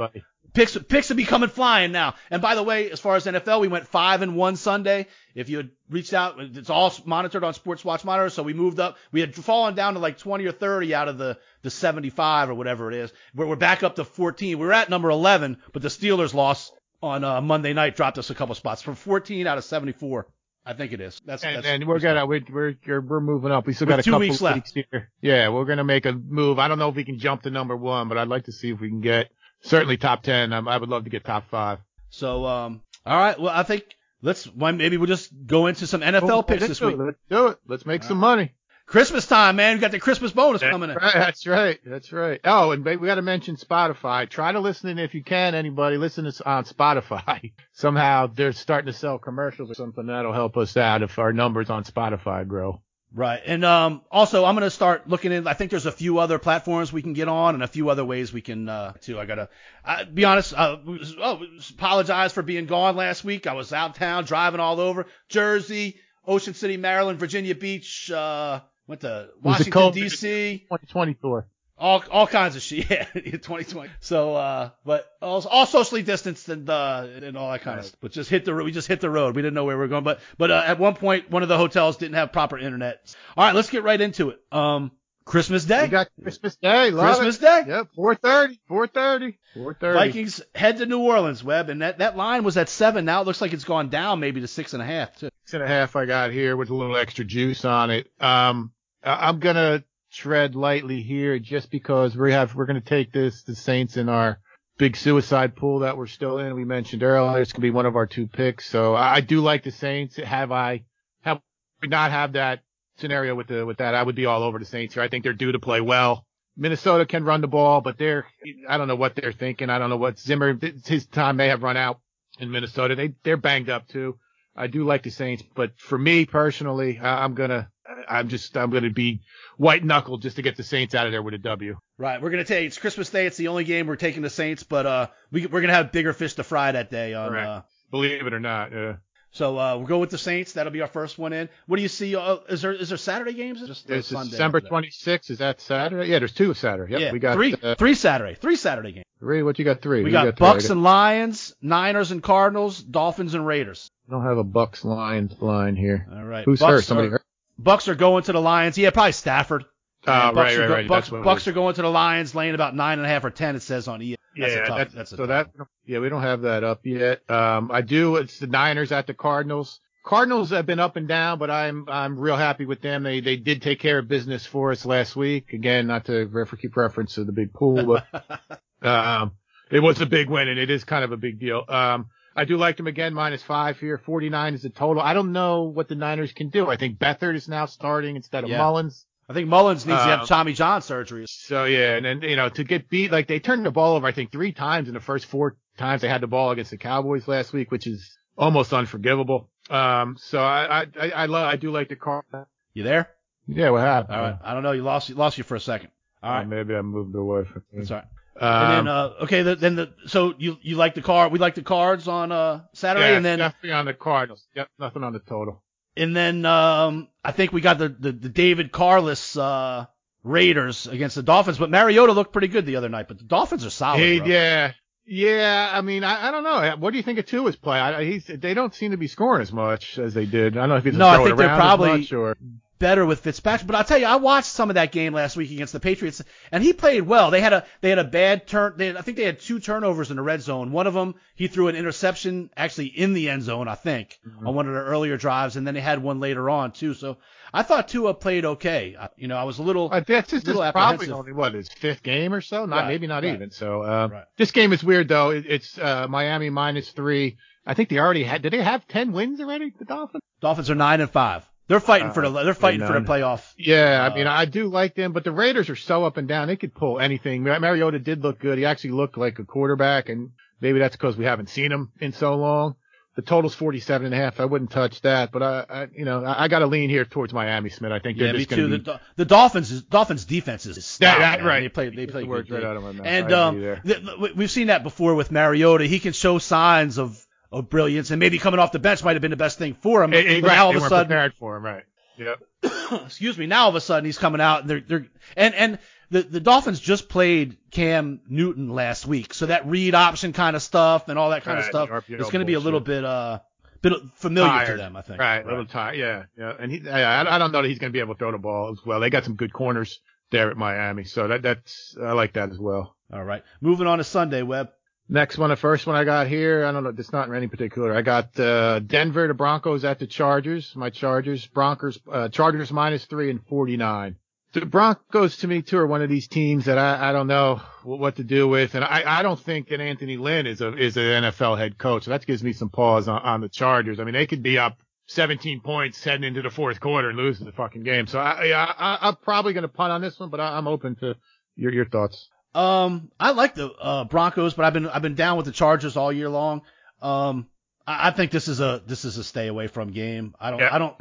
picks 0.53 0.77
picks 0.77 1.09
will 1.09 1.17
be 1.17 1.25
coming 1.25 1.49
flying 1.49 1.93
now. 1.93 2.15
And 2.31 2.43
by 2.43 2.55
the 2.55 2.63
way, 2.63 2.91
as 2.91 3.01
far 3.01 3.17
as 3.17 3.27
NFL, 3.27 3.61
we 3.61 3.69
went 3.69 3.87
five 3.87 4.23
and 4.23 4.37
one 4.37 4.57
Sunday. 4.57 5.07
If 5.35 5.49
you 5.49 5.59
had 5.59 5.71
reached 5.89 6.13
out, 6.13 6.41
it's 6.41 6.71
all 6.71 6.93
monitored 7.05 7.45
on 7.45 7.55
Sports 7.55 7.85
Watch 7.85 8.05
Monitor. 8.05 8.31
So 8.31 8.43
we 8.43 8.55
moved 8.55 8.81
up. 8.81 8.97
We 9.13 9.21
had 9.21 9.35
fallen 9.35 9.75
down 9.75 9.95
to 9.95 10.01
like 10.01 10.19
20 10.19 10.47
or 10.47 10.53
30 10.53 10.95
out 10.95 11.09
of 11.09 11.19
the 11.19 11.39
the 11.63 11.71
75 11.71 12.51
or 12.51 12.55
whatever 12.55 12.91
it 12.91 12.97
is. 12.97 13.13
We're, 13.35 13.47
we're 13.47 13.57
back 13.57 13.83
up 13.83 13.97
to 13.97 14.05
14. 14.05 14.59
We 14.59 14.67
were 14.67 14.73
at 14.73 14.91
number 14.91 15.11
11, 15.11 15.59
but 15.73 15.83
the 15.83 15.89
Steelers 15.89 16.35
lost 16.35 16.73
on 17.03 17.25
uh, 17.25 17.41
Monday 17.41 17.73
night, 17.73 17.97
dropped 17.97 18.19
us 18.19 18.31
a 18.31 18.35
couple 18.35 18.55
spots 18.55 18.83
from 18.83 18.95
14 18.95 19.47
out 19.47 19.59
of 19.59 19.65
74. 19.65 20.27
I 20.69 20.75
think 20.75 20.93
it 20.93 21.01
is. 21.01 21.21
That's 21.25 21.43
And, 21.45 21.57
that's 21.57 21.67
and 21.67 21.87
we're 21.87 21.99
gonna 21.99 22.27
we're 22.27 22.43
we're 22.53 23.01
we're 23.01 23.21
moving 23.21 23.51
up. 23.51 23.67
We 23.67 23.73
still 23.73 23.87
got 23.87 24.01
a 24.01 24.03
two 24.03 24.11
couple 24.11 24.29
weeks 24.29 24.43
left. 24.43 24.75
here. 24.75 25.11
Yeah, 25.23 25.49
we're 25.49 25.65
gonna 25.65 25.85
make 25.85 26.05
a 26.05 26.13
move. 26.13 26.59
I 26.59 26.69
don't 26.69 26.79
know 26.79 26.91
if 26.91 26.95
we 26.95 27.05
can 27.05 27.19
jump 27.19 27.43
to 27.45 27.51
number 27.51 27.75
one, 27.75 28.09
but 28.09 28.19
I'd 28.19 28.29
like 28.29 28.45
to 28.45 28.53
see 28.53 28.71
if 28.71 28.79
we 28.79 28.91
can 28.91 29.01
get 29.01 29.31
certainly 29.63 29.97
top 29.97 30.23
ten. 30.23 30.53
I, 30.53 30.59
I 30.59 30.77
would 30.77 30.89
love 30.89 31.05
to 31.05 31.11
get 31.11 31.25
top 31.25 31.49
five. 31.51 31.79
So 32.11 32.45
um, 32.47 32.83
all 33.05 33.19
right. 33.19 33.39
Well, 33.39 33.53
I 33.55 33.63
think 33.63 33.85
let's 34.23 34.45
why 34.47 34.73
maybe 34.73 34.97
we'll 34.97 35.07
just 35.07 35.31
go 35.47 35.67
into 35.67 35.87
some 35.87 36.01
NFL 36.01 36.31
Oh, 36.31 36.43
picks 36.43 36.67
this 36.67 36.81
week. 36.81 36.95
it. 36.95 36.99
Let's 36.99 37.19
do 37.31 37.47
it. 37.49 37.59
Let's 37.67 37.87
make 37.87 38.03
some 38.03 38.19
money. 38.19 38.53
Christmas 38.87 39.27
time, 39.27 39.57
man. 39.57 39.77
We 39.77 39.81
got 39.83 39.91
the 39.91 40.01
Christmas 40.01 40.33
bonus 40.33 40.63
coming 40.63 40.89
in. 40.89 40.97
Right, 40.97 41.13
that's 41.13 41.47
right. 41.47 41.79
That's 41.85 42.11
right. 42.11 42.41
Oh, 42.43 42.71
and 42.71 42.83
babe, 42.83 42.99
we 42.99 43.07
got 43.07 43.17
to 43.17 43.23
mention 43.23 43.57
Spotify. 43.57 44.27
Try 44.27 44.53
to 44.53 44.61
listen 44.61 44.89
in 44.89 44.99
if 44.99 45.15
you 45.15 45.23
can. 45.23 45.55
Anybody 45.55 45.99
listen 45.99 46.25
to 46.25 46.49
on 46.49 46.65
Spotify. 46.65 47.53
Somehow 47.73 48.29
they're 48.29 48.53
starting 48.53 48.91
to 48.91 48.99
sell 48.99 49.19
commercials 49.19 49.71
or 49.71 49.75
something 49.75 50.07
that'll 50.07 50.33
help 50.33 50.57
us 50.57 50.75
out 50.79 51.03
if 51.03 51.19
our 51.19 51.35
numbers 51.35 51.69
on 51.69 51.85
Spotify 51.85 52.49
grow. 52.49 52.81
Right. 53.15 53.41
And 53.47 53.65
um, 53.65 54.03
also, 54.11 54.45
I'm 54.45 54.55
going 54.55 54.65
to 54.65 54.71
start 54.71 55.09
looking 55.09 55.33
in. 55.33 55.47
I 55.47 55.55
think 55.55 55.71
there's 55.71 55.87
a 55.87 55.93
few 55.93 56.19
other 56.19 56.39
platforms 56.39 56.93
we 56.93 57.01
can 57.01 57.15
get 57.15 57.27
on 57.27 57.55
and 57.55 57.63
a 57.63 57.67
few 57.67 57.89
other 57.89 58.05
ways 58.05 58.33
we 58.33 58.43
can, 58.43 58.69
uh, 58.69 58.93
too. 59.01 59.19
I 59.19 59.25
got 59.25 59.37
to 59.37 59.49
I, 59.85 60.05
be 60.05 60.25
honest. 60.25 60.53
Uh, 60.55 60.77
oh, 61.19 61.43
apologize 61.71 62.33
for 62.33 62.43
being 62.43 62.67
gone 62.67 62.97
last 62.97 63.25
week. 63.25 63.47
I 63.47 63.55
was 63.55 63.73
out 63.73 63.91
of 63.91 63.97
town 63.97 64.25
driving 64.25 64.61
all 64.61 64.79
over 64.79 65.07
Jersey, 65.29 65.97
Ocean 66.27 66.53
City, 66.53 66.77
Maryland, 66.77 67.19
Virginia 67.19 67.55
Beach, 67.55 68.11
uh, 68.11 68.61
went 68.87 69.01
to 69.01 69.31
Washington. 69.43 69.93
D.C. 69.93 70.59
2020 70.59 71.15
tour. 71.15 71.47
All 71.79 72.03
all 72.11 72.27
kinds 72.27 72.57
of 72.57 72.63
shit. 72.63 72.87
Yeah, 72.89 73.05
2020. 73.05 73.91
So, 74.01 74.35
uh, 74.35 74.71
but 74.85 75.07
all, 75.23 75.45
all 75.49 75.67
socially 75.67 76.03
distanced 76.03 76.49
and 76.49 76.69
uh, 76.69 77.07
and 77.23 77.37
all 77.37 77.51
that 77.53 77.63
kind 77.63 77.79
of 77.79 77.85
Right. 77.85 77.89
stuff. 77.89 78.01
But 78.01 78.13
just 78.13 78.31
hit 78.31 78.45
the 78.45 78.55
we 78.55 78.73
just 78.73 78.89
hit 78.89 79.01
the 79.01 79.11
road. 79.11 79.37
We 79.37 79.43
didn't 79.43 79.55
know 79.55 79.65
where 79.65 79.77
we 79.77 79.81
were 79.83 79.89
going. 79.89 80.05
But 80.05 80.21
but 80.37 80.51
uh, 80.51 80.63
at 80.67 80.79
one 80.79 80.95
point, 80.95 81.31
one 81.31 81.43
of 81.43 81.49
the 81.49 81.57
hotels 81.57 81.97
didn't 81.97 82.15
have 82.15 82.33
proper 82.33 82.59
internet. 82.59 83.15
All 83.37 83.45
right, 83.45 83.55
let's 83.55 83.71
get 83.71 83.83
right 83.83 84.01
into 84.01 84.31
it. 84.31 84.41
Um, 84.53 84.93
Christmas 85.25 85.65
Day. 85.67 85.83
We 85.83 85.89
got 85.89 86.09
Christmas 86.23 86.57
Day. 86.57 86.91
Love 86.91 87.17
Christmas 87.17 87.37
it. 87.37 87.41
Day. 87.43 87.63
Yep. 87.69 87.89
4:30. 87.99 88.59
4:30. 88.71 89.35
4:30. 89.57 89.93
Vikings 89.95 90.41
head 90.55 90.79
to 90.79 90.87
New 90.87 91.01
Orleans, 91.01 91.45
Webb, 91.45 91.69
and 91.69 91.83
that, 91.83 91.99
that 91.99 92.17
line 92.17 92.45
was 92.45 92.57
at 92.57 92.71
seven. 92.71 93.05
Now 93.05 93.21
it 93.21 93.27
looks 93.27 93.41
like 93.43 93.53
it's 93.53 93.65
gone 93.65 93.91
down 93.91 94.21
maybe 94.21 94.41
to 94.41 94.47
six 94.49 94.73
and 94.73 94.83
a 94.83 94.87
half. 94.87 95.15
Too. 95.19 95.29
six 95.45 95.53
and 95.55 95.63
a 95.63 95.67
half 95.69 95.97
I 95.97 96.07
got 96.07 96.31
here 96.33 96.57
with 96.57 96.71
a 96.71 96.75
little 96.75 96.97
extra 96.97 97.25
juice 97.27 97.65
on 97.67 97.91
it. 97.91 98.11
Um, 98.21 98.73
I'm 99.05 99.39
gonna 99.39 99.85
tread 100.19 100.57
lightly 100.57 101.01
here 101.01 101.39
just 101.39 101.71
because 101.71 102.17
we 102.17 102.33
have 102.33 102.55
we're 102.55 102.67
gonna 102.67 102.81
take 102.81 103.13
this 103.13 103.45
the 103.45 103.55
Saints 103.55 103.97
in 103.97 104.09
our 104.09 104.41
big 104.77 104.97
suicide 104.97 105.55
pool 105.55 105.81
that 105.81 105.97
we're 105.97 106.09
still 106.09 106.39
in. 106.39 106.57
We 106.57 106.65
mentioned 106.65 107.05
earlier 107.05 107.41
it's 107.41 107.53
gonna 107.53 107.63
be 107.63 107.71
one 107.71 107.87
of 107.87 107.95
our 107.95 108.07
two 108.07 108.27
picks. 108.27 108.69
So 108.69 108.95
I, 108.95 109.15
I 109.15 109.21
do 109.21 109.41
like 109.41 109.63
the 109.63 109.71
Saints. 109.71 110.17
Have 110.17 110.51
I 110.51 110.85
have 111.23 111.41
we 111.81 111.87
not 111.87 112.11
have 112.11 112.33
that 112.33 112.61
scenario 112.99 113.37
with 113.37 113.47
the 113.47 113.65
with 113.65 113.79
that? 113.79 113.95
I 113.95 114.03
would 114.03 114.17
be 114.17 114.27
all 114.27 114.43
over 114.43 114.59
the 114.59 114.65
Saints 114.65 114.95
here. 114.95 115.05
I 115.05 115.09
think 115.09 115.23
they're 115.23 115.33
due 115.33 115.53
to 115.53 115.61
play 115.61 115.81
well. 115.81 116.25
Minnesota 116.57 117.07
can 117.07 117.23
run 117.23 117.41
the 117.41 117.47
ball, 117.47 117.81
but 117.81 117.97
they're 117.97 118.27
I 118.69 118.77
don't 118.77 118.89
know 118.89 118.97
what 118.97 119.15
they're 119.15 119.33
thinking. 119.33 119.71
I 119.71 119.79
don't 119.79 119.89
know 119.89 119.97
what 119.97 120.19
Zimmer 120.19 120.59
his 120.85 121.07
time 121.07 121.37
may 121.37 121.47
have 121.47 121.63
run 121.63 121.77
out 121.77 122.01
in 122.41 122.51
Minnesota. 122.51 122.97
They 122.97 123.15
they're 123.23 123.37
banged 123.37 123.71
up 123.71 123.87
too. 123.87 124.19
I 124.59 124.67
do 124.67 124.85
like 124.85 125.05
the 125.05 125.11
Saints, 125.11 125.45
but 125.55 125.79
for 125.79 125.97
me 125.97 126.27
personally, 126.27 126.99
I'm 127.01 127.35
gonna, 127.35 127.71
I'm 128.09 128.29
just, 128.29 128.57
I'm 128.57 128.71
gonna 128.71 128.91
be 128.91 129.21
white 129.57 129.85
knuckled 129.85 130.23
just 130.23 130.37
to 130.37 130.43
get 130.43 130.57
the 130.57 130.65
Saints 130.65 130.95
out 130.95 131.07
of 131.07 131.13
there 131.13 131.23
with 131.23 131.35
a 131.35 131.39
W. 131.39 131.77
Right, 131.97 132.21
we're 132.21 132.31
gonna 132.31 132.45
take 132.45 132.67
it's 132.67 132.79
Christmas 132.79 133.09
Day. 133.09 133.27
It's 133.27 133.37
the 133.37 133.49
only 133.49 133.65
game 133.65 133.87
we're 133.87 133.97
taking 133.97 134.23
the 134.23 134.31
Saints, 134.31 134.65
but 134.65 134.85
uh, 134.85 135.07
we 135.31 135.47
we're 135.47 135.61
gonna 135.61 135.75
have 135.75 135.93
bigger 135.93 136.13
fish 136.13 136.35
to 136.35 136.43
fry 136.45 136.73
that 136.73 136.91
day 136.91 137.15
on. 137.15 137.29
Correct. 137.31 137.49
Uh, 137.49 137.63
Believe 137.91 138.27
it 138.27 138.35
or 138.35 138.41
not. 138.41 138.73
Yeah. 138.73 138.97
So 139.39 139.57
uh, 139.57 139.77
we'll 139.77 139.87
go 139.87 139.99
with 139.99 140.11
the 140.11 140.19
Saints. 140.19 140.55
That'll 140.55 140.73
be 140.73 140.81
our 140.81 140.89
first 140.89 141.17
one 141.17 141.33
in. 141.33 141.49
What 141.67 141.77
do 141.77 141.83
you 141.83 141.89
see? 141.89 142.17
Uh, 142.17 142.39
is 142.49 142.61
there 142.61 142.73
is 142.73 142.89
there 142.89 142.99
Saturday 142.99 143.35
games? 143.35 143.65
Just 143.65 143.89
It's 143.89 144.09
Sunday 144.09 144.33
December 144.33 144.59
after 144.59 144.69
26th. 144.69 145.31
Is 145.31 145.39
that 145.39 145.61
Saturday? 145.61 146.11
Yeah, 146.11 146.19
there's 146.19 146.33
two 146.33 146.53
Saturday. 146.55 146.93
Yep, 146.93 147.01
yeah, 147.01 147.13
we 147.13 147.21
got 147.21 147.35
three 147.35 147.55
uh, 147.63 147.77
three 147.77 147.95
Saturday 147.95 148.35
three 148.35 148.57
Saturday 148.57 148.93
games. 148.93 149.07
three. 149.21 149.45
What 149.45 149.59
you 149.61 149.65
got? 149.65 149.81
Three. 149.81 150.03
We 150.03 150.11
got, 150.11 150.25
three. 150.25 150.33
Bucks 150.33 150.69
I 150.69 150.73
and 150.73 150.83
Lions, 150.83 151.55
Niners 151.63 152.11
and 152.11 152.21
Cardinals, 152.21 152.83
Dolphins 152.83 153.35
and 153.35 153.47
Raiders. 153.47 153.89
don't 154.11 154.25
have 154.25 154.39
a 154.39 154.45
Bucks 154.45 154.85
line 154.85 155.31
line 155.39 155.77
here. 155.77 156.07
All 156.13 156.25
right. 156.25 156.45
Who's 156.45 156.59
Bucks 156.59 156.71
hurt? 156.71 156.85
Somebody 156.85 157.09
are, 157.09 157.13
hurt? 157.13 157.25
Bucks 157.59 157.87
are 157.87 157.95
going 157.95 158.25
to 158.25 158.33
the 158.33 158.41
Lions. 158.41 158.77
Yeah, 158.77 158.91
probably 158.91 159.13
Stafford. 159.13 159.65
Oh, 160.07 160.33
Bucks 160.33 160.37
right, 160.37 160.57
are 160.57 160.61
right, 160.61 160.69
go- 160.69 160.75
right. 160.75 160.89
Bucks, 160.89 161.11
Bucks 161.11 161.49
are 161.49 161.53
going 161.53 161.75
to 161.75 161.83
the 161.83 161.91
Lions, 161.91 162.35
laying 162.35 162.55
about 162.55 162.75
nine 162.75 162.99
and 162.99 163.07
a 163.07 163.09
half 163.09 163.25
or 163.25 163.31
ten. 163.31 163.55
It 163.57 163.63
says 163.63 163.87
on 163.89 164.03
E. 164.03 164.17
Yeah, 164.37 164.65
tough. 164.67 164.93
that's, 164.93 165.11
so 165.11 165.27
that 165.27 165.51
yeah, 165.85 165.99
we 165.99 166.09
don't 166.09 166.23
have 166.23 166.43
that 166.43 166.65
up 166.65 166.81
yet. 166.85 167.29
Um, 167.31 167.71
I 167.73 167.83
do. 167.83 168.17
It's 168.17 168.39
the 168.39 168.47
Niners 168.47 168.93
at 168.93 169.07
the 169.07 169.15
Cardinals. 169.15 169.81
Cardinals 170.05 170.51
have 170.51 170.65
been 170.65 170.79
up 170.81 170.97
and 170.97 171.09
down, 171.09 171.39
but 171.39 171.51
I'm 171.51 171.87
I'm 171.89 172.19
real 172.19 172.37
happy 172.37 172.65
with 172.65 172.81
them. 172.81 173.03
They 173.03 173.21
they 173.21 173.37
did 173.37 173.63
take 173.63 173.81
care 173.81 173.99
of 173.99 174.09
business 174.09 174.47
for 174.47 174.71
us 174.71 174.87
last 174.87 175.17
week. 175.17 175.53
Again, 175.53 175.87
not 175.87 176.07
to 176.07 176.27
refer 176.27 176.57
keep 176.57 176.77
reference 176.77 177.15
to 177.15 177.25
the 177.25 177.33
big 177.33 177.53
pool, 177.53 177.85
but 178.81 178.89
um, 178.89 179.33
it 179.71 179.81
was 179.81 180.01
a 180.01 180.07
big 180.07 180.31
win 180.31 180.49
and 180.49 180.59
it 180.59 180.71
is 180.71 180.85
kind 180.85 181.05
of 181.05 181.13
a 181.13 181.17
big 181.17 181.39
deal. 181.39 181.65
Um, 181.69 182.07
I 182.35 182.45
do 182.45 182.57
like 182.57 182.77
them 182.77 182.87
again, 182.87 183.15
minus 183.15 183.43
five 183.43 183.81
here. 183.81 183.99
49 183.99 184.55
is 184.55 184.63
the 184.63 184.71
total. 184.71 185.03
I 185.03 185.13
don't 185.13 185.33
know 185.33 185.65
what 185.65 185.89
the 185.89 185.97
Niners 185.97 186.33
can 186.33 186.51
do. 186.51 186.69
I 186.71 186.77
think 186.77 186.99
Beathard 186.99 187.35
is 187.35 187.49
now 187.49 187.67
starting 187.67 188.15
instead 188.15 188.45
of 188.45 188.51
Yeah. 188.51 188.59
Mullens. 188.59 189.05
I 189.29 189.35
think 189.35 189.49
Mullens 189.49 189.85
needs 189.87 189.99
to 189.99 190.05
have 190.05 190.27
Tommy 190.27 190.55
John 190.55 190.81
surgery. 190.83 191.27
So 191.29 191.65
yeah, 191.65 191.97
and 191.97 192.05
then 192.05 192.23
you 192.23 192.37
know 192.37 192.49
to 192.49 192.65
get 192.65 192.89
beat 192.89 193.13
like 193.13 193.27
they 193.29 193.41
turned 193.41 193.67
the 193.67 193.71
ball 193.71 193.97
over 193.97 194.07
I 194.07 194.13
think 194.13 194.33
three 194.33 194.53
times 194.53 194.89
in 194.89 194.95
the 194.95 195.01
first 195.01 195.27
four 195.27 195.57
times 195.77 196.01
they 196.03 196.09
had 196.09 196.23
the 196.23 196.27
ball 196.27 196.51
against 196.51 196.71
the 196.71 196.79
Cowboys 196.79 197.29
last 197.29 197.53
week, 197.53 197.71
which 197.71 197.87
is 197.87 198.17
almost 198.37 198.73
unforgivable. 198.73 199.51
Um, 199.69 200.17
so 200.19 200.41
I 200.41 200.81
I 200.83 200.87
I, 201.01 201.11
I, 201.11 201.27
love, 201.27 201.47
I 201.47 201.57
do 201.57 201.71
like 201.71 201.89
the 201.91 201.97
car. 201.97 202.25
You 202.73 202.85
there? 202.85 203.11
Yeah, 203.47 203.71
what 203.71 203.81
happened? 203.83 204.17
All 204.17 204.23
right. 204.23 204.39
I 204.43 204.55
don't 204.55 204.63
know. 204.63 204.73
You 204.73 204.83
lost. 204.83 205.09
You 205.09 205.15
lost 205.15 205.37
you 205.39 205.45
for 205.45 205.57
a 205.57 205.61
second. 205.61 205.91
All 206.23 206.31
right, 206.31 206.37
Uh, 206.37 206.39
right. 206.41 206.49
maybe 206.49 206.75
I 206.75 206.83
moved 206.83 207.15
away 207.15 207.45
from. 207.45 207.63
That's 207.73 207.91
all 207.91 207.99
right. 207.99 208.07
Um, 208.41 208.63
And 208.63 208.73
then 208.73 208.89
uh, 208.95 209.11
okay, 209.25 209.43
the, 209.43 209.57
then 209.57 209.75
the 209.77 209.93
so 210.07 210.35
you 210.39 210.57
you 210.63 210.77
like 210.77 210.95
the 210.95 211.03
card? 211.03 211.33
We 211.33 211.39
like 211.39 211.55
the 211.55 211.63
cards 211.63 212.07
on 212.09 212.31
uh 212.33 212.61
Saturday, 212.73 213.11
yeah, 213.11 213.17
and 213.17 213.25
then 213.25 213.39
definitely 213.41 213.73
on 213.73 213.85
the 213.87 213.95
Cardinals. 213.95 214.47
Yep, 214.55 214.69
nothing 214.79 215.03
on 215.05 215.13
the 215.13 215.19
total. 215.19 215.63
And 215.99 216.17
then 216.17 216.47
um 216.47 217.09
I 217.25 217.33
think 217.33 217.53
we 217.53 217.61
got 217.61 217.79
the 217.79 217.89
the, 217.89 218.13
the 218.13 218.29
David 218.29 218.73
Carless 218.73 219.37
uh 219.37 219.87
Raiders 220.25 220.87
against 220.87 221.15
the 221.17 221.23
Dolphins, 221.23 221.59
but 221.59 221.71
Mariota 221.71 222.13
looked 222.13 222.33
pretty 222.33 222.49
good 222.49 222.67
the 222.67 222.77
other 222.77 222.89
night. 222.89 223.09
But 223.09 223.19
the 223.19 223.25
Dolphins 223.25 223.65
are 223.65 223.71
solid. 223.71 223.99
Hey, 223.99 224.21
yeah. 224.25 224.73
Yeah, 225.11 225.71
I 225.73 225.81
mean, 225.81 226.05
I, 226.05 226.29
I 226.29 226.31
don't 226.31 226.43
know. 226.45 226.77
What 226.79 226.91
do 226.91 226.99
you 226.99 227.03
think 227.03 227.19
of 227.19 227.25
Tua's 227.25 227.57
play? 227.57 227.79
I, 227.81 228.05
he's, 228.05 228.27
they 228.27 228.53
don't 228.53 228.75
seem 228.75 228.91
to 228.91 228.99
be 228.99 229.07
scoring 229.07 229.41
as 229.41 229.51
much 229.51 229.99
as 229.99 230.13
they 230.13 230.27
did. 230.27 230.59
I 230.59 230.61
don't 230.61 230.69
know 230.69 230.77
if 230.77 230.85
he's 230.85 230.95
No, 230.97 231.09
I 231.09 231.25
think 231.25 231.39
they're 231.39 231.49
probably- 231.57 232.07
or 232.13 232.37
better 232.79 233.05
with 233.05 233.21
Fitzpatrick. 233.21 233.67
But 233.67 233.77
I'll 233.77 233.85
tell 233.85 233.99
you, 233.99 234.07
I 234.07 234.17
watched 234.17 234.47
some 234.49 234.71
of 234.71 234.75
that 234.75 234.93
game 234.93 235.13
last 235.13 235.37
week 235.37 235.51
against 235.51 235.73
the 235.73 235.81
Patriots, 235.81 236.23
and 236.53 236.63
he 236.63 236.73
played 236.73 237.03
well. 237.03 237.31
They 237.31 237.41
had 237.41 237.53
a 237.53 237.67
they 237.81 237.91
had 237.91 237.99
a 237.99 238.05
bad 238.05 238.47
turn. 238.47 238.75
They, 238.77 238.97
I 238.97 239.03
think 239.03 239.17
they 239.17 239.25
had 239.25 239.41
two 239.41 239.59
turnovers 239.61 240.11
in 240.11 240.17
the 240.17 240.23
red 240.23 240.41
zone. 240.43 240.73
One 240.73 240.87
of 240.87 240.95
them, 240.95 241.15
he 241.35 241.49
threw 241.49 241.69
an 241.69 241.77
interception 241.77 242.51
actually 242.57 242.87
in 242.87 243.13
the 243.15 243.29
end 243.31 243.43
zone, 243.43 243.69
I 243.69 243.75
think, 243.75 244.19
on 244.45 244.55
one 244.55 244.67
of 244.69 244.75
their 244.75 244.85
earlier 244.85 245.17
drives, 245.17 245.57
and 245.57 245.67
then 245.67 245.75
they 245.75 245.81
had 245.81 246.03
one 246.03 246.21
later 246.21 246.49
on 246.51 246.73
too. 246.73 246.95
So 246.95 247.19
I 247.53 247.63
thought 247.63 247.89
Tua 247.89 248.15
played 248.15 248.45
okay. 248.45 248.97
I, 248.99 249.09
you 249.17 249.29
know, 249.29 249.37
I 249.37 249.45
was 249.45 249.59
a 249.59 249.63
little. 249.63 249.89
Uh, 249.93 250.01
that's 250.01 250.31
just 250.31 250.47
little 250.47 250.71
probably 250.73 251.11
only 251.11 251.33
what 251.33 251.55
his 251.55 251.69
fifth 251.69 252.03
game 252.03 252.33
or 252.35 252.41
so. 252.41 252.67
Not 252.67 252.77
Right, 252.77 252.89
maybe 252.89 253.07
not 253.07 253.23
right. 253.25 253.35
even. 253.35 253.51
So 253.51 253.83
uh, 253.83 254.09
Right. 254.11 254.25
this 254.37 254.51
game 254.51 254.73
is 254.73 254.85
weird 254.85 255.09
though. 255.09 255.31
It, 255.31 255.45
it's 255.49 255.79
uh, 255.79 256.07
Miami 256.09 256.51
minus 256.51 256.91
three. 256.91 257.39
I 257.67 257.75
think 257.75 257.91
they 257.91 257.99
already 257.99 258.25
had. 258.25 258.43
Did 258.43 258.53
they 258.55 258.63
have 258.63 258.87
ten 258.89 259.13
wins 259.13 259.41
already? 259.41 259.73
The 259.79 259.85
Dolphins. 259.85 260.23
Dolphins 260.41 260.71
are 260.71 260.75
nine 260.75 261.01
and 261.01 261.11
five. 261.11 261.45
They're 261.69 261.81
fighting 261.81 262.13
for 262.13 262.23
the. 262.29 262.37
Uh, 262.37 262.45
They're 262.45 262.55
fighting 262.55 262.87
for 262.87 262.95
the 262.99 263.07
playoff. 263.07 263.43
Yeah, 263.59 264.03
Uh, 264.03 264.11
I 264.11 264.15
mean, 264.17 264.27
I 264.27 264.45
do 264.47 264.67
like 264.69 264.95
them, 264.95 265.13
but 265.13 265.23
the 265.25 265.33
Raiders 265.33 265.69
are 265.71 265.77
so 265.77 266.05
up 266.05 266.17
and 266.17 266.27
down. 266.27 266.49
They 266.49 266.57
could 266.57 266.75
pull 266.75 266.99
anything. 266.99 267.45
Mar- 267.45 267.61
Mariota 267.61 267.99
did 267.99 268.23
look 268.23 268.39
good. 268.41 268.59
He 268.59 268.65
actually 268.65 268.91
looked 268.93 269.19
like 269.19 269.39
a 269.39 269.45
quarterback, 269.45 270.09
and 270.09 270.31
maybe 270.61 270.79
that's 270.79 270.97
because 270.97 271.17
we 271.17 271.25
haven't 271.27 271.51
seen 271.51 271.71
him 271.71 271.93
in 272.01 272.13
so 272.13 272.35
long. 272.37 272.75
The 273.17 273.23
total's 273.23 273.55
47 273.55 274.07
and 274.07 274.15
a 274.15 274.17
half. 274.17 274.39
I 274.39 274.45
wouldn't 274.45 274.71
touch 274.71 275.01
that, 275.01 275.33
but 275.33 275.43
I, 275.43 275.65
I 275.69 275.87
you 275.93 276.05
know, 276.05 276.25
I, 276.25 276.45
I 276.45 276.49
got 276.49 276.61
to 276.61 276.67
lean 276.67 276.89
here 276.89 277.05
towards 277.05 277.35
Miami, 277.35 277.69
Smitt. 277.69 277.91
I 277.91 277.99
think 277.99 278.17
they're 278.17 278.29
Yeah, 278.29 278.33
just 278.35 278.49
going 278.49 278.63
The, 278.71 278.79
to 278.79 278.79
be. 278.79 278.85
Do- 278.93 278.99
the 279.17 279.25
Dolphins 279.25 279.73
is 279.73 279.83
Dolphins 279.83 280.25
defense 280.25 280.65
is 280.67 280.87
stout, 280.87 281.19
that- 281.19 281.39
man. 281.41 281.47
right. 281.49 281.61
They 281.65 281.69
play 281.69 281.89
they 281.91 282.07
play 282.07 282.21
the 282.23 282.27
good. 282.27 282.29
words 282.29 282.51
right 282.51 282.63
out 282.63 282.77
of 282.77 282.83
my 282.85 282.93
mouth. 282.93 283.07
And 283.07 283.33
um, 283.33 283.61
th- 283.61 283.83
th- 284.05 284.35
we've 284.37 284.51
seen 284.51 284.69
that 284.69 284.85
before 284.85 285.17
with 285.17 285.33
Mariota. 285.33 285.85
He 285.87 285.99
can 285.99 286.13
show 286.13 286.39
signs 286.39 286.97
of, 286.99 287.21
of 287.51 287.71
brilliance, 287.71 288.11
and 288.11 288.21
maybe 288.21 288.39
coming 288.39 288.61
off 288.61 288.73
the 288.73 288.79
bench 288.79 289.03
might 289.03 289.15
have 289.15 289.23
been 289.23 289.31
the 289.31 289.37
best 289.37 289.59
thing 289.59 289.75
for 289.75 290.03
him. 290.03 290.13
Eh, 290.13 290.41
but 290.41 290.49
right, 290.49 290.57
now 290.57 290.67
all 290.67 290.77
of 290.77 290.83
a 290.83 290.89
sudden, 290.89 291.07
prepared 291.07 291.35
for 291.35 291.57
him, 291.57 291.65
right? 291.65 291.85
Yep. 292.19 292.43
excuse 293.07 293.39
me, 293.39 293.47
now 293.47 293.65
all 293.65 293.69
of 293.71 293.75
a 293.75 293.81
sudden 293.81 294.05
he's 294.05 294.19
coming 294.19 294.41
out, 294.41 294.63
and 294.63 294.71
they're 294.71 294.81
they're 294.81 295.07
and 295.37 295.55
and 295.55 295.79
the 296.11 296.23
the 296.23 296.41
Dolphins 296.41 296.81
just 296.81 297.09
played 297.09 297.57
Cam 297.71 298.21
Newton 298.29 298.69
last 298.69 299.07
week, 299.07 299.35
so 299.35 299.47
that 299.47 299.67
read 299.67 299.95
option 299.95 300.33
kind 300.33 300.57
of 300.57 300.63
stuff 300.63 301.09
and 301.09 301.19
all 301.19 301.31
that 301.31 301.45
kind 301.45 301.59
of 301.59 301.65
stuff 301.65 301.91
is 302.09 302.31
going 302.31 302.41
to 302.41 302.47
be 302.47 302.55
a 302.55 302.61
little 302.61 302.81
bit 302.81 303.05
uh 303.05 303.41
bit 303.81 303.93
familiar 304.15 304.67
to 304.67 304.77
them, 304.77 304.97
I 304.97 305.03
think. 305.03 305.21
Right, 305.21 305.45
a 305.45 305.49
little 305.49 305.67
tired. 305.67 305.97
Yeah, 305.97 306.25
yeah. 306.37 306.53
And 306.59 306.73
he, 306.73 306.89
I, 306.89 307.21
I 307.21 307.39
don't 307.39 307.53
know 307.53 307.63
that 307.63 307.69
he's 307.69 307.79
going 307.79 307.93
to 307.93 307.97
be 307.97 308.01
able 308.01 308.15
to 308.15 308.19
throw 308.19 308.33
the 308.33 308.39
ball 308.39 308.73
as 308.73 308.85
well. 308.85 309.01
They 309.01 309.11
got 309.11 309.25
some 309.25 309.37
good 309.37 309.53
corners 309.53 310.01
there 310.31 310.51
at 310.51 310.57
Miami, 310.57 311.05
so 311.05 311.29
that 311.29 311.43
that's 311.43 311.97
I 312.01 312.13
like 312.13 312.35
that 312.35 312.51
as 312.51 312.59
well. 312.59 312.95
All 313.13 313.25
right, 313.25 313.43
moving 313.61 313.87
on 313.87 313.99
to 313.99 314.05
Sunday, 314.05 314.43
Webb. 314.43 314.71
Next 315.11 315.39
one, 315.39 315.49
the 315.49 315.57
first 315.57 315.87
one 315.87 315.97
I 315.97 316.05
got 316.05 316.27
here, 316.27 316.67
I 316.67 316.73
don't 316.73 316.85
know, 316.85 316.93
it's 316.97 317.13
not 317.13 317.29
in 317.29 317.35
any 317.35 317.47
particular. 317.47 317.95
I 317.95 318.03
got 318.03 318.39
uh, 318.39 318.81
Denver, 318.81 319.27
the 319.27 319.33
Broncos 319.33 319.83
at 319.85 319.99
the 319.99 320.07
Chargers. 320.07 320.77
My 320.77 320.91
Chargers, 320.91 321.47
Broncos, 321.47 321.99
uh, 322.13 322.29
Chargers 322.29 322.71
minus 322.71 323.07
three 323.07 323.31
and 323.31 323.43
49. 323.47 324.17
The 324.53 324.67
Broncos 324.67 325.39
to 325.39 325.49
me 325.49 325.63
too 325.63 325.79
are 325.79 325.87
one 325.87 326.03
of 326.03 326.11
these 326.11 326.29
teams 326.29 326.67
that 326.67 326.77
I, 326.77 327.09
I 327.09 327.13
don't 327.13 327.27
know 327.27 327.63
what, 327.85 328.17
to 328.17 328.25
do 328.25 328.49
with, 328.49 328.75
and 328.75 328.85
I, 328.85 329.03
I 329.07 329.23
don't 329.23 329.41
think 329.41 329.69
that 329.69 329.81
Anthony 329.81 330.17
Lynn 330.17 330.47
is 330.47 330.61
a 330.61 330.77
is 330.77 330.97
an 330.97 331.03
NFL 331.03 331.59
head 331.59 331.79
coach. 331.79 332.05
So 332.05 332.11
that 332.11 332.27
gives 332.27 332.43
me 332.43 332.53
some 332.53 332.69
pause 332.71 333.09
on, 333.09 333.21
on 333.23 333.41
the 333.41 333.49
Chargers. 333.49 334.01
I 334.01 334.05
mean, 334.05 334.15
they 334.15 334.27
could 334.27 334.43
be 334.43 334.59
up 334.59 334.79
17 335.07 335.61
points 335.61 336.03
heading 336.05 336.25
into 336.25 336.43
the 336.43 336.51
fourth 336.51 336.81
quarter 336.81 337.11
and 337.11 337.19
lose 337.19 337.39
the 337.39 337.53
fucking 337.53 337.83
game. 337.83 338.07
So 338.07 338.19
I, 338.19 338.49
I, 338.49 338.65
I 338.65 338.99
I'm 339.09 339.17
probably 339.17 339.55
going 339.55 339.63
to 339.63 339.69
punt 339.69 339.93
on 339.93 340.01
this 340.03 340.19
one, 340.19 340.29
but 340.29 340.41
I, 340.41 340.57
I'm 340.57 340.67
open 340.67 340.97
to 340.97 341.15
your 341.57 341.73
your 341.73 341.89
thoughts. 341.89 342.29
Um, 342.59 343.11
I 343.21 343.31
like 343.31 343.55
the 343.55 343.71
uh, 343.71 344.05
Broncos, 344.05 344.55
but 344.55 344.65
I've 344.65 344.73
been 344.73 344.89
I've 344.89 345.03
been 345.03 345.15
down 345.15 345.37
with 345.37 345.47
the 345.47 345.53
Chargers 345.53 345.97
all 345.97 346.13
year 346.13 346.29
long. 346.29 346.63
Um, 347.01 347.47
I, 347.87 348.09
I 348.09 348.11
think 348.11 348.31
this 348.33 348.49
is 348.49 348.61
a 348.61 348.83
this 348.87 349.05
is 349.05 349.17
a 349.17 349.25
stay 349.25 349.47
away 349.47 349.69
from 349.69 349.93
game. 349.93 350.35
I 350.41 350.51
don't 350.51 350.61
Yeah, 350.61 350.75
I 350.75 350.79
don't. 350.79 350.95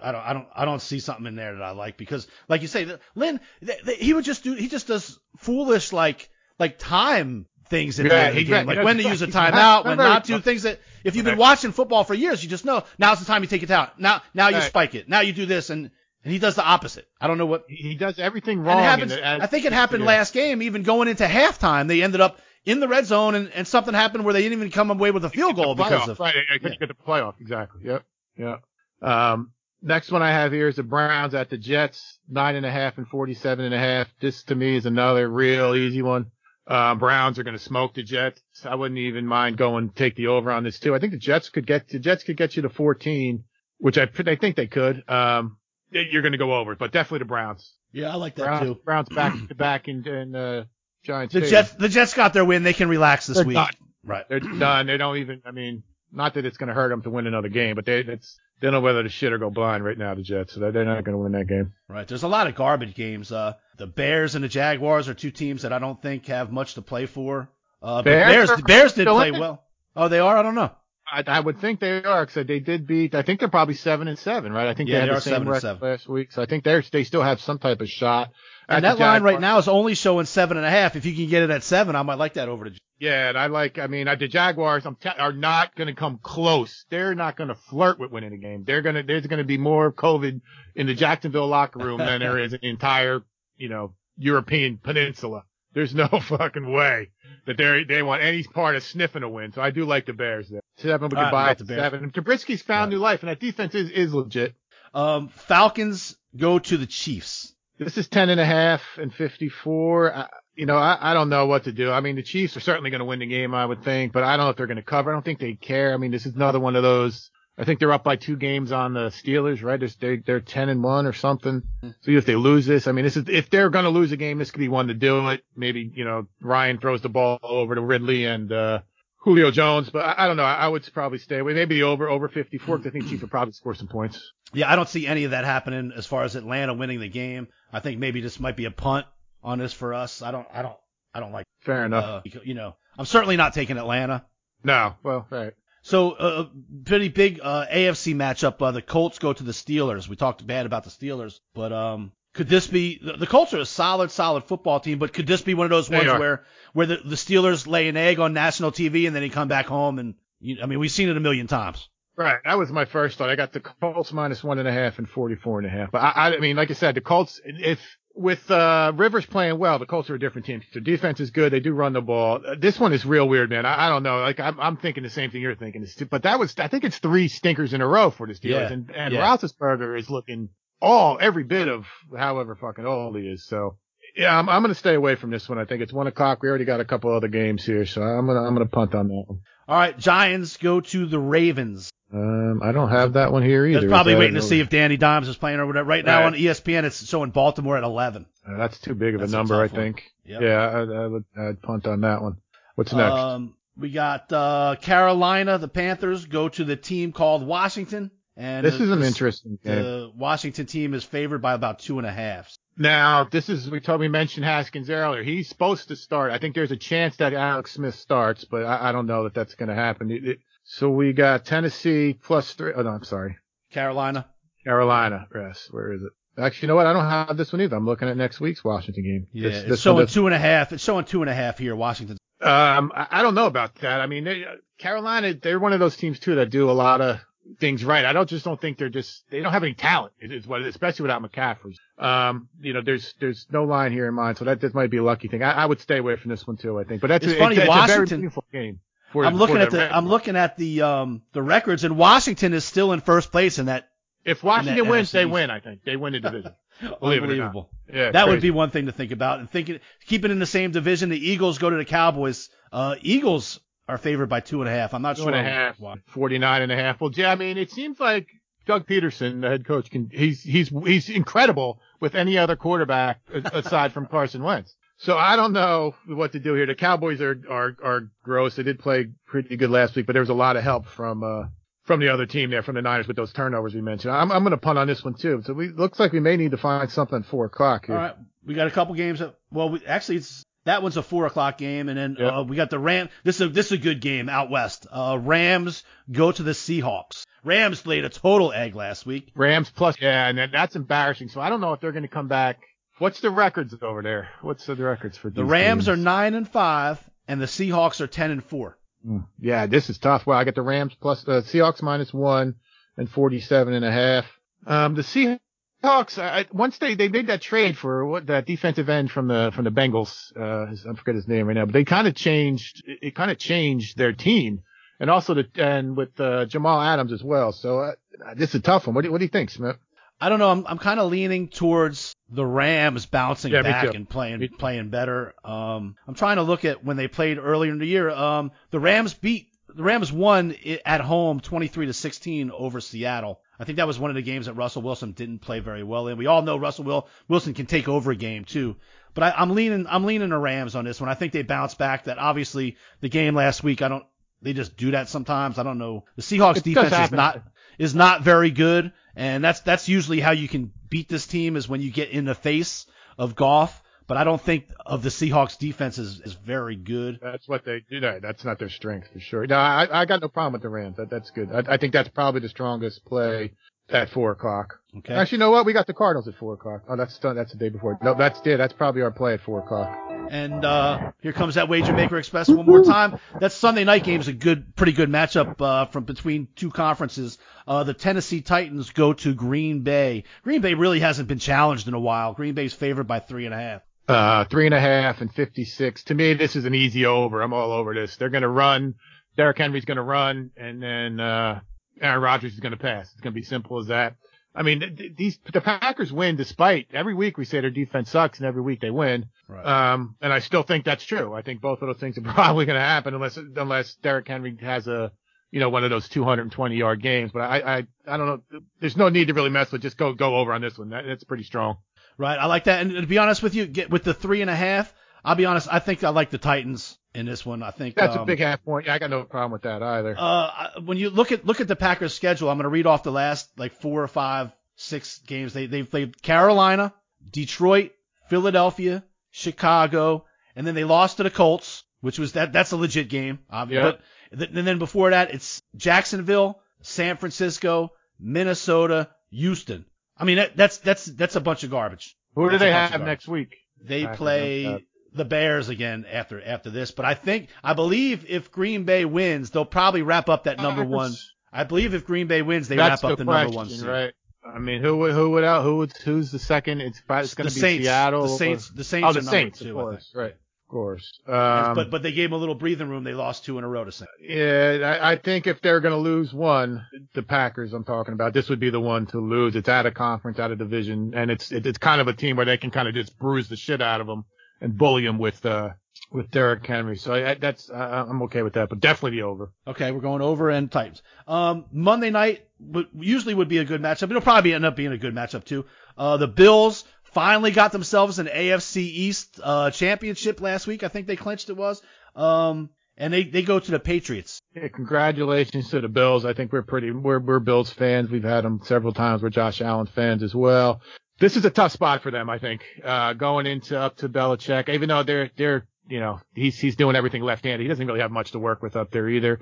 I 0.00 0.12
don't 0.12 0.22
I 0.28 0.32
don't 0.32 0.48
I 0.54 0.64
don't 0.64 0.80
see 0.82 1.00
something 1.00 1.26
in 1.26 1.34
there 1.34 1.54
that 1.54 1.62
I 1.62 1.70
like 1.70 1.96
because 1.96 2.28
like 2.48 2.62
you 2.62 2.68
say, 2.68 2.84
the- 2.84 3.00
Lynn 3.14 3.40
th 3.64 3.84
th 3.84 3.98
he 3.98 4.12
would 4.14 4.24
just 4.24 4.44
do 4.44 4.52
he 4.54 4.68
just 4.68 4.86
does 4.86 5.18
foolish 5.38 5.92
like 5.92 6.28
like 6.58 6.78
time 6.78 7.46
things 7.68 7.98
in 7.98 8.06
Yeah, 8.06 8.12
the, 8.12 8.28
in 8.28 8.34
the 8.34 8.40
he- 8.40 8.44
game, 8.46 8.66
like 8.66 8.84
when 8.84 8.96
to 8.98 9.02
use 9.02 9.22
a 9.22 9.26
timeout, 9.26 9.84
when 9.86 9.96
not 9.96 10.24
to, 10.26 10.40
things 10.40 10.62
that 10.62 10.78
if 11.04 11.16
you've 11.16 11.24
been 11.24 11.38
watching 11.38 11.72
football 11.72 12.04
for 12.04 12.14
years, 12.14 12.42
you 12.44 12.48
just 12.50 12.64
know 12.64 12.84
now's 12.98 13.18
the 13.18 13.24
time 13.24 13.42
you 13.42 13.48
take 13.48 13.62
it 13.62 13.70
out. 13.70 13.98
Now 13.98 14.22
now 14.34 14.48
you 14.48 14.60
spike 14.60 14.94
it. 14.94 15.08
Now 15.08 15.20
you 15.20 15.32
do 15.32 15.46
this 15.46 15.70
and 15.70 15.90
and 16.24 16.32
he 16.32 16.38
does 16.38 16.56
the 16.56 16.64
opposite. 16.64 17.06
I 17.20 17.26
don't 17.26 17.38
know 17.38 17.46
what. 17.46 17.64
He 17.68 17.94
does 17.94 18.18
everything 18.18 18.60
wrong. 18.60 18.78
happens. 18.78 19.12
I 19.12 19.46
think 19.46 19.64
it 19.64 19.72
happened 19.72 20.02
yeah. 20.02 20.08
last 20.08 20.34
game, 20.34 20.62
even 20.62 20.82
going 20.82 21.08
into 21.08 21.24
halftime. 21.24 21.88
They 21.88 22.02
ended 22.02 22.20
up 22.20 22.40
in 22.64 22.80
the 22.80 22.88
red 22.88 23.06
zone, 23.06 23.34
and, 23.34 23.50
and 23.52 23.66
something 23.66 23.94
happened 23.94 24.24
where 24.24 24.34
they 24.34 24.42
didn't 24.42 24.58
even 24.58 24.70
come 24.70 24.90
away 24.90 25.10
with 25.10 25.24
a 25.24 25.30
field 25.30 25.56
goal 25.56 25.74
because 25.74 26.02
playoff, 26.02 26.08
of. 26.08 26.20
right. 26.20 26.34
I 26.36 26.58
yeah. 26.60 26.74
get 26.78 26.88
the 26.88 26.94
playoff 26.94 27.34
exactly. 27.40 27.82
Yep. 27.84 28.04
Yeah. 28.36 28.56
Um, 29.00 29.52
next 29.80 30.10
one 30.10 30.22
I 30.22 30.32
have 30.32 30.52
here 30.52 30.68
is 30.68 30.76
the 30.76 30.82
Browns 30.82 31.34
at 31.34 31.50
the 31.50 31.58
Jets, 31.58 32.18
nine 32.28 32.56
and 32.56 32.66
a 32.66 32.70
half 32.70 32.98
and 32.98 33.06
forty-seven 33.06 33.64
and 33.64 33.74
a 33.74 33.78
half. 33.78 34.08
This 34.20 34.42
to 34.44 34.54
me 34.54 34.76
is 34.76 34.86
another 34.86 35.28
real 35.28 35.74
easy 35.74 36.02
one. 36.02 36.32
Uh, 36.66 36.94
Browns 36.96 37.38
are 37.38 37.44
going 37.44 37.56
to 37.56 37.62
smoke 37.62 37.94
the 37.94 38.02
Jets. 38.02 38.42
I 38.64 38.74
wouldn't 38.74 38.98
even 38.98 39.26
mind 39.26 39.56
going 39.56 39.90
take 39.90 40.16
the 40.16 40.26
over 40.26 40.50
on 40.50 40.64
this 40.64 40.78
too. 40.78 40.94
I 40.94 40.98
think 40.98 41.12
the 41.12 41.18
Jets 41.18 41.48
could 41.48 41.66
get 41.66 41.88
the 41.88 41.98
Jets 41.98 42.24
could 42.24 42.36
get 42.36 42.56
you 42.56 42.62
to 42.62 42.68
14, 42.68 43.44
which 43.78 43.96
I 43.96 44.08
I 44.26 44.36
think 44.36 44.56
they 44.56 44.66
could. 44.66 45.04
Um, 45.08 45.57
you're 45.90 46.22
going 46.22 46.32
to 46.32 46.38
go 46.38 46.54
over, 46.54 46.74
but 46.76 46.92
definitely 46.92 47.20
the 47.20 47.24
Browns. 47.26 47.72
Yeah, 47.92 48.12
I 48.12 48.16
like 48.16 48.34
that 48.36 48.44
Browns, 48.44 48.66
too. 48.66 48.80
Browns 48.84 49.08
back 49.08 49.48
to 49.48 49.54
back 49.54 49.88
in, 49.88 50.06
in 50.06 50.34
uh, 50.34 50.64
Giants. 51.02 51.34
The. 51.34 51.40
Jets, 51.42 51.72
the 51.72 51.88
Jets 51.88 52.14
got 52.14 52.32
their 52.32 52.44
win. 52.44 52.62
They 52.62 52.72
can 52.74 52.88
relax 52.88 53.26
this 53.26 53.38
They're 53.38 53.46
week. 53.46 53.54
done. 53.56 53.70
Right. 54.04 54.28
They're 54.28 54.40
done. 54.40 54.86
They 54.86 54.96
don't 54.96 55.16
even. 55.18 55.42
I 55.44 55.50
mean, 55.50 55.82
not 56.12 56.34
that 56.34 56.44
it's 56.44 56.56
going 56.56 56.68
to 56.68 56.74
hurt 56.74 56.88
them 56.90 57.02
to 57.02 57.10
win 57.10 57.26
another 57.26 57.48
game, 57.48 57.74
but 57.74 57.86
they 57.86 58.00
it's 58.00 58.38
they 58.60 58.66
don't 58.66 58.72
know 58.72 58.80
whether 58.80 59.02
to 59.02 59.08
shit 59.08 59.32
or 59.32 59.38
go 59.38 59.50
blind 59.50 59.84
right 59.84 59.96
now. 59.96 60.14
The 60.14 60.22
Jets, 60.22 60.54
so 60.54 60.60
they're 60.60 60.72
they're 60.72 60.84
not 60.84 61.04
going 61.04 61.16
to 61.16 61.22
win 61.22 61.32
that 61.32 61.46
game. 61.46 61.72
Right. 61.88 62.06
There's 62.06 62.22
a 62.22 62.28
lot 62.28 62.46
of 62.46 62.54
garbage 62.54 62.94
games. 62.94 63.32
Uh, 63.32 63.54
the 63.76 63.86
Bears 63.86 64.34
and 64.34 64.44
the 64.44 64.48
Jaguars 64.48 65.08
are 65.08 65.14
two 65.14 65.30
teams 65.30 65.62
that 65.62 65.72
I 65.72 65.78
don't 65.78 66.00
think 66.00 66.26
have 66.26 66.52
much 66.52 66.74
to 66.74 66.82
play 66.82 67.06
for. 67.06 67.48
Uh, 67.82 68.02
Bears 68.02 68.48
Bears, 68.48 68.58
the 68.58 68.64
Bears 68.64 68.92
did 68.94 69.06
play 69.06 69.30
well. 69.30 69.64
Oh, 69.96 70.08
they 70.08 70.18
are. 70.18 70.36
I 70.36 70.42
don't 70.42 70.54
know. 70.54 70.70
I, 71.10 71.24
I 71.26 71.40
would 71.40 71.58
think 71.58 71.80
they 71.80 72.02
are 72.02 72.26
because 72.26 72.46
they 72.46 72.60
did 72.60 72.86
beat. 72.86 73.14
I 73.14 73.22
think 73.22 73.40
they're 73.40 73.48
probably 73.48 73.74
seven 73.74 74.08
and 74.08 74.18
seven, 74.18 74.52
right? 74.52 74.68
I 74.68 74.74
think 74.74 74.88
Yeah, 74.88 75.00
they 75.00 75.06
they 75.06 75.12
had 75.12 75.16
the 75.16 75.20
same 75.20 75.32
seven 75.32 75.48
record 75.48 75.82
last 75.82 76.08
week, 76.08 76.32
so 76.32 76.42
I 76.42 76.46
think 76.46 76.64
they're 76.64 76.82
they 76.92 77.04
still 77.04 77.22
have 77.22 77.40
some 77.40 77.58
type 77.58 77.80
of 77.80 77.88
shot. 77.88 78.30
And 78.68 78.84
that 78.84 78.98
line 78.98 79.22
right 79.22 79.40
now 79.40 79.58
is 79.58 79.68
only 79.68 79.94
showing 79.94 80.26
seven 80.26 80.58
and 80.58 80.66
a 80.66 80.70
half. 80.70 80.94
If 80.94 81.06
you 81.06 81.14
can 81.14 81.28
get 81.28 81.42
it 81.42 81.50
at 81.50 81.62
seven, 81.62 81.96
I 81.96 82.02
might 82.02 82.18
like 82.18 82.34
that 82.34 82.48
over 82.48 82.66
to. 82.66 82.78
Yeah, 82.98 83.28
and 83.28 83.38
I 83.38 83.46
like. 83.46 83.78
I 83.78 83.86
mean, 83.86 84.06
the 84.18 84.28
Jaguars 84.28 84.84
are 84.86 85.32
not 85.32 85.74
going 85.76 85.86
to 85.86 85.94
come 85.94 86.18
close. 86.20 86.84
They're 86.90 87.14
not 87.14 87.36
going 87.36 87.48
to 87.48 87.54
flirt 87.54 87.98
with 87.98 88.10
winning 88.10 88.32
a 88.32 88.38
game. 88.38 88.64
They're 88.64 88.82
going 88.82 88.96
to. 88.96 89.02
There's 89.02 89.26
going 89.26 89.38
to 89.38 89.44
be 89.44 89.58
more 89.58 89.92
COVID 89.92 90.40
in 90.74 90.86
the 90.86 90.94
Jacksonville 90.94 91.46
locker 91.46 91.78
room 91.78 91.98
than 91.98 92.20
there 92.20 92.38
is 92.38 92.52
in 92.52 92.58
the 92.60 92.68
entire, 92.68 93.22
you 93.56 93.68
know, 93.68 93.94
European 94.18 94.78
peninsula. 94.78 95.44
There's 95.78 95.94
no 95.94 96.08
fucking 96.20 96.72
way 96.72 97.10
that 97.46 97.56
they 97.56 97.84
they 97.84 98.02
want 98.02 98.20
any 98.22 98.42
part 98.42 98.74
of 98.74 98.82
sniffing 98.82 99.22
a 99.22 99.28
win. 99.28 99.52
So 99.52 99.62
I 99.62 99.70
do 99.70 99.84
like 99.84 100.06
the 100.06 100.12
Bears 100.12 100.48
there. 100.48 100.60
Seven, 100.78 101.08
we 101.08 101.14
can 101.14 101.24
right, 101.24 101.30
buy 101.30 101.42
we 101.42 101.46
got 101.46 101.52
it 101.52 101.58
the 101.58 101.64
to 101.64 101.68
Bears. 101.68 101.82
seven. 101.84 102.02
And 102.02 102.12
Trubisky's 102.12 102.62
found 102.62 102.90
Right. 102.90 102.96
new 102.96 102.98
life, 103.00 103.22
and 103.22 103.30
that 103.30 103.38
defense 103.38 103.76
is 103.76 103.88
is 103.90 104.12
legit. 104.12 104.54
Um, 104.92 105.28
Falcons 105.28 106.16
go 106.36 106.58
to 106.58 106.76
the 106.76 106.86
Chiefs. 106.86 107.54
This 107.78 107.96
is 107.96 108.08
ten 108.08 108.28
and 108.28 108.40
a 108.40 108.44
half 108.44 108.82
and 109.00 109.14
54. 109.14 110.12
I, 110.16 110.26
you 110.56 110.66
know, 110.66 110.76
I, 110.76 111.12
I 111.12 111.14
don't 111.14 111.28
know 111.28 111.46
what 111.46 111.64
to 111.64 111.72
do. 111.72 111.92
I 111.92 112.00
mean, 112.00 112.16
the 112.16 112.24
Chiefs 112.24 112.56
are 112.56 112.60
certainly 112.60 112.90
going 112.90 112.98
to 112.98 113.04
win 113.04 113.20
the 113.20 113.26
game, 113.26 113.54
I 113.54 113.64
would 113.64 113.84
think, 113.84 114.12
but 114.12 114.24
I 114.24 114.36
don't 114.36 114.46
know 114.46 114.50
if 114.50 114.56
they're 114.56 114.66
going 114.66 114.78
to 114.78 114.82
cover. 114.82 115.10
I 115.10 115.14
don't 115.14 115.24
think 115.24 115.38
they 115.38 115.54
care. 115.54 115.94
I 115.94 115.96
mean, 115.96 116.10
this 116.10 116.26
is 116.26 116.34
another 116.34 116.58
one 116.58 116.74
of 116.74 116.82
those. 116.82 117.30
I 117.58 117.64
think 117.64 117.80
they're 117.80 117.92
up 117.92 118.04
by 118.04 118.14
two 118.16 118.36
games 118.36 118.70
on 118.70 118.94
the 118.94 119.08
Steelers, 119.08 119.62
right? 119.64 119.80
They're, 119.80 119.88
they're, 120.00 120.16
they're 120.24 120.40
10 120.40 120.68
and 120.68 120.82
one 120.82 121.06
or 121.06 121.12
something. 121.12 121.62
So 121.82 122.12
if 122.12 122.24
they 122.24 122.36
lose 122.36 122.66
this, 122.66 122.86
I 122.86 122.92
mean, 122.92 123.04
this 123.04 123.16
is, 123.16 123.24
if 123.28 123.50
they're 123.50 123.68
going 123.70 123.84
to 123.84 123.90
lose 123.90 124.12
a 124.12 124.16
game, 124.16 124.38
this 124.38 124.50
could 124.52 124.60
be 124.60 124.68
one 124.68 124.86
to 124.88 124.94
do 124.94 125.28
it. 125.30 125.42
Maybe, 125.56 125.90
you 125.92 126.04
know, 126.04 126.26
Ryan 126.40 126.78
throws 126.78 127.02
the 127.02 127.08
ball 127.08 127.38
over 127.42 127.74
to 127.74 127.80
Ridley 127.80 128.26
and, 128.26 128.52
uh, 128.52 128.80
Julio 129.22 129.50
Jones, 129.50 129.90
but 129.90 130.04
I, 130.04 130.14
I 130.24 130.26
don't 130.28 130.36
know. 130.36 130.44
I, 130.44 130.54
I 130.54 130.68
would 130.68 130.88
probably 130.92 131.18
stay 131.18 131.38
away. 131.38 131.52
Maybe 131.52 131.74
the 131.74 131.82
over, 131.82 132.08
over 132.08 132.28
54, 132.28 132.76
'cause 132.78 132.86
I 132.86 132.90
think 132.90 133.08
Chiefs 133.08 133.22
will 133.22 133.28
probably 133.28 133.52
score 133.52 133.74
some 133.74 133.88
points. 133.88 134.32
Yeah, 134.54 134.70
I 134.70 134.76
don't 134.76 134.88
see 134.88 135.08
any 135.08 135.24
of 135.24 135.32
that 135.32 135.44
happening 135.44 135.90
as 135.94 136.06
far 136.06 136.22
as 136.22 136.36
Atlanta 136.36 136.72
winning 136.72 137.00
the 137.00 137.08
game. 137.08 137.48
I 137.72 137.80
think 137.80 137.98
maybe 137.98 138.20
this 138.20 138.38
might 138.38 138.56
be 138.56 138.66
a 138.66 138.70
punt 138.70 139.06
on 139.42 139.58
this 139.58 139.72
for 139.72 139.92
us. 139.92 140.22
I 140.22 140.30
don't, 140.30 140.46
I 140.54 140.62
don't, 140.62 140.76
I 141.12 141.18
don't 141.20 141.32
like. 141.32 141.44
Fair 141.62 141.84
enough. 141.84 142.24
Uh, 142.24 142.40
you 142.44 142.54
know, 142.54 142.76
I'm 142.96 143.04
certainly 143.06 143.36
not 143.36 143.52
taking 143.54 143.76
Atlanta. 143.76 144.24
no. 144.62 144.94
Well, 145.02 145.26
right. 145.30 145.52
So, 145.88 146.12
uh, 146.12 146.48
pretty 146.84 147.08
big 147.08 147.40
uh, 147.42 147.64
AFC 147.66 148.14
matchup. 148.14 148.60
Uh, 148.60 148.72
the 148.72 148.82
Colts 148.82 149.18
go 149.18 149.32
to 149.32 149.42
the 149.42 149.52
Steelers. 149.52 150.06
We 150.06 150.16
talked 150.16 150.46
bad 150.46 150.66
about 150.66 150.84
the 150.84 150.90
Steelers, 150.90 151.40
but 151.54 151.72
um, 151.72 152.12
could 152.34 152.46
this 152.46 152.66
be 152.66 153.00
the, 153.02 153.14
the 153.14 153.26
Colts 153.26 153.54
are 153.54 153.60
a 153.60 153.64
solid, 153.64 154.10
solid 154.10 154.44
football 154.44 154.80
team? 154.80 154.98
But 154.98 155.14
could 155.14 155.26
this 155.26 155.40
be 155.40 155.54
one 155.54 155.64
of 155.64 155.70
those 155.70 155.88
They 155.88 155.96
ones 155.96 156.10
are. 156.10 156.20
where 156.20 156.44
where 156.74 156.86
the, 156.86 156.96
the 156.98 157.16
Steelers 157.16 157.66
lay 157.66 157.88
an 157.88 157.96
egg 157.96 158.20
on 158.20 158.34
national 158.34 158.70
TV 158.70 159.06
and 159.06 159.16
then 159.16 159.22
he 159.22 159.30
come 159.30 159.48
back 159.48 159.64
home 159.64 159.98
and 159.98 160.14
you, 160.40 160.58
I 160.62 160.66
mean 160.66 160.78
we've 160.78 160.92
seen 160.92 161.08
it 161.08 161.16
a 161.16 161.20
million 161.20 161.46
times. 161.46 161.88
Right. 162.16 162.38
That 162.44 162.58
was 162.58 162.70
my 162.70 162.84
first 162.84 163.16
thought. 163.16 163.30
I 163.30 163.36
got 163.36 163.52
the 163.52 163.60
Colts 163.60 164.12
minus 164.12 164.44
one 164.44 164.58
and 164.58 164.68
a 164.68 164.72
half 164.72 164.98
and 164.98 165.08
44 165.08 165.60
and 165.60 165.66
a 165.68 165.70
half. 165.70 165.90
But 165.90 166.00
I, 166.00 166.34
I 166.34 166.38
mean, 166.38 166.56
like 166.56 166.70
I 166.70 166.74
said, 166.74 166.96
the 166.96 167.00
Colts, 167.00 167.40
if 167.44 167.80
with, 168.18 168.50
uh, 168.50 168.92
Rivers 168.94 169.24
playing 169.26 169.58
well, 169.58 169.78
the 169.78 169.86
Colts 169.86 170.10
are 170.10 170.14
a 170.14 170.18
different 170.18 170.46
team. 170.46 170.62
Their 170.72 170.82
defense 170.82 171.20
is 171.20 171.30
good. 171.30 171.52
They 171.52 171.60
do 171.60 171.72
run 171.72 171.92
the 171.92 172.00
ball. 172.00 172.40
Uh, 172.46 172.54
This 172.58 172.78
one 172.78 172.92
is 172.92 173.06
real 173.06 173.28
weird, 173.28 173.50
man. 173.50 173.64
I, 173.64 173.86
I 173.86 173.88
don't 173.88 174.02
know. 174.02 174.20
Like, 174.20 174.40
I'm, 174.40 174.58
I'm 174.60 174.76
thinking 174.76 175.02
the 175.02 175.10
same 175.10 175.30
thing 175.30 175.40
you're 175.42 175.54
thinking. 175.54 175.86
But 176.10 176.24
that 176.24 176.38
was, 176.38 176.54
I 176.58 176.68
think 176.68 176.84
it's 176.84 176.98
three 176.98 177.28
stinkers 177.28 177.72
in 177.72 177.80
a 177.80 177.86
row 177.86 178.10
for 178.10 178.26
the 178.26 178.34
Steelers. 178.34 178.68
Yeah. 178.68 178.72
And, 178.72 178.90
and 178.90 179.14
Yeah. 179.14 179.20
Roethlisberger 179.20 179.98
is 179.98 180.10
looking 180.10 180.48
all, 180.82 181.18
every 181.20 181.44
bit 181.44 181.68
of 181.68 181.86
however 182.16 182.56
fucking 182.56 182.86
old 182.86 183.16
he 183.16 183.22
is. 183.28 183.46
So. 183.46 183.78
Yeah, 184.16 184.36
I'm, 184.36 184.48
I'm 184.48 184.62
going 184.62 184.72
to 184.74 184.78
stay 184.78 184.94
away 184.94 185.14
from 185.14 185.30
this 185.30 185.48
one. 185.48 185.58
I 185.58 185.64
think 185.64 185.82
it's 185.82 185.92
one 185.92 186.06
o'clock. 186.06 186.42
We 186.42 186.48
already 186.48 186.64
got 186.64 186.80
a 186.80 186.84
couple 186.84 187.14
other 187.14 187.28
games 187.28 187.64
here, 187.64 187.84
so 187.86 188.02
I'm 188.02 188.26
going 188.26 188.36
to, 188.38 188.42
I'm 188.42 188.54
going 188.54 188.66
to 188.66 188.70
punt 188.70 188.94
on 188.94 189.08
that 189.08 189.24
one. 189.26 189.40
All 189.68 189.76
right, 189.76 189.96
Giants 189.96 190.56
go 190.56 190.80
to 190.80 191.06
the 191.06 191.18
Ravens. 191.18 191.90
Um, 192.12 192.62
I 192.62 192.72
don't 192.72 192.88
have 192.88 193.14
that 193.14 193.32
one 193.32 193.42
here 193.42 193.66
either. 193.66 193.80
They're 193.80 193.88
probably 193.90 194.14
waiting 194.14 194.36
to 194.36 194.42
see 194.42 194.60
if 194.60 194.70
Danny 194.70 194.96
Dimes 194.96 195.28
is 195.28 195.36
playing 195.36 195.60
or 195.60 195.66
whatever. 195.66 195.86
Right 195.88 196.04
now 196.04 196.20
Right. 196.20 196.26
on 196.26 196.34
ESPN, 196.34 196.84
it's 196.84 197.06
showing 197.06 197.30
Baltimore 197.30 197.76
at 197.76 197.84
11. 197.84 198.24
Uh, 198.46 198.56
that's 198.56 198.78
too 198.80 198.94
big 198.94 199.14
of 199.14 199.20
That's 199.20 199.32
a 199.32 199.36
number, 199.36 199.60
I 199.60 199.68
think. 199.68 200.10
Yep. 200.24 200.40
Yeah, 200.40 200.56
I, 200.58 200.80
I 200.80 201.06
would 201.06 201.24
I'd 201.38 201.60
punt 201.62 201.86
on 201.86 202.00
that 202.02 202.22
one. 202.22 202.38
What's 202.76 202.92
next? 202.94 203.12
Um, 203.12 203.54
we 203.76 203.90
got 203.90 204.32
uh, 204.32 204.76
Carolina. 204.80 205.58
The 205.58 205.68
Panthers 205.68 206.24
go 206.24 206.48
to 206.48 206.64
the 206.64 206.76
team 206.76 207.12
called 207.12 207.46
Washington, 207.46 208.10
and 208.36 208.64
this 208.64 208.78
the- 208.78 208.84
is 208.84 208.90
an 208.90 209.02
interesting 209.02 209.58
game. 209.62 209.74
The 209.82 210.12
Washington 210.16 210.64
team 210.66 210.94
is 210.94 211.04
favored 211.04 211.42
by 211.42 211.52
about 211.54 211.78
two 211.80 211.98
and 211.98 212.06
a 212.06 212.12
half. 212.12 212.50
now, 212.76 213.24
this 213.24 213.48
is 213.50 213.68
we 213.70 213.80
told 213.80 214.00
we 214.00 214.08
mentioned 214.08 214.44
Haskins 214.46 214.88
earlier. 214.88 215.22
He's 215.22 215.48
supposed 215.48 215.88
to 215.88 215.96
start. 215.96 216.32
I 216.32 216.38
think 216.38 216.54
there's 216.54 216.70
a 216.72 216.76
chance 216.76 217.16
that 217.16 217.34
Alex 217.34 217.72
Smith 217.72 217.94
starts, 217.96 218.44
but 218.44 218.64
I, 218.64 218.88
I 218.88 218.92
don't 218.92 219.06
know 219.06 219.24
that 219.24 219.34
that's 219.34 219.54
going 219.56 219.68
to 219.68 219.74
happen. 219.74 220.10
It- 220.10 220.24
it- 220.24 220.38
so 220.70 220.90
we 220.90 221.12
got 221.12 221.44
Tennessee 221.44 222.14
plus 222.22 222.52
three. 222.52 222.72
Oh 222.76 222.82
no, 222.82 222.90
I'm 222.90 223.04
sorry, 223.04 223.36
Carolina. 223.72 224.26
Carolina. 224.64 225.26
Yes, 225.34 225.68
where 225.70 225.92
is 225.94 226.02
it? 226.02 226.12
Actually, 226.40 226.66
you 226.66 226.68
know 226.68 226.76
what? 226.76 226.86
I 226.86 226.92
don't 226.92 227.04
have 227.08 227.36
this 227.36 227.52
one 227.52 227.62
either. 227.62 227.74
I'm 227.76 227.86
looking 227.86 228.08
at 228.08 228.16
next 228.16 228.38
week's 228.40 228.62
Washington 228.62 229.02
game. 229.02 229.26
Yeah, 229.32 229.48
This- 229.48 229.64
it's 229.72 229.82
showing 229.82 230.06
two 230.06 230.26
and 230.26 230.34
a 230.34 230.38
half. 230.38 230.72
It's 230.72 230.84
showing 230.84 231.04
two 231.04 231.22
and 231.22 231.30
a 231.30 231.34
half 231.34 231.58
here. 231.58 231.74
Washington. 231.74 232.16
Um, 232.40 232.92
I, 232.94 233.22
don't 233.22 233.34
know 233.34 233.46
about 233.46 233.74
that. 233.76 234.00
I 234.00 234.06
mean, 234.06 234.22
they, 234.22 234.44
uh, 234.44 234.50
Carolina, 234.78 235.34
they're 235.34 235.58
one 235.58 235.72
of 235.72 235.80
those 235.80 235.96
teams 235.96 236.20
too 236.20 236.36
that 236.36 236.50
do 236.50 236.70
a 236.70 236.72
lot 236.72 237.00
of 237.00 237.18
things 237.58 237.84
right. 237.84 238.04
I 238.04 238.12
don't 238.12 238.28
just 238.28 238.44
don't 238.44 238.60
think 238.60 238.78
they're 238.78 238.88
just 238.88 239.24
they 239.30 239.40
don't 239.40 239.52
have 239.52 239.64
any 239.64 239.74
talent. 239.74 240.12
It 240.20 240.30
is 240.30 240.46
what, 240.46 240.62
especially 240.62 241.02
without 241.04 241.20
McCaffrey. 241.22 241.74
Um, 241.98 242.48
you 242.60 242.74
know, 242.74 242.80
there's 242.80 243.14
there's 243.18 243.46
no 243.50 243.64
line 243.64 243.90
here 243.90 244.06
in 244.06 244.14
mind, 244.14 244.38
so 244.38 244.44
that 244.44 244.60
this 244.60 244.72
might 244.72 244.90
be 244.90 244.98
a 244.98 245.02
lucky 245.02 245.26
thing. 245.26 245.42
I, 245.42 245.50
I 245.52 245.66
would 245.66 245.80
stay 245.80 245.96
away 245.98 246.14
from 246.14 246.30
this 246.30 246.46
one 246.46 246.56
too. 246.56 246.78
I 246.78 246.84
think, 246.84 247.00
but 247.00 247.08
that's 247.08 247.24
It's 247.24 247.34
a, 247.34 247.38
funny, 247.38 247.56
It's, 247.56 247.64
it's 247.64 247.72
a 247.72 247.74
very 247.74 247.80
Washington- 248.00 248.18
meaningful 248.20 248.44
game. 248.52 248.78
For, 249.12 249.24
I'm 249.24 249.36
looking 249.36 249.56
at 249.56 249.70
the. 249.70 249.78
Red 249.78 249.92
I'm 249.92 250.06
looking 250.06 250.36
at 250.36 250.56
the 250.56 250.82
um 250.82 251.22
the 251.32 251.42
records, 251.42 251.84
and 251.84 251.96
Washington 251.96 252.52
is 252.52 252.64
still 252.64 252.92
in 252.92 253.00
first 253.00 253.30
place 253.30 253.58
in 253.58 253.66
that. 253.66 253.88
If 254.24 254.42
Washington 254.42 254.84
that 254.84 254.90
wins, 254.90 255.08
NFC 255.08 255.12
they 255.12 255.26
win. 255.26 255.50
I 255.50 255.60
think 255.60 255.84
they 255.84 255.96
win 255.96 256.12
the 256.12 256.20
division. 256.20 256.52
Believe 256.80 256.92
it 256.92 257.00
or 257.00 257.00
not. 257.00 257.22
Unbelievable. 257.22 257.70
Yeah, 257.92 258.10
That 258.10 258.28
would 258.28 258.40
be 258.40 258.50
one 258.50 258.70
thing 258.70 258.86
to 258.86 258.92
think 258.92 259.10
about. 259.10 259.40
And 259.40 259.50
thinking, 259.50 259.80
keeping 260.06 260.30
in 260.30 260.38
the 260.38 260.46
same 260.46 260.70
division, 260.70 261.08
the 261.08 261.30
Eagles 261.30 261.58
go 261.58 261.70
to 261.70 261.76
the 261.76 261.84
Cowboys. 261.84 262.50
Uh, 262.70 262.96
Eagles 263.00 263.58
are 263.88 263.98
favored 263.98 264.28
by 264.28 264.40
two 264.40 264.60
and 264.60 264.68
a 264.68 264.72
half. 264.72 264.92
I'm 264.92 265.02
not 265.02 265.16
Two 265.16 265.22
sure 265.22 265.32
and 265.32 265.46
a 265.46 265.50
half, 265.50 265.80
why. 265.80 265.96
49 266.08 266.62
and 266.62 266.70
a 266.70 266.76
half. 266.76 267.00
Well, 267.00 267.10
yeah, 267.14 267.32
I 267.32 267.34
mean, 267.36 267.56
it 267.56 267.70
seems 267.70 267.98
like 267.98 268.28
Doug 268.66 268.86
Pederson, 268.86 269.40
the 269.40 269.48
head 269.48 269.64
coach, 269.66 269.90
can 269.90 270.10
he's 270.12 270.42
he's 270.42 270.68
he's 270.68 271.08
incredible 271.08 271.80
with 272.00 272.14
any 272.14 272.36
other 272.36 272.54
quarterback 272.54 273.20
aside 273.32 273.92
from 273.92 274.06
Carson 274.06 274.42
Wentz. 274.42 274.74
So 274.98 275.16
I 275.16 275.36
don't 275.36 275.52
know 275.52 275.94
what 276.06 276.32
to 276.32 276.40
do 276.40 276.54
here. 276.54 276.66
The 276.66 276.74
Cowboys 276.74 277.20
are 277.20 277.40
are 277.48 277.76
are 277.82 278.10
gross. 278.24 278.56
They 278.56 278.64
did 278.64 278.78
play 278.80 279.08
pretty 279.26 279.56
good 279.56 279.70
last 279.70 279.94
week, 279.94 280.06
but 280.06 280.12
there 280.12 280.22
was 280.22 280.28
a 280.28 280.34
lot 280.34 280.56
of 280.56 280.64
help 280.64 280.86
from 280.86 281.22
uh 281.22 281.44
from 281.84 282.00
the 282.00 282.08
other 282.08 282.26
team 282.26 282.50
there, 282.50 282.62
from 282.62 282.74
the 282.74 282.82
Niners 282.82 283.06
with 283.08 283.16
those 283.16 283.32
turnovers 283.32 283.74
we 283.74 283.80
mentioned. 283.80 284.12
I'm 284.12 284.30
I'm 284.32 284.42
going 284.42 284.50
to 284.50 284.56
punt 284.58 284.78
on 284.78 284.86
this 284.86 285.04
one 285.04 285.14
too. 285.14 285.42
So 285.44 285.52
we 285.54 285.68
looks 285.68 285.98
like 286.00 286.12
we 286.12 286.20
may 286.20 286.36
need 286.36 286.50
to 286.50 286.56
find 286.58 286.90
something 286.90 287.22
four 287.22 287.46
o'clock 287.46 287.86
here. 287.86 287.94
All 287.96 288.02
right, 288.02 288.16
we 288.44 288.54
got 288.54 288.66
a 288.66 288.70
couple 288.72 288.94
games. 288.94 289.20
That, 289.20 289.36
well, 289.52 289.70
we, 289.70 289.86
actually, 289.86 290.16
it's 290.16 290.42
that 290.64 290.82
one's 290.82 290.96
a 290.96 291.02
four 291.02 291.26
o'clock 291.26 291.58
game, 291.58 291.88
and 291.88 291.96
then 291.96 292.16
Yep. 292.18 292.32
uh, 292.32 292.42
we 292.42 292.56
got 292.56 292.68
the 292.68 292.78
Ram. 292.78 293.08
This 293.24 293.36
is 293.36 293.42
a, 293.42 293.48
this 293.48 293.66
is 293.66 293.72
a 293.72 293.78
good 293.78 294.00
game 294.00 294.28
out 294.28 294.50
west. 294.50 294.86
Uh, 294.90 295.18
Rams 295.22 295.84
go 296.10 296.30
to 296.32 296.42
the 296.42 296.50
Seahawks. 296.50 297.24
Rams 297.44 297.86
laid 297.86 298.04
a 298.04 298.10
total 298.10 298.52
egg 298.52 298.74
last 298.74 299.06
week. 299.06 299.30
Rams 299.34 299.70
plus, 299.70 299.96
yeah, 300.00 300.26
and 300.28 300.52
that's 300.52 300.74
embarrassing. 300.76 301.28
So 301.28 301.40
I 301.40 301.48
don't 301.48 301.60
know 301.60 301.72
if 301.72 301.80
they're 301.80 301.92
going 301.92 302.02
to 302.02 302.08
come 302.08 302.28
back. 302.28 302.58
What's 302.98 303.20
the 303.20 303.30
records 303.30 303.74
over 303.82 304.02
there? 304.02 304.28
What's 304.42 304.66
the 304.66 304.74
records 304.76 305.16
for 305.16 305.30
The 305.30 305.44
Rams 305.44 305.84
teams? 305.84 305.88
are 305.90 305.96
nine 305.96 306.34
and 306.34 306.48
five, 306.48 306.98
and 307.26 307.40
the 307.40 307.46
Seahawks 307.46 308.00
are 308.00 308.06
ten 308.06 308.30
and 308.30 308.42
four. 308.44 308.78
Mm, 309.06 309.26
Yeah, 309.38 309.66
this 309.66 309.88
is 309.90 309.98
tough. 309.98 310.26
Well, 310.26 310.36
I 310.38 310.44
got 310.44 310.54
the 310.56 310.62
Rams 310.62 310.94
plus 311.00 311.22
the 311.24 311.42
Seahawks 311.42 311.82
minus 311.82 312.12
one 312.12 312.56
and 312.96 313.08
47 313.08 313.72
and 313.74 313.84
a 313.84 313.92
half. 313.92 314.24
Um, 314.66 314.94
the 314.96 315.02
Seahawks 315.02 316.18
I, 316.18 316.46
once 316.52 316.78
they, 316.78 316.96
they 316.96 317.06
made 317.08 317.28
that 317.28 317.40
trade 317.40 317.78
for 317.78 318.04
what 318.04 318.26
that 318.26 318.46
defensive 318.46 318.88
end 318.88 319.10
from 319.12 319.28
the 319.28 319.52
from 319.54 319.64
the 319.64 319.70
Bengals, 319.70 320.32
uh, 320.36 320.72
I 320.90 320.94
forget 320.96 321.14
his 321.14 321.28
name 321.28 321.46
right 321.46 321.54
now, 321.54 321.64
but 321.66 321.74
they 321.74 321.84
kind 321.84 322.08
of 322.08 322.14
changed 322.16 322.82
it, 322.84 322.98
it 323.02 323.14
kind 323.14 323.30
of 323.30 323.38
changed 323.38 323.96
their 323.96 324.12
team, 324.12 324.62
and 324.98 325.08
also 325.08 325.34
the 325.34 325.46
and 325.54 325.96
with 325.96 326.18
uh, 326.20 326.46
Jamal 326.46 326.80
Adams 326.80 327.12
as 327.12 327.22
well. 327.22 327.52
So 327.52 327.78
uh, 327.78 327.92
this 328.34 328.48
is 328.50 328.56
a 328.56 328.60
tough 328.60 328.88
one. 328.88 328.94
What 328.96 329.04
do, 329.04 329.12
what 329.12 329.18
do 329.18 329.24
you 329.24 329.30
think, 329.30 329.50
Smitt? 329.50 329.76
I 330.20 330.28
don't 330.28 330.38
know. 330.38 330.50
I'm 330.50 330.66
I'm 330.66 330.78
kind 330.78 330.98
of 330.98 331.10
leaning 331.10 331.48
towards 331.48 332.14
the 332.30 332.44
Rams 332.44 333.06
bouncing 333.06 333.52
Yeah, 333.52 333.62
back 333.62 333.94
and 333.94 334.08
playing 334.08 334.40
Me- 334.40 334.48
playing 334.48 334.90
better. 334.90 335.34
Um, 335.44 335.96
I'm 336.06 336.14
trying 336.14 336.36
to 336.36 336.42
look 336.42 336.64
at 336.64 336.84
when 336.84 336.96
they 336.96 337.08
played 337.08 337.38
earlier 337.38 337.70
in 337.72 337.78
the 337.78 337.86
year. 337.86 338.10
Um, 338.10 338.50
the 338.70 338.80
Rams 338.80 339.14
beat 339.14 339.48
the 339.74 339.82
Rams 339.82 340.12
won 340.12 340.56
at 340.84 341.00
home 341.00 341.40
23 341.40 341.86
to 341.86 341.92
16 341.92 342.50
over 342.50 342.80
Seattle. 342.80 343.40
I 343.60 343.64
think 343.64 343.76
that 343.76 343.86
was 343.86 343.98
one 343.98 344.10
of 344.10 344.16
the 344.16 344.22
games 344.22 344.46
that 344.46 344.54
Russell 344.54 344.82
Wilson 344.82 345.12
didn't 345.12 345.40
play 345.40 345.60
very 345.60 345.82
well 345.82 346.08
in. 346.08 346.16
We 346.16 346.26
all 346.26 346.42
know 346.42 346.56
Russell 346.56 346.84
Will, 346.84 347.08
Wilson 347.28 347.54
can 347.54 347.66
take 347.66 347.88
over 347.88 348.10
a 348.10 348.16
game 348.16 348.44
too. 348.44 348.76
But 349.14 349.24
I, 349.24 349.34
I'm 349.36 349.50
leaning 349.50 349.86
I'm 349.88 350.04
leaning 350.04 350.30
the 350.30 350.38
Rams 350.38 350.74
on 350.74 350.84
this 350.84 351.00
one. 351.00 351.08
I 351.08 351.14
think 351.14 351.32
they 351.32 351.42
bounce 351.42 351.74
back. 351.74 352.04
That 352.04 352.18
obviously 352.18 352.76
the 353.00 353.08
game 353.08 353.34
last 353.34 353.62
week. 353.62 353.82
I 353.82 353.88
don't. 353.88 354.04
They 354.40 354.52
just 354.52 354.76
do 354.76 354.92
that 354.92 355.08
sometimes. 355.08 355.58
I 355.58 355.64
don't 355.64 355.78
know. 355.78 356.04
The 356.14 356.22
Seahawks 356.22 356.58
It 356.58 356.64
defense 356.64 356.92
is 356.92 357.10
not 357.10 357.42
is 357.78 357.94
not 357.94 358.22
very 358.22 358.50
good, 358.50 358.92
and 359.16 359.42
that's 359.42 359.60
that's 359.60 359.88
usually 359.88 360.20
how 360.20 360.32
you 360.32 360.48
can 360.48 360.72
beat 360.88 361.08
this 361.08 361.26
team 361.26 361.56
is 361.56 361.68
when 361.68 361.80
you 361.80 361.90
get 361.90 362.10
in 362.10 362.24
the 362.24 362.34
face 362.34 362.86
of 363.16 363.34
Goff. 363.34 363.82
But 364.06 364.16
I 364.16 364.24
don't 364.24 364.40
think 364.40 364.64
of 364.86 365.02
the 365.02 365.10
Seahawks 365.10 365.58
defense 365.58 365.98
is, 365.98 366.20
is 366.20 366.32
very 366.32 366.76
good. 366.76 367.18
That's 367.20 367.46
what 367.46 367.66
they 367.66 367.84
do. 367.90 368.00
That's 368.00 368.42
not 368.42 368.58
their 368.58 368.70
strength 368.70 369.08
for 369.12 369.20
sure. 369.20 369.46
No, 369.46 369.56
I, 369.56 370.00
I 370.00 370.04
got 370.06 370.22
no 370.22 370.28
problem 370.28 370.54
with 370.54 370.62
the 370.62 370.70
Rams. 370.70 370.96
That, 370.96 371.10
that's 371.10 371.30
good. 371.30 371.50
I, 371.52 371.74
I 371.74 371.76
think 371.76 371.92
that's 371.92 372.08
probably 372.08 372.40
the 372.40 372.48
strongest 372.48 373.04
play 373.04 373.52
at 373.90 374.10
four 374.10 374.32
o'clock. 374.32 374.80
Okay. 374.96 375.14
Actually, 375.14 375.36
you 375.36 375.40
know 375.40 375.50
what? 375.50 375.66
We 375.66 375.72
got 375.72 375.86
the 375.86 375.94
Cardinals 375.94 376.28
at 376.28 376.34
four 376.34 376.54
o'clock. 376.54 376.82
Oh, 376.88 376.96
that's 376.96 377.18
done. 377.18 377.36
That's 377.36 377.52
the 377.52 377.58
day 377.58 377.68
before. 377.68 377.98
No, 378.02 378.14
that's 378.14 378.40
yeah. 378.44 378.56
That's 378.56 378.72
probably 378.72 379.02
our 379.02 379.10
play 379.10 379.34
at 379.34 379.40
four 379.40 379.60
o'clock. 379.60 379.96
And 380.30 380.64
uh, 380.64 381.12
here 381.22 381.32
comes 381.32 381.54
that 381.54 381.68
Wager 381.68 381.92
Maker 381.92 382.18
Express 382.18 382.48
one 382.48 382.66
more 382.66 382.84
time. 382.84 383.18
That 383.40 383.52
Sunday 383.52 383.84
night 383.84 384.04
game 384.04 384.20
is 384.20 384.28
a 384.28 384.32
good, 384.32 384.76
pretty 384.76 384.92
good 384.92 385.08
matchup 385.08 385.60
uh, 385.60 385.86
from 385.86 386.04
between 386.04 386.48
two 386.54 386.70
conferences. 386.70 387.38
Uh, 387.66 387.84
the 387.84 387.94
Tennessee 387.94 388.42
Titans 388.42 388.90
go 388.90 389.14
to 389.14 389.34
Green 389.34 389.80
Bay. 389.82 390.24
Green 390.42 390.60
Bay 390.60 390.74
really 390.74 391.00
hasn't 391.00 391.28
been 391.28 391.38
challenged 391.38 391.88
in 391.88 391.94
a 391.94 392.00
while. 392.00 392.34
Green 392.34 392.54
Bay's 392.54 392.74
favored 392.74 393.06
by 393.06 393.20
three 393.20 393.46
and 393.46 393.54
a 393.54 393.58
half. 393.58 393.82
Uh, 394.06 394.44
three 394.44 394.66
and 394.66 394.74
a 394.74 394.80
half 394.80 395.20
and 395.20 395.32
56. 395.32 396.04
To 396.04 396.14
me, 396.14 396.34
this 396.34 396.56
is 396.56 396.64
an 396.64 396.74
easy 396.74 397.04
over. 397.06 397.42
I'm 397.42 397.52
all 397.52 397.72
over 397.72 397.94
this. 397.94 398.16
They're 398.16 398.30
going 398.30 398.42
to 398.42 398.48
run. 398.48 398.94
Derrick 399.36 399.58
Henry's 399.58 399.84
going 399.84 399.96
to 399.96 400.02
run 400.02 400.50
and 400.56 400.82
then, 400.82 401.20
uh, 401.20 401.60
Aaron 402.00 402.22
Rodgers 402.22 402.54
is 402.54 402.60
going 402.60 402.72
to 402.72 402.78
pass. 402.78 403.10
It's 403.12 403.20
going 403.20 403.32
to 403.32 403.40
be 403.40 403.44
simple 403.44 403.78
as 403.78 403.88
that. 403.88 404.16
I 404.54 404.62
mean, 404.62 404.80
th- 404.80 404.96
th- 404.96 405.16
these, 405.16 405.38
the 405.52 405.60
Packers 405.60 406.12
win 406.12 406.36
despite 406.36 406.88
every 406.92 407.14
week 407.14 407.38
we 407.38 407.44
say 407.44 407.60
their 407.60 407.70
defense 407.70 408.10
sucks 408.10 408.38
and 408.38 408.46
every 408.46 408.62
week 408.62 408.80
they 408.80 408.90
win. 408.90 409.26
Right. 409.46 409.64
Um, 409.64 410.16
and 410.20 410.32
I 410.32 410.40
still 410.40 410.62
think 410.62 410.84
that's 410.84 411.04
true. 411.04 411.32
I 411.34 411.42
think 411.42 411.60
both 411.60 411.80
of 411.82 411.88
those 411.88 411.98
things 411.98 412.18
are 412.18 412.22
probably 412.34 412.66
going 412.66 412.78
to 412.78 412.84
happen 412.84 413.14
unless, 413.14 413.36
unless 413.36 413.94
Derrick 413.96 414.26
Henry 414.26 414.56
has 414.60 414.88
a, 414.88 415.12
you 415.50 415.60
know, 415.60 415.68
one 415.68 415.84
of 415.84 415.90
those 415.90 416.08
220 416.08 416.76
yard 416.76 417.02
games. 417.02 417.30
But 417.32 417.42
I, 417.42 417.58
I, 417.58 417.86
I 418.06 418.16
don't 418.16 418.26
know. 418.26 418.60
There's 418.80 418.96
no 418.96 419.08
need 419.08 419.28
to 419.28 419.34
really 419.34 419.50
mess 419.50 419.70
with. 419.70 419.82
Just 419.82 419.96
go, 419.96 420.12
go 420.12 420.36
over 420.36 420.52
on 420.52 420.60
this 420.60 420.76
one. 420.76 420.90
That, 420.90 421.04
that's 421.06 421.24
pretty 421.24 421.44
strong. 421.44 421.78
Right. 422.16 422.38
I 422.38 422.46
like 422.46 422.64
that. 422.64 422.80
And 422.82 422.92
to 422.92 423.06
be 423.06 423.18
honest 423.18 423.42
with 423.42 423.54
you, 423.54 423.66
get 423.66 423.90
with 423.90 424.02
the 424.02 424.14
three 424.14 424.40
and 424.40 424.50
a 424.50 424.56
half. 424.56 424.92
I'll 425.24 425.36
be 425.36 425.44
honest. 425.44 425.68
I 425.70 425.78
think 425.78 426.02
I 426.04 426.08
like 426.10 426.30
the 426.30 426.38
Titans 426.38 426.98
in 427.14 427.26
this 427.26 427.44
one. 427.44 427.62
I 427.62 427.70
think 427.70 427.94
That's 427.94 428.16
um, 428.16 428.22
a 428.22 428.26
big 428.26 428.38
half 428.38 428.64
point. 428.64 428.86
Yeah, 428.86 428.94
I 428.94 428.98
got 428.98 429.10
no 429.10 429.24
problem 429.24 429.52
with 429.52 429.62
that 429.62 429.82
either. 429.82 430.14
Uh, 430.18 430.80
when 430.84 430.98
you 430.98 431.10
look 431.10 431.32
at 431.32 431.44
look 431.44 431.60
at 431.60 431.68
the 431.68 431.76
Packers' 431.76 432.14
schedule, 432.14 432.50
I'm 432.50 432.56
going 432.56 432.64
to 432.64 432.70
read 432.70 432.86
off 432.86 433.02
the 433.02 433.12
last 433.12 433.48
like 433.56 433.72
four 433.80 434.02
or 434.02 434.08
five, 434.08 434.52
six 434.76 435.18
games. 435.20 435.52
They 435.52 435.66
they've 435.66 435.88
played 435.88 436.20
Carolina, 436.22 436.92
Detroit, 437.30 437.92
Philadelphia, 438.28 439.04
Chicago, 439.30 440.26
and 440.54 440.66
then 440.66 440.74
they 440.74 440.84
lost 440.84 441.16
to 441.18 441.22
the 441.22 441.30
Colts, 441.30 441.84
which 442.00 442.18
was 442.18 442.32
that 442.32 442.52
that's 442.52 442.72
a 442.72 442.76
legit 442.76 443.08
game. 443.08 443.40
Yeah. 443.50 443.82
But 443.82 444.00
th- 444.38 444.50
and 444.54 444.66
then 444.66 444.78
before 444.78 445.10
that, 445.10 445.32
it's 445.32 445.62
Jacksonville, 445.76 446.60
San 446.82 447.16
Francisco, 447.16 447.92
Minnesota, 448.20 449.08
Houston. 449.30 449.84
I 450.16 450.24
mean 450.24 450.36
that, 450.36 450.56
that's 450.56 450.78
that's 450.78 451.04
that's 451.04 451.36
a 451.36 451.40
bunch 451.40 451.64
of 451.64 451.70
garbage. 451.70 452.16
Who 452.34 452.44
do 452.44 452.50
That's 452.50 452.60
they 452.60 452.70
a 452.70 452.72
bunch 452.72 452.86
of 452.86 453.00
have 453.00 453.06
next 453.06 453.28
week? 453.28 453.56
They 453.82 454.06
play 454.06 454.66
okay. 454.66 454.84
The 455.12 455.24
Bears 455.24 455.68
again 455.68 456.04
after 456.10 456.42
after 456.44 456.70
this, 456.70 456.90
but 456.90 457.04
I 457.04 457.14
think 457.14 457.48
I 457.62 457.74
believe 457.74 458.24
if 458.28 458.50
Green 458.52 458.84
Bay 458.84 459.04
wins, 459.04 459.50
they'll 459.50 459.64
probably 459.64 460.02
wrap 460.02 460.28
up 460.28 460.44
that 460.44 460.58
number 460.58 460.82
Packers- 460.82 460.94
one. 460.96 461.12
I 461.52 461.64
believe 461.64 461.94
if 461.94 462.04
Green 462.06 462.26
Bay 462.26 462.42
wins, 462.42 462.68
they 462.68 462.76
That's 462.76 463.02
wrap 463.02 463.12
up 463.12 463.18
the 463.18 463.24
the 463.24 463.30
number 463.32 463.56
one 463.56 463.68
seed. 463.70 463.86
right? 463.86 464.12
I 464.44 464.58
mean, 464.58 464.82
who 464.82 464.96
would 464.98 465.12
who 465.14 465.30
would 465.30 465.44
out? 465.44 465.62
Who 465.62 465.78
would, 465.78 465.92
who's 466.04 466.30
the 466.30 466.38
second? 466.38 466.80
It's 466.82 466.98
it's 467.08 467.34
going 467.34 467.44
the 467.46 467.50
to 467.50 467.54
be 467.54 467.60
Saints, 467.60 467.84
Seattle. 467.84 468.26
the 468.26 468.32
or- 468.32 468.38
Saints, 468.38 468.68
the 468.70 468.84
Saints 468.84 469.08
oh, 469.08 469.12
the 469.12 469.18
are 469.20 469.22
Saints, 469.22 469.58
two, 469.58 469.70
of 469.78 469.84
course, 469.84 470.12
right? 470.14 470.32
Of 470.32 470.70
course. 470.70 471.10
Um, 471.26 471.74
but 471.74 471.90
but 471.90 472.02
they 472.02 472.12
gave 472.12 472.28
them 472.30 472.34
a 472.34 472.40
little 472.40 472.54
breathing 472.54 472.90
room. 472.90 473.02
They 473.02 473.14
lost 473.14 473.46
two 473.46 473.56
in 473.56 473.64
a 473.64 473.68
row 473.68 473.84
to 473.84 473.92
Saints. 473.92 474.12
yeah, 474.20 474.98
I, 475.02 475.12
I 475.12 475.16
think 475.16 475.46
if 475.46 475.62
they're 475.62 475.80
going 475.80 475.94
to 475.94 475.98
lose 476.00 476.34
one, 476.34 476.84
the 477.14 477.22
Packers 477.22 477.72
I'm 477.72 477.84
talking 477.84 478.12
about, 478.12 478.34
this 478.34 478.50
would 478.50 478.60
be 478.60 478.68
the 478.68 478.80
one 478.80 479.06
to 479.06 479.18
lose. 479.18 479.56
It's 479.56 479.68
out 479.70 479.86
of 479.86 479.94
conference, 479.94 480.38
out 480.38 480.50
of 480.52 480.58
division, 480.58 481.12
and 481.14 481.30
it's 481.30 481.50
it, 481.50 481.66
it's 481.66 481.78
kind 481.78 482.00
of 482.02 482.08
a 482.08 482.12
team 482.12 482.36
where 482.36 482.44
they 482.46 482.58
can 482.58 482.70
kind 482.70 482.86
of 482.88 482.94
just 482.94 483.18
bruise 483.18 483.48
the 483.48 483.56
shit 483.56 483.80
out 483.80 484.02
of 484.02 484.06
them 484.06 484.24
and 484.60 484.76
bully 484.76 485.04
him 485.04 485.18
with 485.18 485.44
uh 485.46 485.70
with 486.10 486.30
Derrick 486.30 486.66
Henry. 486.66 486.96
So 486.96 487.12
I, 487.12 487.30
I, 487.30 487.34
that's 487.34 487.70
I, 487.70 488.00
I'm 488.08 488.22
okay 488.22 488.42
with 488.42 488.54
that, 488.54 488.68
but 488.68 488.80
definitely 488.80 489.18
the 489.18 489.26
over. 489.26 489.52
Okay, 489.66 489.90
we're 489.90 490.00
going 490.00 490.22
over 490.22 490.50
and 490.50 490.70
Titans. 490.70 491.02
Um, 491.26 491.66
Monday 491.72 492.10
night 492.10 492.46
would, 492.60 492.86
usually 492.94 493.34
would 493.34 493.48
be 493.48 493.58
a 493.58 493.64
good 493.64 493.82
matchup. 493.82 494.10
It'll 494.10 494.22
probably 494.22 494.54
end 494.54 494.64
up 494.64 494.76
being 494.76 494.92
a 494.92 494.98
good 494.98 495.14
matchup 495.14 495.44
too. 495.44 495.66
Uh, 495.96 496.16
the 496.16 496.28
Bills 496.28 496.84
finally 497.04 497.50
got 497.50 497.72
themselves 497.72 498.18
an 498.18 498.26
AFC 498.26 498.76
East 498.76 499.40
uh, 499.42 499.70
championship 499.70 500.40
last 500.40 500.66
week. 500.66 500.82
I 500.82 500.88
think 500.88 501.06
they 501.06 501.16
clinched 501.16 501.50
it 501.50 501.56
was. 501.56 501.82
Um, 502.14 502.70
and 502.96 503.12
they, 503.12 503.22
they 503.22 503.42
go 503.42 503.60
to 503.60 503.70
the 503.70 503.78
Patriots. 503.78 504.40
Yeah, 504.54 504.68
congratulations 504.68 505.70
to 505.70 505.80
the 505.80 505.88
Bills. 505.88 506.24
I 506.24 506.32
think 506.32 506.52
we're 506.52 506.62
pretty, 506.62 506.90
we're, 506.90 507.20
we're 507.20 507.38
Bills 507.38 507.70
fans. 507.70 508.10
We've 508.10 508.24
had 508.24 508.44
them 508.44 508.60
several 508.64 508.92
times. 508.92 509.22
We're 509.22 509.30
Josh 509.30 509.60
Allen 509.60 509.86
fans 509.86 510.22
as 510.22 510.34
well. 510.34 510.80
This 511.18 511.36
is 511.36 511.44
a 511.44 511.50
tough 511.50 511.72
spot 511.72 512.02
for 512.02 512.10
them, 512.10 512.30
I 512.30 512.38
think, 512.38 512.62
uh, 512.84 513.12
going 513.12 513.46
into 513.46 513.78
up 513.78 513.96
to 513.98 514.08
Belichick, 514.08 514.68
even 514.68 514.88
though 514.88 515.02
they're, 515.02 515.30
they're, 515.36 515.66
you 515.88 515.98
know, 515.98 516.20
he's, 516.34 516.58
he's 516.58 516.76
doing 516.76 516.94
everything 516.94 517.22
left-handed. 517.22 517.60
He 517.60 517.68
doesn't 517.68 517.86
really 517.86 518.00
have 518.00 518.10
much 518.12 518.32
to 518.32 518.38
work 518.38 518.62
with 518.62 518.76
up 518.76 518.90
there 518.90 519.08
either. 519.08 519.40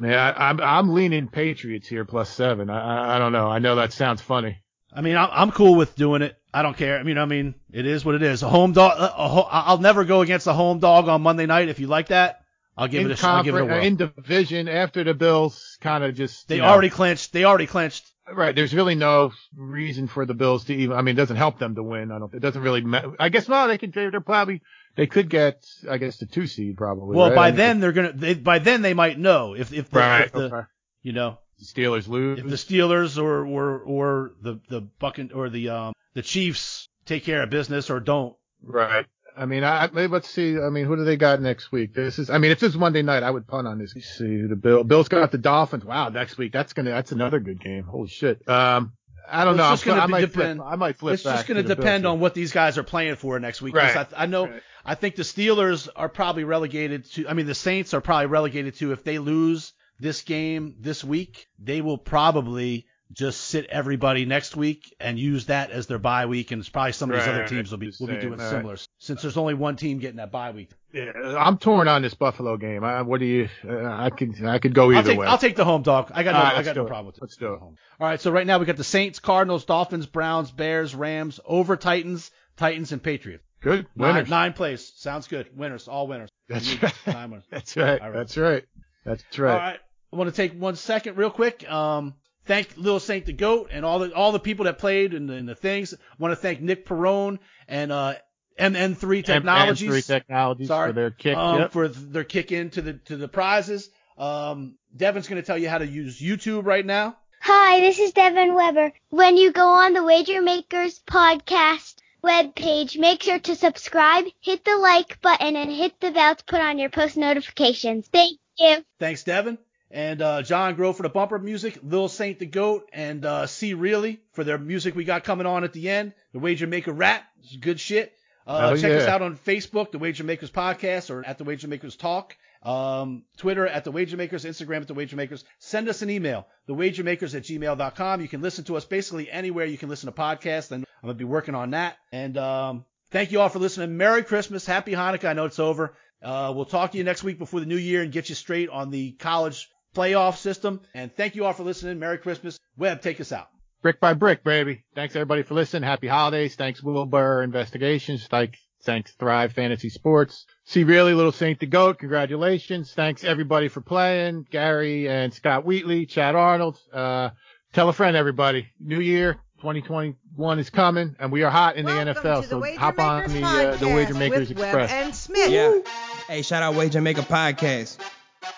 Man, 0.00 0.18
I, 0.18 0.48
I'm, 0.48 0.60
I'm 0.60 0.94
leaning 0.94 1.28
Patriots 1.28 1.86
here 1.86 2.04
plus 2.04 2.28
seven. 2.30 2.70
I, 2.70 3.16
I, 3.16 3.18
don't 3.18 3.32
know. 3.32 3.46
I 3.48 3.60
know 3.60 3.76
that 3.76 3.92
sounds 3.92 4.20
funny. 4.20 4.58
I 4.92 5.02
mean, 5.02 5.16
I'm, 5.16 5.52
cool 5.52 5.74
with 5.74 5.94
doing 5.94 6.22
it. 6.22 6.36
I 6.54 6.62
don't 6.62 6.76
care. 6.76 6.98
I 6.98 7.02
mean, 7.02 7.18
I 7.18 7.26
mean, 7.26 7.54
it 7.70 7.86
is 7.86 8.04
what 8.04 8.14
it 8.14 8.22
is. 8.22 8.42
A 8.42 8.48
home 8.48 8.72
dog. 8.72 8.96
Ho- 8.96 9.48
I'll 9.50 9.78
never 9.78 10.04
go 10.04 10.22
against 10.22 10.46
a 10.46 10.54
home 10.54 10.78
dog 10.78 11.06
on 11.08 11.20
Monday 11.20 11.44
night. 11.44 11.68
If 11.68 11.80
you 11.80 11.86
like 11.86 12.08
that, 12.08 12.40
I'll 12.76 12.88
give 12.88 13.04
in, 13.06 13.10
it 13.10 13.22
a. 13.22 13.26
I'll 13.26 13.42
give 13.42 13.54
it 13.54 13.58
a 13.58 13.60
conference- 13.60 13.78
whirl. 13.80 13.86
in 13.86 13.96
division 13.96 14.68
after 14.68 15.02
the 15.04 15.14
Bills 15.14 15.78
kind 15.80 16.04
of 16.04 16.14
just, 16.14 16.48
They 16.48 16.56
you 16.56 16.62
know, 16.62 16.68
already 16.68 16.90
clinched. 16.90 17.32
They 17.32 17.44
already 17.44 17.66
clinched. 17.66 18.04
Right. 18.30 18.54
There's 18.54 18.74
really 18.74 18.96
no 18.96 19.32
reason 19.56 20.08
for 20.08 20.26
the 20.26 20.34
Bills 20.34 20.64
to 20.64 20.74
even. 20.74 20.96
I 20.96 21.02
mean, 21.02 21.14
it 21.14 21.16
doesn't 21.16 21.36
help 21.36 21.58
them 21.58 21.74
to 21.76 21.82
win. 21.82 22.10
I 22.10 22.18
don't. 22.18 22.34
It 22.34 22.40
doesn't 22.40 22.60
really. 22.60 22.80
ma- 22.82 23.12
I 23.20 23.28
guess 23.28 23.48
no. 23.48 23.68
They 23.68 23.78
could. 23.78 23.92
They're 23.92 24.20
probably. 24.20 24.62
They 24.96 25.06
could 25.06 25.30
get. 25.30 25.64
I 25.88 25.98
guess 25.98 26.16
the 26.18 26.26
two 26.26 26.46
seed 26.46 26.76
probably. 26.76 27.16
Well, 27.16 27.28
right? 27.28 27.36
by 27.36 27.46
I 27.46 27.50
mean, 27.50 27.56
then 27.58 27.80
they're 27.80 27.92
gonna. 27.92 28.12
They, 28.12 28.34
by 28.34 28.58
then 28.58 28.82
they 28.82 28.94
might 28.94 29.18
know 29.18 29.54
if 29.54 29.72
if 29.72 29.90
the, 29.90 29.98
Right. 30.00 30.24
if 30.26 30.32
the 30.32 30.44
okay. 30.54 30.66
you 31.02 31.12
know 31.12 31.38
The 31.60 31.64
Steelers 31.66 32.08
lose. 32.08 32.40
if 32.40 32.46
the 32.46 32.56
Steelers 32.56 33.16
or 33.22 33.46
or 33.46 33.78
or 33.80 34.32
the 34.42 34.58
the 34.68 34.82
Buccan 35.00 35.30
or 35.34 35.48
the 35.48 35.68
um 35.68 35.92
the 36.14 36.22
Chiefs 36.22 36.88
take 37.04 37.22
care 37.24 37.42
of 37.42 37.50
business 37.50 37.90
or 37.90 38.00
don't. 38.00 38.34
right. 38.62 39.06
I 39.36 39.46
mean, 39.46 39.64
I, 39.64 39.84
I- 39.84 40.06
let's 40.06 40.28
see. 40.30 40.58
I 40.58 40.70
mean, 40.70 40.84
who 40.86 40.96
do 40.96 41.04
they 41.04 41.16
got 41.16 41.40
next 41.40 41.70
week? 41.72 41.94
This 41.94 42.18
is. 42.18 42.30
I 42.30 42.38
mean, 42.38 42.50
if 42.50 42.60
this 42.60 42.70
is 42.70 42.76
Monday 42.78 43.02
night, 43.02 43.22
I 43.22 43.30
would 43.30 43.46
punt 43.46 43.66
on 43.66 43.78
this. 43.78 43.92
Let's 43.94 44.08
see 44.16 44.42
the 44.42 44.56
Bill. 44.56 44.82
Bills 44.84 45.08
got 45.08 45.30
the 45.32 45.38
Dolphins. 45.38 45.84
Wow, 45.84 46.08
next 46.08 46.38
week 46.38 46.52
that's 46.52 46.72
gonna. 46.72 46.90
That's 46.90 47.12
another 47.12 47.38
good 47.40 47.60
game. 47.60 47.84
Holy 47.84 48.08
shit. 48.08 48.48
Um, 48.48 48.92
I 49.28 49.44
don't 49.44 49.54
It's 49.54 49.58
know. 49.58 49.70
just 49.70 49.84
gonna 49.84 50.00
I 50.02 50.06
might 50.06 50.20
depend- 50.20 50.60
flip. 50.60 50.68
I 50.70 50.76
might 50.76 50.96
flip 50.96 51.14
it's 51.14 51.22
back 51.24 51.34
just 51.36 51.48
going 51.48 51.56
to 51.56 51.62
to 51.64 51.68
depend 51.74 52.02
Bills. 52.04 52.12
on 52.14 52.20
what 52.20 52.34
these 52.34 52.52
guys 52.52 52.78
are 52.78 52.84
playing 52.84 53.16
for 53.16 53.38
next 53.40 53.60
week. 53.60 53.74
Right. 53.74 53.96
I, 53.96 54.06
I 54.16 54.26
know. 54.26 54.46
Right. 54.46 54.62
I 54.84 54.94
think 54.94 55.16
the 55.16 55.22
Steelers 55.24 55.88
are 55.96 56.08
probably 56.08 56.44
relegated 56.44 57.04
to. 57.14 57.28
I 57.28 57.32
mean, 57.34 57.46
the 57.46 57.54
Saints 57.54 57.92
are 57.92 58.00
probably 58.00 58.26
relegated 58.26 58.76
to. 58.76 58.92
If 58.92 59.02
they 59.02 59.18
lose 59.18 59.72
this 59.98 60.22
game 60.22 60.76
this 60.78 61.02
week, 61.02 61.48
they 61.58 61.80
will 61.80 61.98
probably 61.98 62.86
just 63.12 63.40
sit 63.40 63.66
everybody 63.66 64.24
next 64.26 64.56
week 64.56 64.94
and 65.00 65.18
use 65.18 65.46
that 65.46 65.70
as 65.70 65.86
their 65.86 65.98
bye 65.98 66.26
week. 66.26 66.50
And 66.52 66.60
it's 66.60 66.68
probably 66.68 66.92
some 66.92 67.10
of 67.10 67.16
these 67.16 67.26
Right, 67.26 67.34
other 67.36 67.48
teams 67.48 67.70
will 67.70 67.78
be 67.78 67.92
will 67.98 68.06
be 68.08 68.16
doing 68.18 68.38
right. 68.38 68.50
similar 68.50 68.76
since 69.06 69.22
there's 69.22 69.36
only 69.36 69.54
one 69.54 69.76
team 69.76 69.98
getting 69.98 70.16
that 70.16 70.32
bye 70.32 70.50
week. 70.50 70.70
Yeah, 70.92 71.12
I'm 71.38 71.58
torn 71.58 71.88
on 71.88 72.02
this 72.02 72.14
Buffalo 72.14 72.56
game. 72.56 72.82
I, 72.84 73.02
what 73.02 73.20
do 73.20 73.26
you? 73.26 73.48
Uh, 73.66 73.84
I 73.84 74.10
could. 74.10 74.44
I 74.44 74.58
could 74.58 74.74
go 74.74 74.90
either 74.90 74.98
I'll 74.98 75.04
take 75.04 75.18
way. 75.18 75.26
I'll 75.26 75.38
take 75.38 75.56
the 75.56 75.64
home 75.64 75.82
dog. 75.82 76.10
I 76.14 76.22
got 76.22 76.32
no, 76.32 76.38
right, 76.38 76.54
I 76.56 76.62
got 76.62 76.76
no 76.76 76.84
problem 76.84 77.06
with 77.06 77.16
it. 77.16 77.22
Let's 77.22 77.36
do 77.36 77.54
it. 77.54 77.60
All 77.60 77.74
right, 78.00 78.20
so 78.20 78.30
right 78.30 78.46
now 78.46 78.58
we 78.58 78.66
got 78.66 78.76
the 78.76 78.84
Saints, 78.84 79.18
Cardinals, 79.18 79.64
Dolphins, 79.64 80.06
Browns, 80.06 80.50
Bears, 80.50 80.94
Rams, 80.94 81.38
over 81.44 81.76
Titans, 81.76 82.30
Titans, 82.56 82.92
and 82.92 83.02
Patriots. 83.02 83.44
Good 83.60 83.86
Nine, 83.96 84.14
winners. 84.14 84.30
nine 84.30 84.52
plays. 84.52 84.92
Sounds 84.96 85.28
good. 85.28 85.48
Winners, 85.56 85.88
all 85.88 86.06
winners. 86.06 86.30
That's 86.48 86.82
right. 86.82 86.94
nine 87.06 87.30
winners. 87.30 87.46
That's 87.50 87.76
right. 87.76 88.00
Right. 88.00 88.12
That's 88.12 88.36
right. 88.36 88.64
That's 89.04 89.38
right. 89.38 89.52
All 89.52 89.58
right. 89.58 89.80
I 90.12 90.16
want 90.16 90.30
to 90.30 90.36
take 90.36 90.52
one 90.52 90.76
second 90.76 91.16
real 91.16 91.30
quick. 91.30 91.68
Um, 91.70 92.14
thank 92.44 92.76
Lil 92.76 93.00
Saint 93.00 93.26
the 93.26 93.32
Goat 93.32 93.70
and 93.72 93.84
all 93.84 93.98
the 93.98 94.14
all 94.14 94.32
the 94.32 94.38
people 94.38 94.64
that 94.64 94.78
played 94.78 95.14
and 95.14 95.28
the, 95.28 95.34
and 95.34 95.48
the 95.48 95.54
things. 95.54 95.94
want 96.18 96.32
to 96.32 96.36
thank 96.36 96.60
Nick 96.60 96.86
Perone 96.86 97.38
and 97.68 97.92
uh, 97.92 98.14
MN3 98.58 99.24
Technologies. 99.24 99.90
M3 99.90 100.06
Technologies 100.06 100.68
Sorry. 100.68 100.90
for 100.90 100.92
their 100.92 101.10
kick. 101.10 101.36
um, 101.36 101.58
yep. 101.60 101.72
for 101.72 101.88
their 101.88 102.24
kick 102.24 102.52
into 102.52 102.82
the 102.82 102.94
to 102.94 103.16
the 103.16 103.28
prizes. 103.28 103.90
Um, 104.18 104.76
Devin's 104.96 105.28
going 105.28 105.40
to 105.40 105.46
tell 105.46 105.58
you 105.58 105.68
how 105.68 105.78
to 105.78 105.86
use 105.86 106.20
YouTube 106.20 106.64
right 106.64 106.84
now. 106.84 107.16
Hi, 107.40 107.80
this 107.80 107.98
is 107.98 108.12
Devin 108.12 108.54
Weber. 108.54 108.92
When 109.10 109.36
you 109.36 109.52
go 109.52 109.68
on 109.68 109.92
the 109.92 110.02
Wager 110.02 110.40
Makers 110.40 111.00
podcast 111.06 111.96
webpage, 112.24 112.98
make 112.98 113.22
sure 113.22 113.38
to 113.38 113.54
subscribe, 113.54 114.24
hit 114.40 114.64
the 114.64 114.76
like 114.76 115.20
button, 115.20 115.54
and 115.54 115.70
hit 115.70 116.00
the 116.00 116.10
bell 116.10 116.34
to 116.34 116.44
put 116.44 116.60
on 116.60 116.78
your 116.78 116.90
post 116.90 117.16
notifications. 117.16 118.08
Thank 118.08 118.38
you. 118.58 118.78
Thanks, 118.98 119.22
Devin. 119.22 119.58
And 119.90 120.20
uh, 120.20 120.42
John 120.42 120.74
Grove 120.74 120.96
for 120.96 121.04
the 121.04 121.08
bumper 121.08 121.38
music, 121.38 121.78
Lil 121.82 122.08
Saint 122.08 122.38
the 122.38 122.46
Goat, 122.46 122.88
and 122.92 123.24
uh, 123.24 123.46
C 123.46 123.74
Really 123.74 124.20
for 124.32 124.42
their 124.42 124.58
music 124.58 124.96
we 124.96 125.04
got 125.04 125.22
coming 125.22 125.46
on 125.46 125.62
at 125.62 125.72
the 125.72 125.88
end. 125.88 126.14
The 126.32 126.40
Wager 126.40 126.66
Maker 126.66 126.92
rap, 126.92 127.24
is 127.44 127.56
good 127.58 127.78
shit. 127.78 128.12
Uh, 128.46 128.70
Oh, 128.72 128.76
check 128.76 128.92
us 128.92 129.08
out 129.08 129.22
on 129.22 129.36
Facebook, 129.36 129.90
The 129.92 129.98
Wager 129.98 130.24
Makers 130.24 130.50
Podcast, 130.50 131.10
or 131.10 131.24
at 131.24 131.38
The 131.38 131.44
Wager 131.44 131.68
Makers 131.68 131.96
Talk. 131.96 132.36
Um, 132.62 133.22
Twitter 133.36 133.66
at 133.66 133.84
The 133.84 133.92
Wager 133.92 134.16
Makers, 134.16 134.44
Instagram 134.44 134.80
at 134.82 134.88
The 134.88 134.94
Wager 134.94 135.16
Makers. 135.16 135.44
Send 135.58 135.88
us 135.88 136.02
an 136.02 136.10
email, 136.10 136.46
TheWagerMakers 136.68 137.34
at 137.34 137.42
gmail.com. 137.44 138.20
You 138.20 138.28
can 138.28 138.40
listen 138.40 138.64
to 138.64 138.76
us 138.76 138.84
basically 138.84 139.30
anywhere 139.30 139.66
you 139.66 139.78
can 139.78 139.88
listen 139.88 140.06
to 140.06 140.12
podcasts, 140.12 140.70
and 140.72 140.84
I'm 141.02 141.06
going 141.06 141.14
to 141.14 141.18
be 141.18 141.24
working 141.24 141.54
on 141.54 141.70
that. 141.70 141.96
And 142.12 142.36
um, 142.38 142.84
thank 143.10 143.30
you 143.32 143.40
all 143.40 143.48
for 143.48 143.58
listening. 143.60 143.96
Merry 143.96 144.22
Christmas. 144.24 144.66
Happy 144.66 144.92
Hanukkah. 144.92 145.28
I 145.28 145.32
know 145.34 145.44
it's 145.44 145.58
over. 145.60 145.94
Uh, 146.22 146.52
we'll 146.56 146.64
talk 146.64 146.92
to 146.92 146.98
you 146.98 147.04
next 147.04 147.22
week 147.22 147.38
before 147.38 147.60
the 147.60 147.66
new 147.66 147.76
year 147.76 148.02
and 148.02 148.10
get 148.10 148.28
you 148.28 148.34
straight 148.34 148.68
on 148.68 148.90
the 148.90 149.12
college 149.12 149.68
playoff 149.94 150.36
system. 150.38 150.80
And 150.94 151.14
thank 151.14 151.36
you 151.36 151.44
all 151.44 151.52
for 151.52 151.62
listening. 151.62 151.98
Merry 151.98 152.18
Christmas. 152.18 152.58
Webb, 152.76 153.00
take 153.00 153.20
us 153.20 153.32
out. 153.32 153.48
Brick 153.86 154.00
by 154.00 154.14
brick, 154.14 154.42
baby. 154.42 154.82
Thanks 154.96 155.14
everybody 155.14 155.44
for 155.44 155.54
listening. 155.54 155.84
Happy 155.84 156.08
holidays. 156.08 156.56
Thanks 156.56 156.82
Wilbur 156.82 157.44
Investigations. 157.44 158.26
Thanks, 158.26 158.58
thanks 158.82 159.12
Thrive 159.12 159.52
Fantasy 159.52 159.90
Sports. 159.90 160.44
See 160.64 160.82
really 160.82 161.14
little 161.14 161.30
Saint 161.30 161.60
the 161.60 161.66
Goat. 161.66 162.00
Congratulations. 162.00 162.92
Thanks 162.92 163.22
everybody 163.22 163.68
for 163.68 163.80
playing. 163.80 164.44
Gary 164.50 165.08
and 165.08 165.32
Scott 165.32 165.64
Wheatley, 165.64 166.04
Chad 166.06 166.34
Arnold. 166.34 166.80
Uh, 166.92 167.30
tell 167.74 167.88
a 167.88 167.92
friend, 167.92 168.16
everybody. 168.16 168.66
New 168.80 168.98
year 168.98 169.34
2021 169.58 170.58
is 170.58 170.68
coming 170.68 171.14
and 171.20 171.30
we 171.30 171.44
are 171.44 171.50
hot 171.52 171.76
in 171.76 171.86
the 171.86 171.92
NFL. 171.92 172.42
the 172.42 172.48
so 172.48 172.58
Wager 172.58 172.80
hop 172.80 172.98
on 172.98 173.20
Makers 173.20 173.34
the, 173.34 173.44
uh, 173.46 173.76
the 173.76 173.86
Wager 173.86 174.14
Makers 174.14 174.48
with 174.48 174.58
Express. 174.58 174.90
Webb 174.90 175.04
and 175.04 175.14
Smitt. 175.14 175.50
Yeah. 175.50 175.78
Hey, 176.26 176.42
shout 176.42 176.64
out 176.64 176.74
Wager 176.74 177.00
Maker 177.00 177.22
Podcast. 177.22 177.98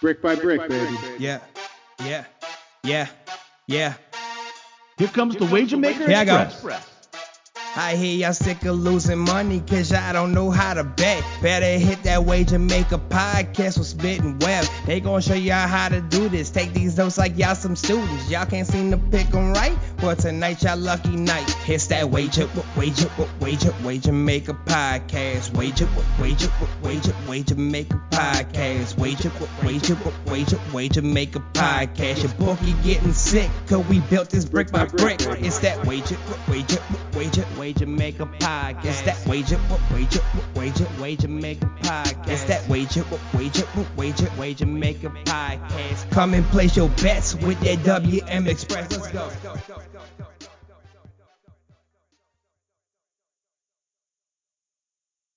Brick 0.01 0.23
by 0.23 0.37
brick, 0.37 0.67
baby. 0.71 0.97
Yeah. 1.19 1.41
Yeah. 2.03 2.25
Yeah. 2.83 3.09
Yeah. 3.67 3.93
Here 4.99 5.09
comes 5.09 5.37
the 5.37 5.45
Wager 5.47 5.77
Maker 5.77 6.07
Here. 6.11 6.43
Express. 6.43 6.98
I 7.77 7.95
hear 7.95 8.17
y'all 8.17 8.33
sick 8.33 8.65
of 8.65 8.77
losing 8.77 9.19
money 9.19 9.61
cause 9.61 9.91
y'all 9.93 10.13
don't 10.13 10.33
know 10.33 10.51
how 10.51 10.75
to 10.75 10.83
bet. 10.83 11.23
Better 11.41 11.79
hit 11.79 12.03
that 12.03 12.25
Wager 12.25 12.59
Maker 12.59 12.99
podcast 12.99 13.79
with 13.79 13.87
Spit 13.87 14.21
and 14.21 14.43
Web. 14.43 14.65
They 14.85 14.99
gon' 15.01 15.21
show 15.21 15.35
y'all 15.35 15.69
how 15.69 15.89
to 15.89 16.01
do 16.01 16.29
this. 16.29 16.51
Take 16.51 16.73
these 16.73 16.97
notes 16.97 17.19
like 17.19 17.39
y'all 17.39 17.55
some 17.55 17.77
students. 17.77 18.29
Y'all 18.31 18.47
can't 18.47 18.67
seem 18.67 18.91
to 18.91 18.97
pick 18.97 19.33
'em 19.33 19.53
right. 19.53 19.77
Well, 20.03 20.17
tonight 20.17 20.63
y'all 20.63 20.77
lucky 20.77 21.15
night. 21.15 21.55
It's 21.69 21.87
that 21.89 22.11
Wager, 22.11 22.49
Wager, 22.77 23.11
Wager, 23.41 23.73
Wager 23.85 24.13
Maker 24.13 24.55
podcast. 24.55 25.55
Wager, 25.57 25.89
Wager, 26.19 26.51
Wager, 26.83 27.15
Wager 27.29 27.55
Maker 27.55 28.01
podcast. 28.11 28.99
Wager, 28.99 29.31
Wager, 29.63 29.97
Wager, 30.27 30.59
Wager 30.73 31.03
Maker 31.03 31.43
podcast. 31.53 32.23
Your 32.23 32.33
bookie 32.33 32.73
getting 32.83 33.13
sick 33.13 33.51
cause 33.69 33.87
we 33.87 34.01
built 34.01 34.31
this 34.31 34.45
brick 34.47 34.73
by 34.73 34.87
brick. 34.87 35.21
It's 35.21 35.61
that 35.61 35.87
Wager, 35.87 36.17
Wager, 36.49 36.81
Wager, 37.15 37.45
Wager 37.59 37.87
Maker 37.87 38.27
podcast. 38.27 38.85
It's 38.85 39.03
that 39.03 39.27
Wager, 39.27 39.57
what 39.57 39.81
Wager, 39.91 40.21
Wager, 40.55 40.87
Wager 41.01 41.29
Maker 41.29 41.67
podcast. 41.83 42.29
It's 42.29 42.45
that 42.45 42.69
Wager, 42.69 43.03
what 43.03 43.21
Wager, 43.35 43.67
what 43.67 43.97
Wager, 43.97 44.31
Wager 44.39 44.67
Maker 44.67 45.11
podcast. 45.11 46.11
Come 46.13 46.35
and 46.35 46.45
place 46.47 46.77
your 46.77 46.89
bets 46.89 47.35
with 47.35 47.59
that 47.61 47.83
WM 47.83 48.47
Express. 48.47 48.91
Let's 48.93 49.09
go. 49.09 50.28